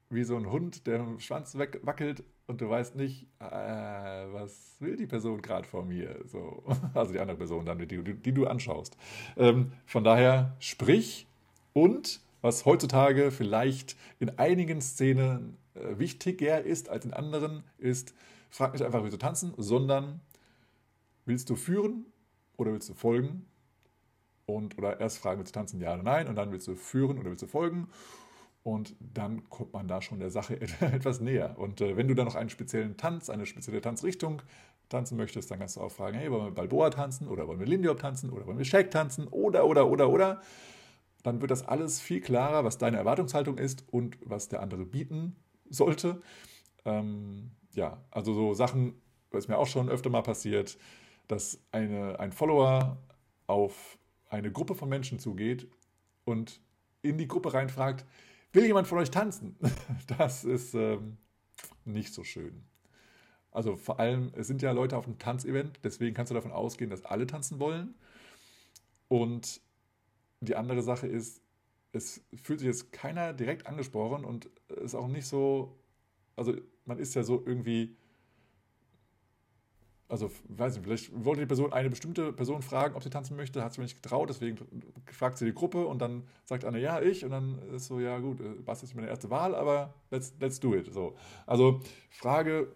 wie 0.10 0.24
so 0.24 0.38
ein 0.38 0.50
Hund, 0.50 0.88
der 0.88 1.06
Schwanz 1.20 1.56
wackelt 1.56 2.24
und 2.50 2.62
du 2.62 2.70
weißt 2.70 2.96
nicht, 2.96 3.28
äh, 3.40 3.46
was 3.46 4.76
will 4.80 4.98
die 4.98 5.06
Person 5.06 5.42
gerade 5.42 5.68
vor 5.68 5.86
mir? 5.86 6.20
So, 6.26 6.64
also 6.96 7.14
die 7.14 7.20
andere 7.20 7.38
Person 7.38 7.66
dann, 7.66 7.78
die, 7.78 7.86
die, 7.86 8.16
die 8.16 8.34
du 8.34 8.48
anschaust. 8.48 8.98
Ähm, 9.38 9.72
von 9.86 10.04
daher 10.04 10.56
sprich 10.60 11.28
und 11.74 12.22
was 12.42 12.66
heutzutage 12.66 13.30
vielleicht 13.32 13.96
in 14.20 14.38
einigen 14.40 14.82
Szenen 14.82 15.58
äh, 15.76 16.00
wichtiger 16.00 16.64
ist 16.64 16.90
als 16.90 17.06
in 17.06 17.14
anderen, 17.14 17.64
ist, 17.78 18.16
frag 18.50 18.74
nicht 18.74 18.84
einfach, 18.84 19.04
willst 19.04 19.14
du 19.14 19.20
tanzen, 19.20 19.54
sondern 19.58 20.20
willst 21.26 21.52
du 21.52 21.56
führen 21.56 22.08
oder 22.58 22.74
willst 22.74 22.90
du 22.90 22.96
folgen? 22.96 23.46
Und, 24.48 24.76
oder 24.80 25.00
erst 25.00 25.20
fragen, 25.20 25.38
willst 25.40 25.56
du 25.56 25.60
tanzen, 25.60 25.80
ja 25.80 25.94
oder 25.94 26.02
nein, 26.02 26.28
und 26.28 26.36
dann 26.36 26.52
willst 26.52 26.68
du 26.68 26.74
führen 26.74 27.20
oder 27.20 27.30
willst 27.30 27.44
du 27.44 27.48
folgen? 27.48 27.88
Und 28.70 28.96
dann 29.00 29.50
kommt 29.50 29.74
man 29.74 29.88
da 29.88 30.00
schon 30.00 30.20
der 30.20 30.30
Sache 30.30 30.62
etwas 30.82 31.20
näher. 31.20 31.58
Und 31.58 31.82
äh, 31.82 31.98
wenn 31.98 32.08
du 32.08 32.14
dann 32.14 32.26
noch 32.26 32.36
einen 32.36 32.52
speziellen 32.52 32.98
Tanz, 32.98 33.32
eine 33.32 33.48
spezielle 33.48 33.82
Tanzrichtung 33.82 34.44
tanzen 34.90 35.18
möchtest, 35.18 35.50
dann 35.50 35.58
kannst 35.58 35.78
du 35.78 35.82
auch 35.82 35.92
fragen, 35.92 36.16
hey, 36.16 36.30
wollen 36.32 36.46
wir 36.46 36.52
Balboa 36.52 36.92
tanzen 36.92 37.28
oder 37.28 37.48
wollen 37.48 37.60
wir 37.60 37.66
Lindy 37.66 37.94
tanzen 37.96 38.30
oder 38.30 38.46
wollen 38.46 38.60
wir 38.60 38.66
Shake 38.66 38.92
tanzen 38.92 39.28
oder, 39.28 39.66
oder, 39.66 39.88
oder, 39.88 40.10
oder 40.10 40.42
dann 41.24 41.42
wird 41.42 41.50
das 41.50 41.68
alles 41.68 42.00
viel 42.00 42.22
klarer, 42.22 42.64
was 42.64 42.78
deine 42.78 42.98
Erwartungshaltung 42.98 43.58
ist 43.58 43.86
und 43.92 44.20
was 44.24 44.50
der 44.50 44.62
andere 44.62 44.86
bieten 44.86 45.36
sollte. 45.72 46.22
Ähm, 46.86 47.50
ja, 47.74 48.04
also 48.12 48.36
so 48.36 48.54
Sachen, 48.54 49.02
was 49.32 49.48
mir 49.48 49.58
auch 49.58 49.68
schon 49.68 49.90
öfter 49.90 50.12
mal 50.12 50.22
passiert, 50.22 50.78
dass 51.28 51.60
eine, 51.72 52.20
ein 52.20 52.32
Follower 52.32 52.98
auf 53.48 53.98
eine 54.30 54.52
Gruppe 54.52 54.76
von 54.76 54.90
Menschen 54.90 55.18
zugeht 55.18 55.68
und 56.24 56.62
in 57.02 57.18
die 57.18 57.28
Gruppe 57.28 57.52
reinfragt, 57.56 58.06
will 58.52 58.66
jemand 58.66 58.88
von 58.88 58.98
euch 58.98 59.12
tanzen? 59.12 59.56
Das 60.18 60.44
ist 60.44 60.74
ähm, 60.74 61.18
nicht 61.86 62.14
so 62.14 62.24
schön. 62.24 62.64
Also 63.52 63.78
vor 63.78 64.00
allem, 64.00 64.32
es 64.36 64.48
sind 64.48 64.62
ja 64.62 64.72
Leute 64.72 64.98
auf 64.98 65.06
einem 65.06 65.18
Tanzevent, 65.18 65.80
deswegen 65.84 66.16
kannst 66.16 66.30
du 66.30 66.36
davon 66.36 66.52
ausgehen, 66.52 66.90
dass 66.90 67.06
alle 67.06 67.26
tanzen 67.26 67.60
wollen. 67.60 67.96
Und 69.08 69.62
die 70.42 70.56
andere 70.56 70.82
Sache 70.82 71.08
ist, 71.08 71.42
es 71.92 72.24
fühlt 72.36 72.60
sich 72.60 72.68
jetzt 72.68 72.92
keiner 72.92 73.34
direkt 73.34 73.66
angesprochen 73.66 74.24
und 74.24 74.50
ist 74.84 74.96
auch 74.96 75.08
nicht 75.08 75.26
so, 75.26 75.76
also 76.36 76.54
man 76.86 77.00
ist 77.00 77.16
ja 77.16 77.24
so 77.24 77.44
irgendwie 77.46 77.98
also 80.10 80.32
weiß 80.50 80.76
nicht, 80.76 80.84
vielleicht 80.84 81.24
wollte 81.24 81.42
die 81.42 81.48
Person 81.48 81.72
eine 81.72 81.90
bestimmte 81.90 82.34
Person 82.34 82.64
fragen, 82.64 82.96
ob 82.96 83.04
sie 83.04 83.12
tanzen 83.12 83.38
möchte, 83.38 83.64
hat 83.64 83.74
sie 83.74 83.80
mir 83.80 83.86
nicht 83.86 84.02
getraut, 84.02 84.28
deswegen 84.30 84.58
fragt 85.06 85.38
sie 85.38 85.46
die 85.46 85.54
Gruppe 85.54 85.86
und 85.86 86.00
dann 86.00 86.24
sagt 86.46 86.66
eine, 86.66 86.80
ja, 86.80 87.00
ich, 87.00 87.24
und 87.24 87.32
dann 87.32 87.60
ist 87.74 87.86
so, 87.86 88.00
ja 88.00 88.18
gut, 88.18 88.42
äh, 88.42 88.50
Bass 88.66 88.82
ist 88.82 88.96
meine 88.96 89.08
erste 89.08 89.30
Wahl, 89.30 89.54
aber 89.54 89.94
let's, 90.10 90.34
let's 90.40 90.60
do 90.60 90.74
it. 90.76 90.92
So. 90.92 91.16
Also 91.46 91.82
Frage 92.10 92.76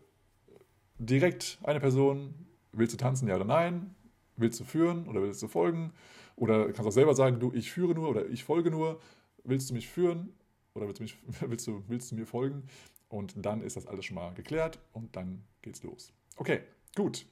direkt 0.99 1.57
eine 1.63 1.79
Person, 1.79 2.35
willst 2.71 2.93
du 2.93 2.97
tanzen, 2.97 3.27
ja 3.27 3.35
oder 3.35 3.45
nein? 3.45 3.95
Willst 4.37 4.59
du 4.59 4.63
führen 4.63 5.07
oder 5.07 5.21
willst 5.21 5.41
du 5.41 5.47
folgen? 5.47 5.91
Oder 6.35 6.65
kannst 6.71 6.87
auch 6.87 6.91
selber 6.91 7.15
sagen, 7.15 7.39
du, 7.39 7.51
ich 7.53 7.71
führe 7.71 7.93
nur 7.95 8.09
oder 8.09 8.27
ich 8.29 8.43
folge 8.43 8.69
nur. 8.69 8.99
Willst 9.43 9.69
du 9.69 9.73
mich 9.73 9.89
führen 9.89 10.33
oder 10.75 10.87
willst 10.87 10.99
du, 10.99 11.03
mich, 11.03 11.17
willst 11.41 11.67
du, 11.67 11.83
willst 11.87 12.11
du 12.11 12.15
mir 12.15 12.25
folgen? 12.25 12.63
Und 13.09 13.33
dann 13.45 13.61
ist 13.61 13.75
das 13.75 13.87
alles 13.87 14.05
schon 14.05 14.15
mal 14.15 14.33
geklärt 14.33 14.79
und 14.91 15.15
dann 15.15 15.43
geht's 15.61 15.83
los. 15.83 16.13
Okay, 16.35 16.61
gut. 16.95 17.25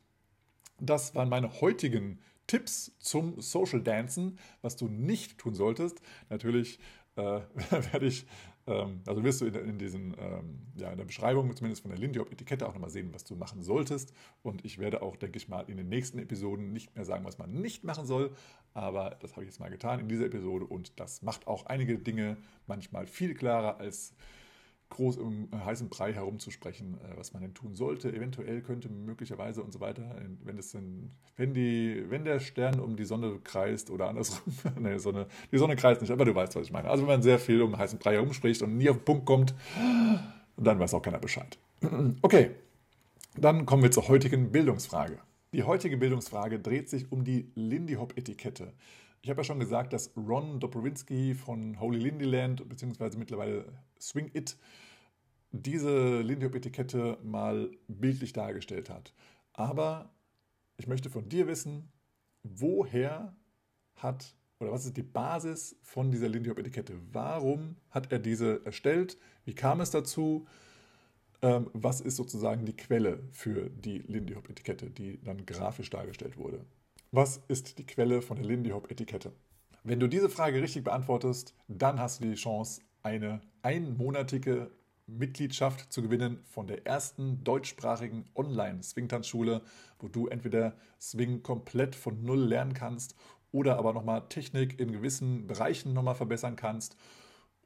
Das 0.80 1.14
waren 1.16 1.30
meine 1.30 1.62
heutigen 1.62 2.20
Tipps 2.48 2.98
zum 3.00 3.40
Social 3.40 3.82
Dancen, 3.82 4.40
was 4.62 4.76
du 4.76 4.88
nicht 4.88 5.38
tun 5.38 5.54
solltest. 5.54 6.02
Natürlich 6.30 6.80
äh, 7.16 7.22
werde 7.92 8.08
ich 8.08 8.26
ähm, 8.68 9.02
also 9.08 9.24
wirst 9.24 9.42
du 9.42 9.46
in, 9.46 9.56
in, 9.56 9.78
diesen, 9.80 10.16
ähm, 10.20 10.60
ja, 10.76 10.92
in 10.92 10.98
der 10.98 11.06
Beschreibung 11.06 11.56
zumindest 11.56 11.82
von 11.82 11.92
der 11.92 12.00
Lindyhop-Etikette 12.00 12.68
auch 12.68 12.74
nochmal 12.74 12.90
sehen, 12.90 13.14
was 13.14 13.24
du 13.24 13.36
machen 13.36 13.62
solltest. 13.62 14.14
Und 14.44 14.64
ich 14.66 14.78
werde 14.78 15.02
auch, 15.02 15.16
denke 15.16 15.38
ich 15.38 15.48
mal, 15.48 15.62
in 15.70 15.78
den 15.78 15.90
nächsten 15.90 16.20
Episoden 16.20 16.72
nicht 16.72 16.96
mehr 16.96 17.06
sagen, 17.06 17.26
was 17.26 17.38
man 17.38 17.52
nicht 17.52 17.84
machen 17.84 18.06
soll. 18.06 18.36
Aber 18.74 19.18
das 19.22 19.32
habe 19.32 19.44
ich 19.44 19.50
jetzt 19.50 19.60
mal 19.60 19.70
getan 19.70 20.00
in 20.00 20.08
dieser 20.08 20.26
Episode 20.26 20.66
und 20.66 21.00
das 21.00 21.22
macht 21.22 21.48
auch 21.48 21.66
einige 21.66 21.98
Dinge 21.98 22.38
manchmal 22.68 23.08
viel 23.08 23.34
klarer 23.34 23.80
als 23.80 24.14
groß 24.92 25.18
im 25.18 25.50
heißen 25.54 25.90
Brei 25.90 26.14
herumzusprechen, 26.14 27.00
äh, 27.02 27.18
was 27.18 27.34
man 27.34 27.42
denn 27.42 27.54
tun 27.54 27.76
sollte, 27.76 28.14
eventuell 28.14 28.62
könnte, 28.62 28.90
möglicherweise 28.90 29.64
und 29.64 29.74
so 29.74 29.80
weiter. 29.80 30.16
Wenn, 30.44 30.58
das 30.58 30.72
denn, 30.72 31.12
wenn, 31.36 31.54
die, 31.54 32.06
wenn 32.10 32.24
der 32.24 32.40
Stern 32.40 32.80
um 32.80 32.96
die 32.96 33.06
Sonne 33.06 33.40
kreist 33.44 33.90
oder 33.90 34.08
andersrum, 34.08 34.54
nee, 34.80 34.98
Sonne, 35.00 35.26
die 35.52 35.58
Sonne 35.58 35.76
kreist 35.76 36.02
nicht, 36.02 36.12
aber 36.12 36.26
du 36.26 36.36
weißt, 36.36 36.56
was 36.56 36.64
ich 36.64 36.72
meine. 36.72 36.90
Also 36.90 37.04
wenn 37.04 37.14
man 37.14 37.24
sehr 37.24 37.40
viel 37.40 37.62
um 37.62 37.78
heißen 37.78 37.98
Brei 37.98 38.14
herumspricht 38.14 38.62
und 38.62 38.78
nie 38.78 38.90
auf 38.90 38.98
den 38.98 39.06
Punkt 39.06 39.26
kommt, 39.26 39.56
dann 40.58 40.80
weiß 40.80 40.94
auch 40.94 41.02
keiner 41.02 41.20
Bescheid. 41.20 41.58
Okay, 42.22 42.52
dann 43.36 43.66
kommen 43.66 43.82
wir 43.82 43.92
zur 43.92 44.08
heutigen 44.08 44.52
Bildungsfrage. 44.52 45.18
Die 45.54 45.64
heutige 45.64 45.98
Bildungsfrage 45.98 46.60
dreht 46.60 46.90
sich 46.90 47.12
um 47.12 47.24
die 47.24 47.52
Lindy 47.56 47.96
Hop 47.96 48.18
Etikette. 48.18 48.72
Ich 49.24 49.30
habe 49.30 49.42
ja 49.42 49.44
schon 49.44 49.60
gesagt, 49.60 49.94
dass 49.94 50.12
Ron 50.18 50.60
Dobrowinski 50.60 51.36
von 51.36 51.80
Holy 51.80 52.00
Lindyland, 52.00 52.68
beziehungsweise 52.68 53.20
mittlerweile 53.20 53.66
Swing 54.00 54.32
It, 54.34 54.58
diese 55.52 56.22
Lindy 56.22 56.46
Hop 56.46 56.56
Etikette 56.56 57.20
mal 57.24 57.70
bildlich 57.88 58.34
dargestellt 58.34 58.90
hat. 58.90 59.14
Aber 59.54 60.12
ich 60.78 60.88
möchte 60.88 61.10
von 61.12 61.30
dir 61.30 61.46
wissen, 61.46 61.92
woher 62.44 63.36
hat 63.96 64.36
oder 64.60 64.72
was 64.72 64.86
ist 64.86 64.98
die 64.98 65.04
Basis 65.04 65.76
von 65.84 66.12
dieser 66.12 66.30
Lindy 66.30 66.50
Hop 66.50 66.60
Etikette? 66.60 66.94
Warum 67.12 67.76
hat 67.90 68.12
er 68.12 68.20
diese 68.20 68.66
erstellt? 68.66 69.18
Wie 69.46 69.56
kam 69.56 69.82
es 69.82 69.92
dazu? 69.92 70.48
Ähm, 71.44 71.70
was 71.74 72.02
ist 72.02 72.16
sozusagen 72.16 72.66
die 72.66 72.76
Quelle 72.76 73.24
für 73.32 73.70
die 73.70 74.00
Lindy 74.00 74.34
Hop 74.34 74.50
Etikette, 74.50 74.90
die 74.90 75.22
dann 75.24 75.46
grafisch 75.46 75.90
dargestellt 75.90 76.38
wurde? 76.38 76.66
Was 77.14 77.42
ist 77.50 77.78
die 77.78 77.86
Quelle 77.86 78.22
von 78.22 78.38
der 78.38 78.46
Lindy 78.46 78.70
Hop 78.70 78.90
Etikette? 78.90 79.34
Wenn 79.84 80.00
du 80.00 80.08
diese 80.08 80.30
Frage 80.30 80.62
richtig 80.62 80.86
beantwortest, 80.86 81.54
dann 81.68 82.00
hast 82.00 82.22
du 82.22 82.30
die 82.30 82.36
Chance, 82.36 82.84
eine 83.04 83.42
einmonatige 83.64 84.72
Mitgliedschaft 85.08 85.92
zu 85.92 86.02
gewinnen 86.02 86.40
von 86.46 86.68
der 86.68 86.88
ersten 86.88 87.44
deutschsprachigen 87.44 88.30
Online-Swing-Tanzschule, 88.34 89.62
wo 90.00 90.08
du 90.08 90.28
entweder 90.28 90.78
Swing 91.02 91.44
komplett 91.44 91.96
von 91.96 92.24
Null 92.24 92.46
lernen 92.46 92.74
kannst 92.74 93.18
oder 93.52 93.78
aber 93.78 93.92
nochmal 93.92 94.30
Technik 94.30 94.80
in 94.80 94.94
gewissen 94.94 95.48
Bereichen 95.48 95.92
nochmal 95.92 96.16
verbessern 96.16 96.56
kannst. 96.56 96.96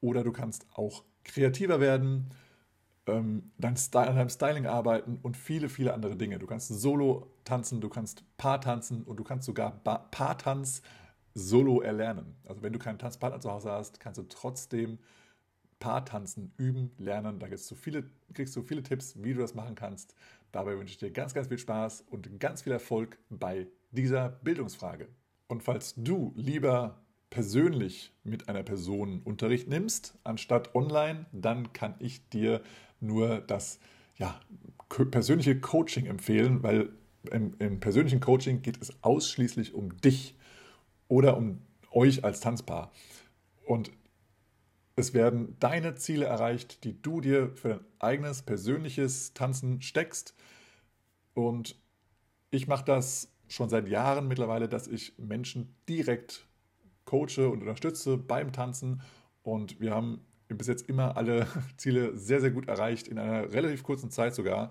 Oder 0.00 0.24
du 0.24 0.32
kannst 0.32 0.66
auch 0.74 1.04
kreativer 1.22 1.78
werden, 1.78 2.30
ähm, 3.06 3.52
dein 3.58 3.76
Style, 3.76 4.08
an 4.08 4.16
deinem 4.16 4.28
Styling 4.28 4.66
arbeiten 4.66 5.18
und 5.22 5.36
viele, 5.36 5.68
viele 5.68 5.94
andere 5.94 6.16
Dinge. 6.16 6.38
Du 6.38 6.46
kannst 6.46 6.68
Solo 6.68 7.30
tanzen, 7.44 7.80
du 7.80 7.88
kannst 7.88 8.24
Paar 8.36 8.60
tanzen 8.60 9.02
und 9.04 9.16
du 9.16 9.24
kannst 9.24 9.46
sogar 9.46 9.72
Paartanz 9.82 10.82
solo 11.34 11.80
erlernen. 11.82 12.34
Also 12.46 12.62
wenn 12.62 12.72
du 12.72 12.78
keinen 12.78 12.98
Tanzpartner 12.98 13.40
zu 13.40 13.50
Hause 13.50 13.70
hast, 13.70 14.00
kannst 14.00 14.18
du 14.18 14.24
trotzdem 14.24 14.98
Paartanzen 15.78 16.52
üben, 16.56 16.90
lernen. 16.98 17.38
Da 17.38 17.48
du, 17.70 17.74
viele, 17.74 18.04
kriegst 18.32 18.56
du 18.56 18.62
viele 18.62 18.82
Tipps, 18.82 19.22
wie 19.22 19.34
du 19.34 19.40
das 19.40 19.54
machen 19.54 19.74
kannst. 19.74 20.14
Dabei 20.52 20.78
wünsche 20.78 20.92
ich 20.92 20.98
dir 20.98 21.10
ganz, 21.10 21.34
ganz 21.34 21.48
viel 21.48 21.58
Spaß 21.58 22.06
und 22.10 22.40
ganz 22.40 22.62
viel 22.62 22.72
Erfolg 22.72 23.18
bei 23.28 23.66
dieser 23.90 24.30
Bildungsfrage. 24.30 25.08
Und 25.48 25.62
falls 25.62 25.94
du 25.96 26.32
lieber 26.34 27.02
persönlich 27.28 28.12
mit 28.24 28.48
einer 28.48 28.62
Person 28.62 29.20
Unterricht 29.22 29.68
nimmst, 29.68 30.18
anstatt 30.24 30.74
online, 30.74 31.26
dann 31.32 31.72
kann 31.72 31.94
ich 31.98 32.28
dir 32.30 32.62
nur 33.06 33.40
das 33.40 33.78
ja, 34.16 34.40
persönliche 34.88 35.60
Coaching 35.60 36.06
empfehlen, 36.06 36.62
weil 36.62 36.90
im, 37.30 37.54
im, 37.58 37.80
persönlichen 37.80 38.20
Coaching 38.20 38.62
geht 38.62 38.80
es 38.80 39.02
ausschließlich 39.02 39.74
um 39.74 39.96
dich 40.00 40.36
oder 41.08 41.36
um 41.36 41.60
euch 41.90 42.24
als 42.24 42.40
Tanzpaar. 42.40 42.92
Und 43.64 43.90
es 44.94 45.12
werden 45.12 45.56
deine 45.60 45.94
Ziele 45.96 46.26
erreicht, 46.26 46.84
die 46.84 47.00
du 47.00 47.20
dir 47.20 47.50
für 47.54 47.68
dein 47.68 47.80
eigenes 47.98 48.42
persönliches 48.42 49.34
Tanzen 49.34 49.82
steckst. 49.82 50.34
Und 51.34 51.76
ich 52.50 52.66
mache 52.66 52.84
das 52.84 53.30
schon 53.48 53.68
seit 53.68 53.88
Jahren 53.88 54.28
mittlerweile, 54.28 54.68
dass 54.68 54.88
ich 54.88 55.18
Menschen 55.18 55.74
direkt 55.88 56.46
coache 57.04 57.48
und 57.48 57.60
unterstütze 57.60 58.16
beim 58.16 58.52
Tanzen. 58.52 59.02
Und 59.42 59.80
wir 59.80 59.94
haben 59.94 60.25
bis 60.48 60.66
jetzt 60.66 60.88
immer 60.88 61.16
alle 61.16 61.46
Ziele 61.76 62.16
sehr, 62.16 62.40
sehr 62.40 62.50
gut 62.50 62.68
erreicht, 62.68 63.08
in 63.08 63.18
einer 63.18 63.52
relativ 63.52 63.82
kurzen 63.82 64.10
Zeit 64.10 64.34
sogar. 64.34 64.70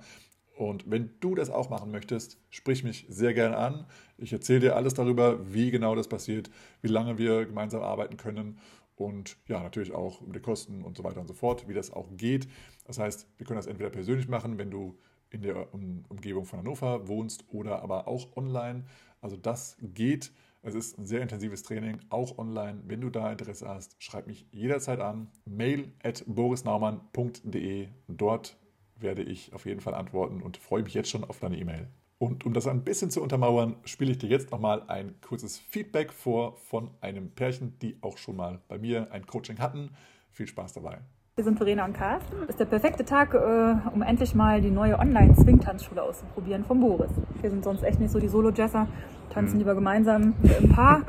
Und 0.56 0.90
wenn 0.90 1.12
du 1.20 1.36
das 1.36 1.50
auch 1.50 1.70
machen 1.70 1.92
möchtest, 1.92 2.40
sprich 2.50 2.84
mich 2.84 3.06
sehr 3.10 3.34
gerne 3.34 3.58
an. 3.58 3.86
Ich 4.18 4.32
erzähle 4.32 4.62
dir 4.62 4.76
alles 4.78 4.94
darüber, 4.94 5.54
wie 5.54 5.70
genau 5.70 5.96
das 5.96 6.08
passiert, 6.08 6.50
wie 6.82 6.88
lange 6.88 7.18
wir 7.18 7.46
gemeinsam 7.46 7.84
arbeiten 7.84 8.16
können 8.16 8.58
und 8.96 9.38
ja, 9.48 9.62
natürlich 9.62 9.94
auch 9.94 10.22
um 10.22 10.32
die 10.32 10.40
Kosten 10.40 10.84
und 10.84 10.96
so 10.96 11.04
weiter 11.04 11.20
und 11.20 11.28
so 11.28 11.34
fort, 11.34 11.68
wie 11.68 11.74
das 11.74 11.92
auch 11.92 12.08
geht. 12.16 12.48
Das 12.86 12.98
heißt, 12.98 13.28
wir 13.38 13.46
können 13.46 13.58
das 13.58 13.68
entweder 13.68 13.90
persönlich 13.90 14.28
machen, 14.28 14.58
wenn 14.58 14.72
du 14.72 14.98
in 15.30 15.42
der 15.42 15.74
Umgebung 15.74 16.46
von 16.46 16.60
Hannover 16.60 17.08
wohnst 17.08 17.46
oder 17.50 17.82
aber 17.82 18.08
auch 18.08 18.38
online. 18.38 18.86
Also 19.22 19.36
das 19.36 19.78
geht. 19.82 20.32
Es 20.68 20.74
ist 20.74 20.98
ein 20.98 21.06
sehr 21.06 21.22
intensives 21.22 21.62
Training, 21.62 22.00
auch 22.10 22.40
online. 22.40 22.82
Wenn 22.88 23.00
du 23.00 23.12
da 23.12 23.32
Interesse 23.32 23.68
hast, 23.68 23.96
schreib 24.00 24.26
mich 24.26 24.48
jederzeit 24.52 25.00
an. 25.00 25.28
Mail 25.46 25.92
at 26.04 26.24
borisnaumann.de. 26.26 27.90
Dort 28.08 28.58
werde 28.96 29.22
ich 29.22 29.54
auf 29.54 29.68
jeden 29.68 29.80
Fall 29.80 29.94
antworten 29.94 30.42
und 30.42 30.58
freue 30.58 30.82
mich 30.82 30.96
jetzt 30.96 31.12
schon 31.12 31.24
auf 31.24 31.40
deine 31.40 31.60
E-Mail. 31.60 31.88
Und 32.18 32.48
um 32.48 32.54
das 32.54 32.66
ein 32.66 32.84
bisschen 32.84 33.12
zu 33.12 33.22
untermauern, 33.22 33.76
spiele 33.84 34.10
ich 34.10 34.18
dir 34.18 34.30
jetzt 34.30 34.50
nochmal 34.50 34.82
ein 34.88 35.14
kurzes 35.22 35.60
Feedback 35.60 36.12
vor 36.12 36.56
von 36.56 36.90
einem 37.00 37.30
Pärchen, 37.30 37.78
die 37.84 38.00
auch 38.02 38.18
schon 38.18 38.36
mal 38.36 38.60
bei 38.68 38.80
mir 38.80 39.12
ein 39.12 39.28
Coaching 39.28 39.60
hatten. 39.60 39.92
Viel 40.32 40.48
Spaß 40.48 40.74
dabei. 40.74 40.98
Wir 41.36 41.44
sind 41.44 41.58
Verena 41.58 41.84
und 41.84 41.92
Carsten. 41.92 42.48
Ist 42.48 42.62
der 42.62 42.66
perfekte 42.66 43.04
Tag, 43.04 43.34
äh, 43.34 43.76
um 43.94 44.02
endlich 44.02 44.34
mal 44.34 44.62
die 44.62 44.72
neue 44.72 44.98
Online-Swing-Tanzschule 44.98 46.02
auszuprobieren 46.02 46.64
von 46.64 46.80
Boris. 46.80 47.12
Wir 47.42 47.50
sind 47.50 47.64
sonst 47.64 47.84
echt 47.84 48.00
nicht 48.00 48.12
so 48.12 48.22
die 48.22 48.30
Solo-Jesser, 48.30 48.88
tanzen 49.30 49.54
mhm. 49.54 49.60
lieber 49.60 49.76
gemeinsam 49.76 50.34
im 50.60 50.70
Paar. 50.70 51.02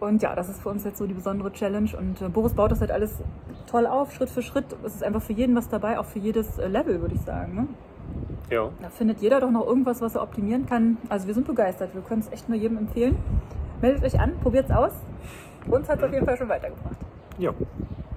Und 0.00 0.20
ja, 0.20 0.34
das 0.34 0.48
ist 0.48 0.60
für 0.60 0.68
uns 0.68 0.84
jetzt 0.84 0.98
so 0.98 1.06
die 1.06 1.14
besondere 1.14 1.52
Challenge. 1.52 1.90
Und 1.96 2.20
äh, 2.20 2.28
Boris 2.28 2.54
baut 2.54 2.72
das 2.72 2.80
halt 2.80 2.90
alles 2.90 3.14
toll 3.66 3.86
auf, 3.86 4.12
Schritt 4.12 4.30
für 4.30 4.42
Schritt. 4.42 4.64
Es 4.84 4.96
ist 4.96 5.04
einfach 5.04 5.22
für 5.22 5.32
jeden 5.32 5.54
was 5.54 5.68
dabei, 5.68 5.98
auch 5.98 6.06
für 6.06 6.18
jedes 6.18 6.58
äh, 6.58 6.66
Level, 6.66 7.00
würde 7.00 7.14
ich 7.14 7.20
sagen. 7.20 7.54
Ne? 7.54 7.68
Ja. 8.50 8.70
Da 8.82 8.90
findet 8.90 9.20
jeder 9.20 9.40
doch 9.40 9.50
noch 9.50 9.64
irgendwas, 9.66 10.00
was 10.00 10.16
er 10.16 10.22
optimieren 10.22 10.66
kann. 10.66 10.98
Also 11.08 11.28
wir 11.28 11.34
sind 11.34 11.46
begeistert. 11.46 11.94
Wir 11.94 12.02
können 12.02 12.20
es 12.20 12.32
echt 12.32 12.48
nur 12.48 12.58
jedem 12.58 12.78
empfehlen. 12.78 13.16
Meldet 13.80 14.04
euch 14.04 14.18
an, 14.18 14.32
probiert 14.40 14.66
es 14.66 14.70
aus. 14.72 14.92
Uns 15.68 15.88
hat 15.88 15.98
es 15.98 16.04
auf 16.04 16.12
jeden 16.12 16.26
Fall 16.26 16.36
schon 16.36 16.48
weitergebracht. 16.48 16.96
Ja. 17.38 17.52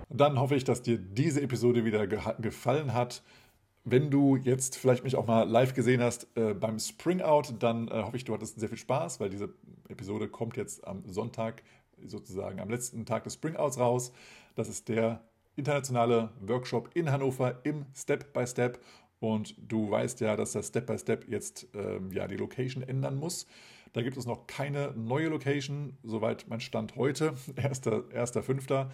Dann 0.09 0.39
hoffe 0.39 0.55
ich, 0.55 0.63
dass 0.63 0.81
dir 0.81 0.97
diese 0.97 1.41
Episode 1.41 1.85
wieder 1.85 2.07
ge 2.07 2.19
gefallen 2.39 2.93
hat. 2.93 3.21
Wenn 3.87 4.09
du 4.09 4.35
jetzt 4.35 4.77
vielleicht 4.77 5.03
mich 5.03 5.15
auch 5.15 5.27
mal 5.27 5.43
live 5.47 5.75
gesehen 5.75 6.01
hast 6.01 6.27
äh, 6.35 6.55
beim 6.55 6.79
Spring 6.79 7.21
Out, 7.21 7.53
dann 7.59 7.87
äh, 7.87 8.01
hoffe 8.01 8.17
ich, 8.17 8.25
du 8.25 8.33
hattest 8.33 8.59
sehr 8.59 8.67
viel 8.67 8.79
Spaß, 8.79 9.19
weil 9.19 9.29
diese 9.29 9.53
Episode 9.87 10.27
kommt 10.27 10.57
jetzt 10.57 10.87
am 10.87 11.03
Sonntag, 11.07 11.61
sozusagen 12.03 12.59
am 12.59 12.69
letzten 12.71 13.05
Tag 13.05 13.25
des 13.25 13.35
Spring 13.35 13.55
Outs 13.55 13.77
raus. 13.77 14.11
Das 14.55 14.69
ist 14.69 14.89
der 14.89 15.21
internationale 15.55 16.31
Workshop 16.41 16.89
in 16.95 17.11
Hannover 17.11 17.59
im 17.63 17.85
Step 17.93 18.33
by 18.33 18.47
Step. 18.47 18.79
Und 19.19 19.55
du 19.59 19.91
weißt 19.91 20.19
ja, 20.19 20.35
dass 20.35 20.53
das 20.53 20.69
Step 20.69 20.87
by 20.87 20.97
Step 20.97 21.29
jetzt 21.29 21.67
ähm, 21.75 22.11
ja, 22.11 22.27
die 22.27 22.37
Location 22.37 22.81
ändern 22.81 23.15
muss. 23.15 23.45
Da 23.93 24.01
gibt 24.01 24.17
es 24.17 24.25
noch 24.25 24.47
keine 24.47 24.93
neue 24.97 25.27
Location, 25.27 25.95
soweit 26.01 26.47
mein 26.49 26.59
Stand 26.59 26.95
heute, 26.95 27.35
1.5. 27.55 28.87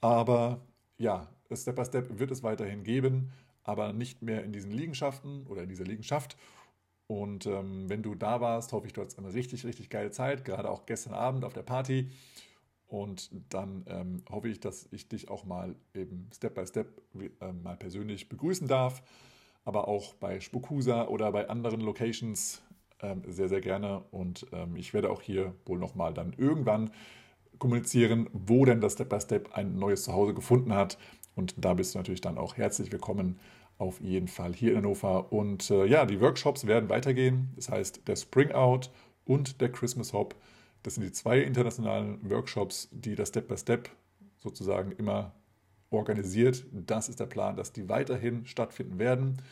Aber 0.00 0.62
ja, 0.96 1.28
Step 1.52 1.76
by 1.76 1.84
Step 1.84 2.18
wird 2.18 2.30
es 2.30 2.42
weiterhin 2.42 2.82
geben, 2.82 3.30
aber 3.62 3.92
nicht 3.92 4.22
mehr 4.22 4.44
in 4.44 4.52
diesen 4.52 4.70
Liegenschaften 4.70 5.46
oder 5.46 5.62
in 5.62 5.68
dieser 5.68 5.84
Liegenschaft. 5.84 6.36
Und 7.06 7.46
ähm, 7.46 7.88
wenn 7.88 8.02
du 8.02 8.14
da 8.14 8.40
warst, 8.40 8.72
hoffe 8.72 8.86
ich, 8.86 8.92
du 8.92 9.00
hattest 9.00 9.18
eine 9.18 9.34
richtig, 9.34 9.64
richtig 9.64 9.90
geile 9.90 10.10
Zeit, 10.10 10.44
gerade 10.44 10.70
auch 10.70 10.86
gestern 10.86 11.14
Abend 11.14 11.44
auf 11.44 11.52
der 11.52 11.62
Party. 11.62 12.10
Und 12.86 13.30
dann 13.50 13.84
ähm, 13.88 14.24
hoffe 14.28 14.48
ich, 14.48 14.60
dass 14.60 14.88
ich 14.90 15.08
dich 15.08 15.28
auch 15.28 15.44
mal 15.44 15.76
eben 15.94 16.28
Step 16.34 16.54
by 16.54 16.66
Step 16.66 17.00
äh, 17.40 17.52
mal 17.52 17.76
persönlich 17.76 18.28
begrüßen 18.28 18.66
darf. 18.68 19.02
Aber 19.64 19.88
auch 19.88 20.14
bei 20.14 20.40
Spukusa 20.40 21.06
oder 21.06 21.30
bei 21.32 21.48
anderen 21.48 21.80
Locations 21.80 22.62
ähm, 23.02 23.22
sehr, 23.26 23.48
sehr 23.48 23.60
gerne. 23.60 24.04
Und 24.10 24.46
ähm, 24.52 24.76
ich 24.76 24.92
werde 24.94 25.10
auch 25.10 25.22
hier 25.22 25.54
wohl 25.66 25.78
nochmal 25.78 26.14
dann 26.14 26.32
irgendwann 26.32 26.90
kommunizieren, 27.58 28.28
wo 28.32 28.64
denn 28.64 28.80
das 28.80 28.94
Step 28.94 29.08
by 29.08 29.20
Step 29.20 29.52
ein 29.52 29.78
neues 29.78 30.04
Zuhause 30.04 30.34
gefunden 30.34 30.74
hat. 30.74 30.98
Und 31.34 31.54
da 31.56 31.74
bist 31.74 31.94
du 31.94 31.98
natürlich 31.98 32.20
dann 32.20 32.38
auch 32.38 32.56
herzlich 32.56 32.92
willkommen 32.92 33.38
auf 33.78 34.00
jeden 34.00 34.28
Fall 34.28 34.52
hier 34.52 34.72
in 34.72 34.78
Hannover. 34.78 35.32
Und 35.32 35.70
äh, 35.70 35.86
ja, 35.86 36.04
die 36.04 36.20
Workshops 36.20 36.66
werden 36.66 36.88
weitergehen. 36.88 37.50
Das 37.56 37.68
heißt, 37.70 38.06
der 38.06 38.16
Spring 38.16 38.52
Out 38.52 38.90
und 39.24 39.60
der 39.60 39.70
Christmas 39.72 40.12
Hop 40.12 40.34
das 40.82 40.94
sind 40.94 41.04
die 41.04 41.12
zwei 41.12 41.40
internationalen 41.40 42.18
Workshops, 42.28 42.88
die 42.90 43.14
das 43.14 43.28
Step 43.28 43.48
by 43.48 43.56
Step 43.56 43.90
sozusagen 44.38 44.92
immer 44.92 45.32
organisiert. 45.90 46.64
Das 46.72 47.08
ist 47.08 47.20
der 47.20 47.26
Plan, 47.26 47.56
dass 47.56 47.72
die 47.72 47.88
weiterhin 47.88 48.46
stattfinden 48.46 48.98
werden. 48.98 49.42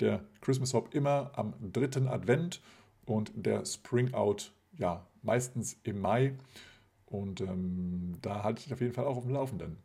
Der 0.00 0.22
Christmas 0.40 0.74
Hop 0.74 0.94
immer 0.94 1.32
am 1.34 1.54
dritten 1.72 2.06
Advent 2.06 2.60
und 3.06 3.32
der 3.34 3.64
Spring 3.66 4.14
Out 4.14 4.52
ja 4.76 5.04
meistens 5.22 5.76
im 5.82 6.00
Mai. 6.00 6.34
Und 7.06 7.40
ähm, 7.40 8.18
da 8.22 8.44
halte 8.44 8.60
ich 8.60 8.64
dich 8.64 8.74
auf 8.74 8.80
jeden 8.80 8.92
Fall 8.92 9.06
auch 9.06 9.16
auf 9.16 9.24
dem 9.24 9.32
Laufenden. 9.32 9.78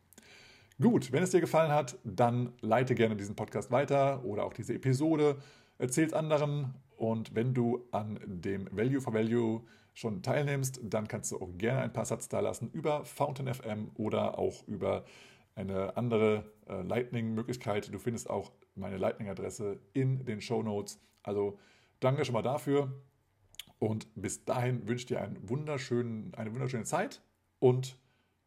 Gut, 0.80 1.12
wenn 1.12 1.22
es 1.22 1.30
dir 1.30 1.40
gefallen 1.40 1.70
hat, 1.70 1.98
dann 2.02 2.52
leite 2.60 2.94
gerne 2.94 3.16
diesen 3.16 3.36
Podcast 3.36 3.70
weiter 3.70 4.24
oder 4.24 4.44
auch 4.44 4.52
diese 4.52 4.74
Episode. 4.74 5.36
Erzähl 5.78 6.06
es 6.06 6.12
anderen 6.12 6.74
und 6.96 7.34
wenn 7.34 7.54
du 7.54 7.86
an 7.92 8.18
dem 8.24 8.68
Value 8.72 9.00
for 9.00 9.14
Value 9.14 9.62
schon 9.94 10.22
teilnimmst, 10.22 10.80
dann 10.82 11.06
kannst 11.06 11.30
du 11.30 11.40
auch 11.40 11.48
gerne 11.56 11.82
ein 11.82 11.92
paar 11.92 12.04
Satz 12.04 12.28
da 12.28 12.40
lassen 12.40 12.70
über 12.72 13.04
Fountain 13.04 13.52
FM 13.52 13.92
oder 13.94 14.38
auch 14.38 14.66
über 14.66 15.04
eine 15.54 15.96
andere 15.96 16.50
äh, 16.68 16.82
Lightning-Möglichkeit. 16.82 17.94
Du 17.94 18.00
findest 18.00 18.28
auch 18.28 18.50
meine 18.74 18.96
Lightning-Adresse 18.96 19.78
in 19.92 20.24
den 20.24 20.40
Show 20.40 20.62
Notes. 20.62 21.00
Also 21.22 21.58
danke 22.00 22.24
schon 22.24 22.32
mal 22.32 22.42
dafür. 22.42 22.92
Und 23.78 24.08
bis 24.14 24.44
dahin 24.44 24.88
wünsche 24.88 25.02
ich 25.02 25.06
dir 25.06 25.20
einen 25.20 25.48
wunderschönen, 25.48 26.34
eine 26.34 26.52
wunderschöne 26.52 26.84
Zeit 26.84 27.22
und 27.60 27.96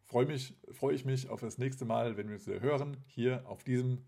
freue 0.07 0.25
mich, 0.25 0.55
freue 0.71 0.95
ich 0.95 1.05
mich 1.05 1.29
auf 1.29 1.41
das 1.41 1.57
nächste 1.57 1.85
Mal, 1.85 2.17
wenn 2.17 2.27
wir 2.27 2.35
uns 2.35 2.47
wieder 2.47 2.61
hören, 2.61 2.97
hier 3.07 3.43
auf 3.45 3.63
diesem 3.63 4.05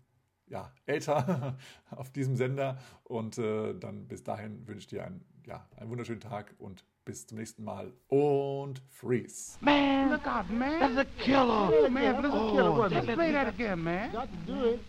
ja, 0.48 0.72
älter 0.86 1.56
auf 1.90 2.10
diesem 2.10 2.36
Sender. 2.36 2.78
Und 3.04 3.38
äh, 3.38 3.74
dann 3.74 4.08
bis 4.08 4.24
dahin 4.24 4.66
wünsche 4.66 4.80
ich 4.80 4.86
dir 4.88 5.04
einen, 5.04 5.24
ja, 5.46 5.66
einen 5.76 5.90
wunderschönen 5.90 6.20
Tag 6.20 6.54
und 6.58 6.84
bis 7.04 7.26
zum 7.26 7.38
nächsten 7.38 7.64
Mal. 7.64 7.92
Und 8.08 8.82
freeze. 8.88 9.56
Man, 9.60 10.10
look 10.10 10.26
out, 10.26 10.50
man. 10.50 10.80
That's 10.80 10.98
a 10.98 11.04
killer. 11.18 11.70
Oh, 11.72 11.88
man, 11.88 12.22
that's 12.22 12.34
a 12.34 12.50
killer. 12.50 12.70
Oh, 12.70 12.86
let's 12.86 13.06
play 13.06 13.32
that 13.32 13.48
again, 13.48 13.82
man. 13.82 14.12
Got 14.12 14.28
to 14.30 14.52
do 14.52 14.64
it. 14.70 14.80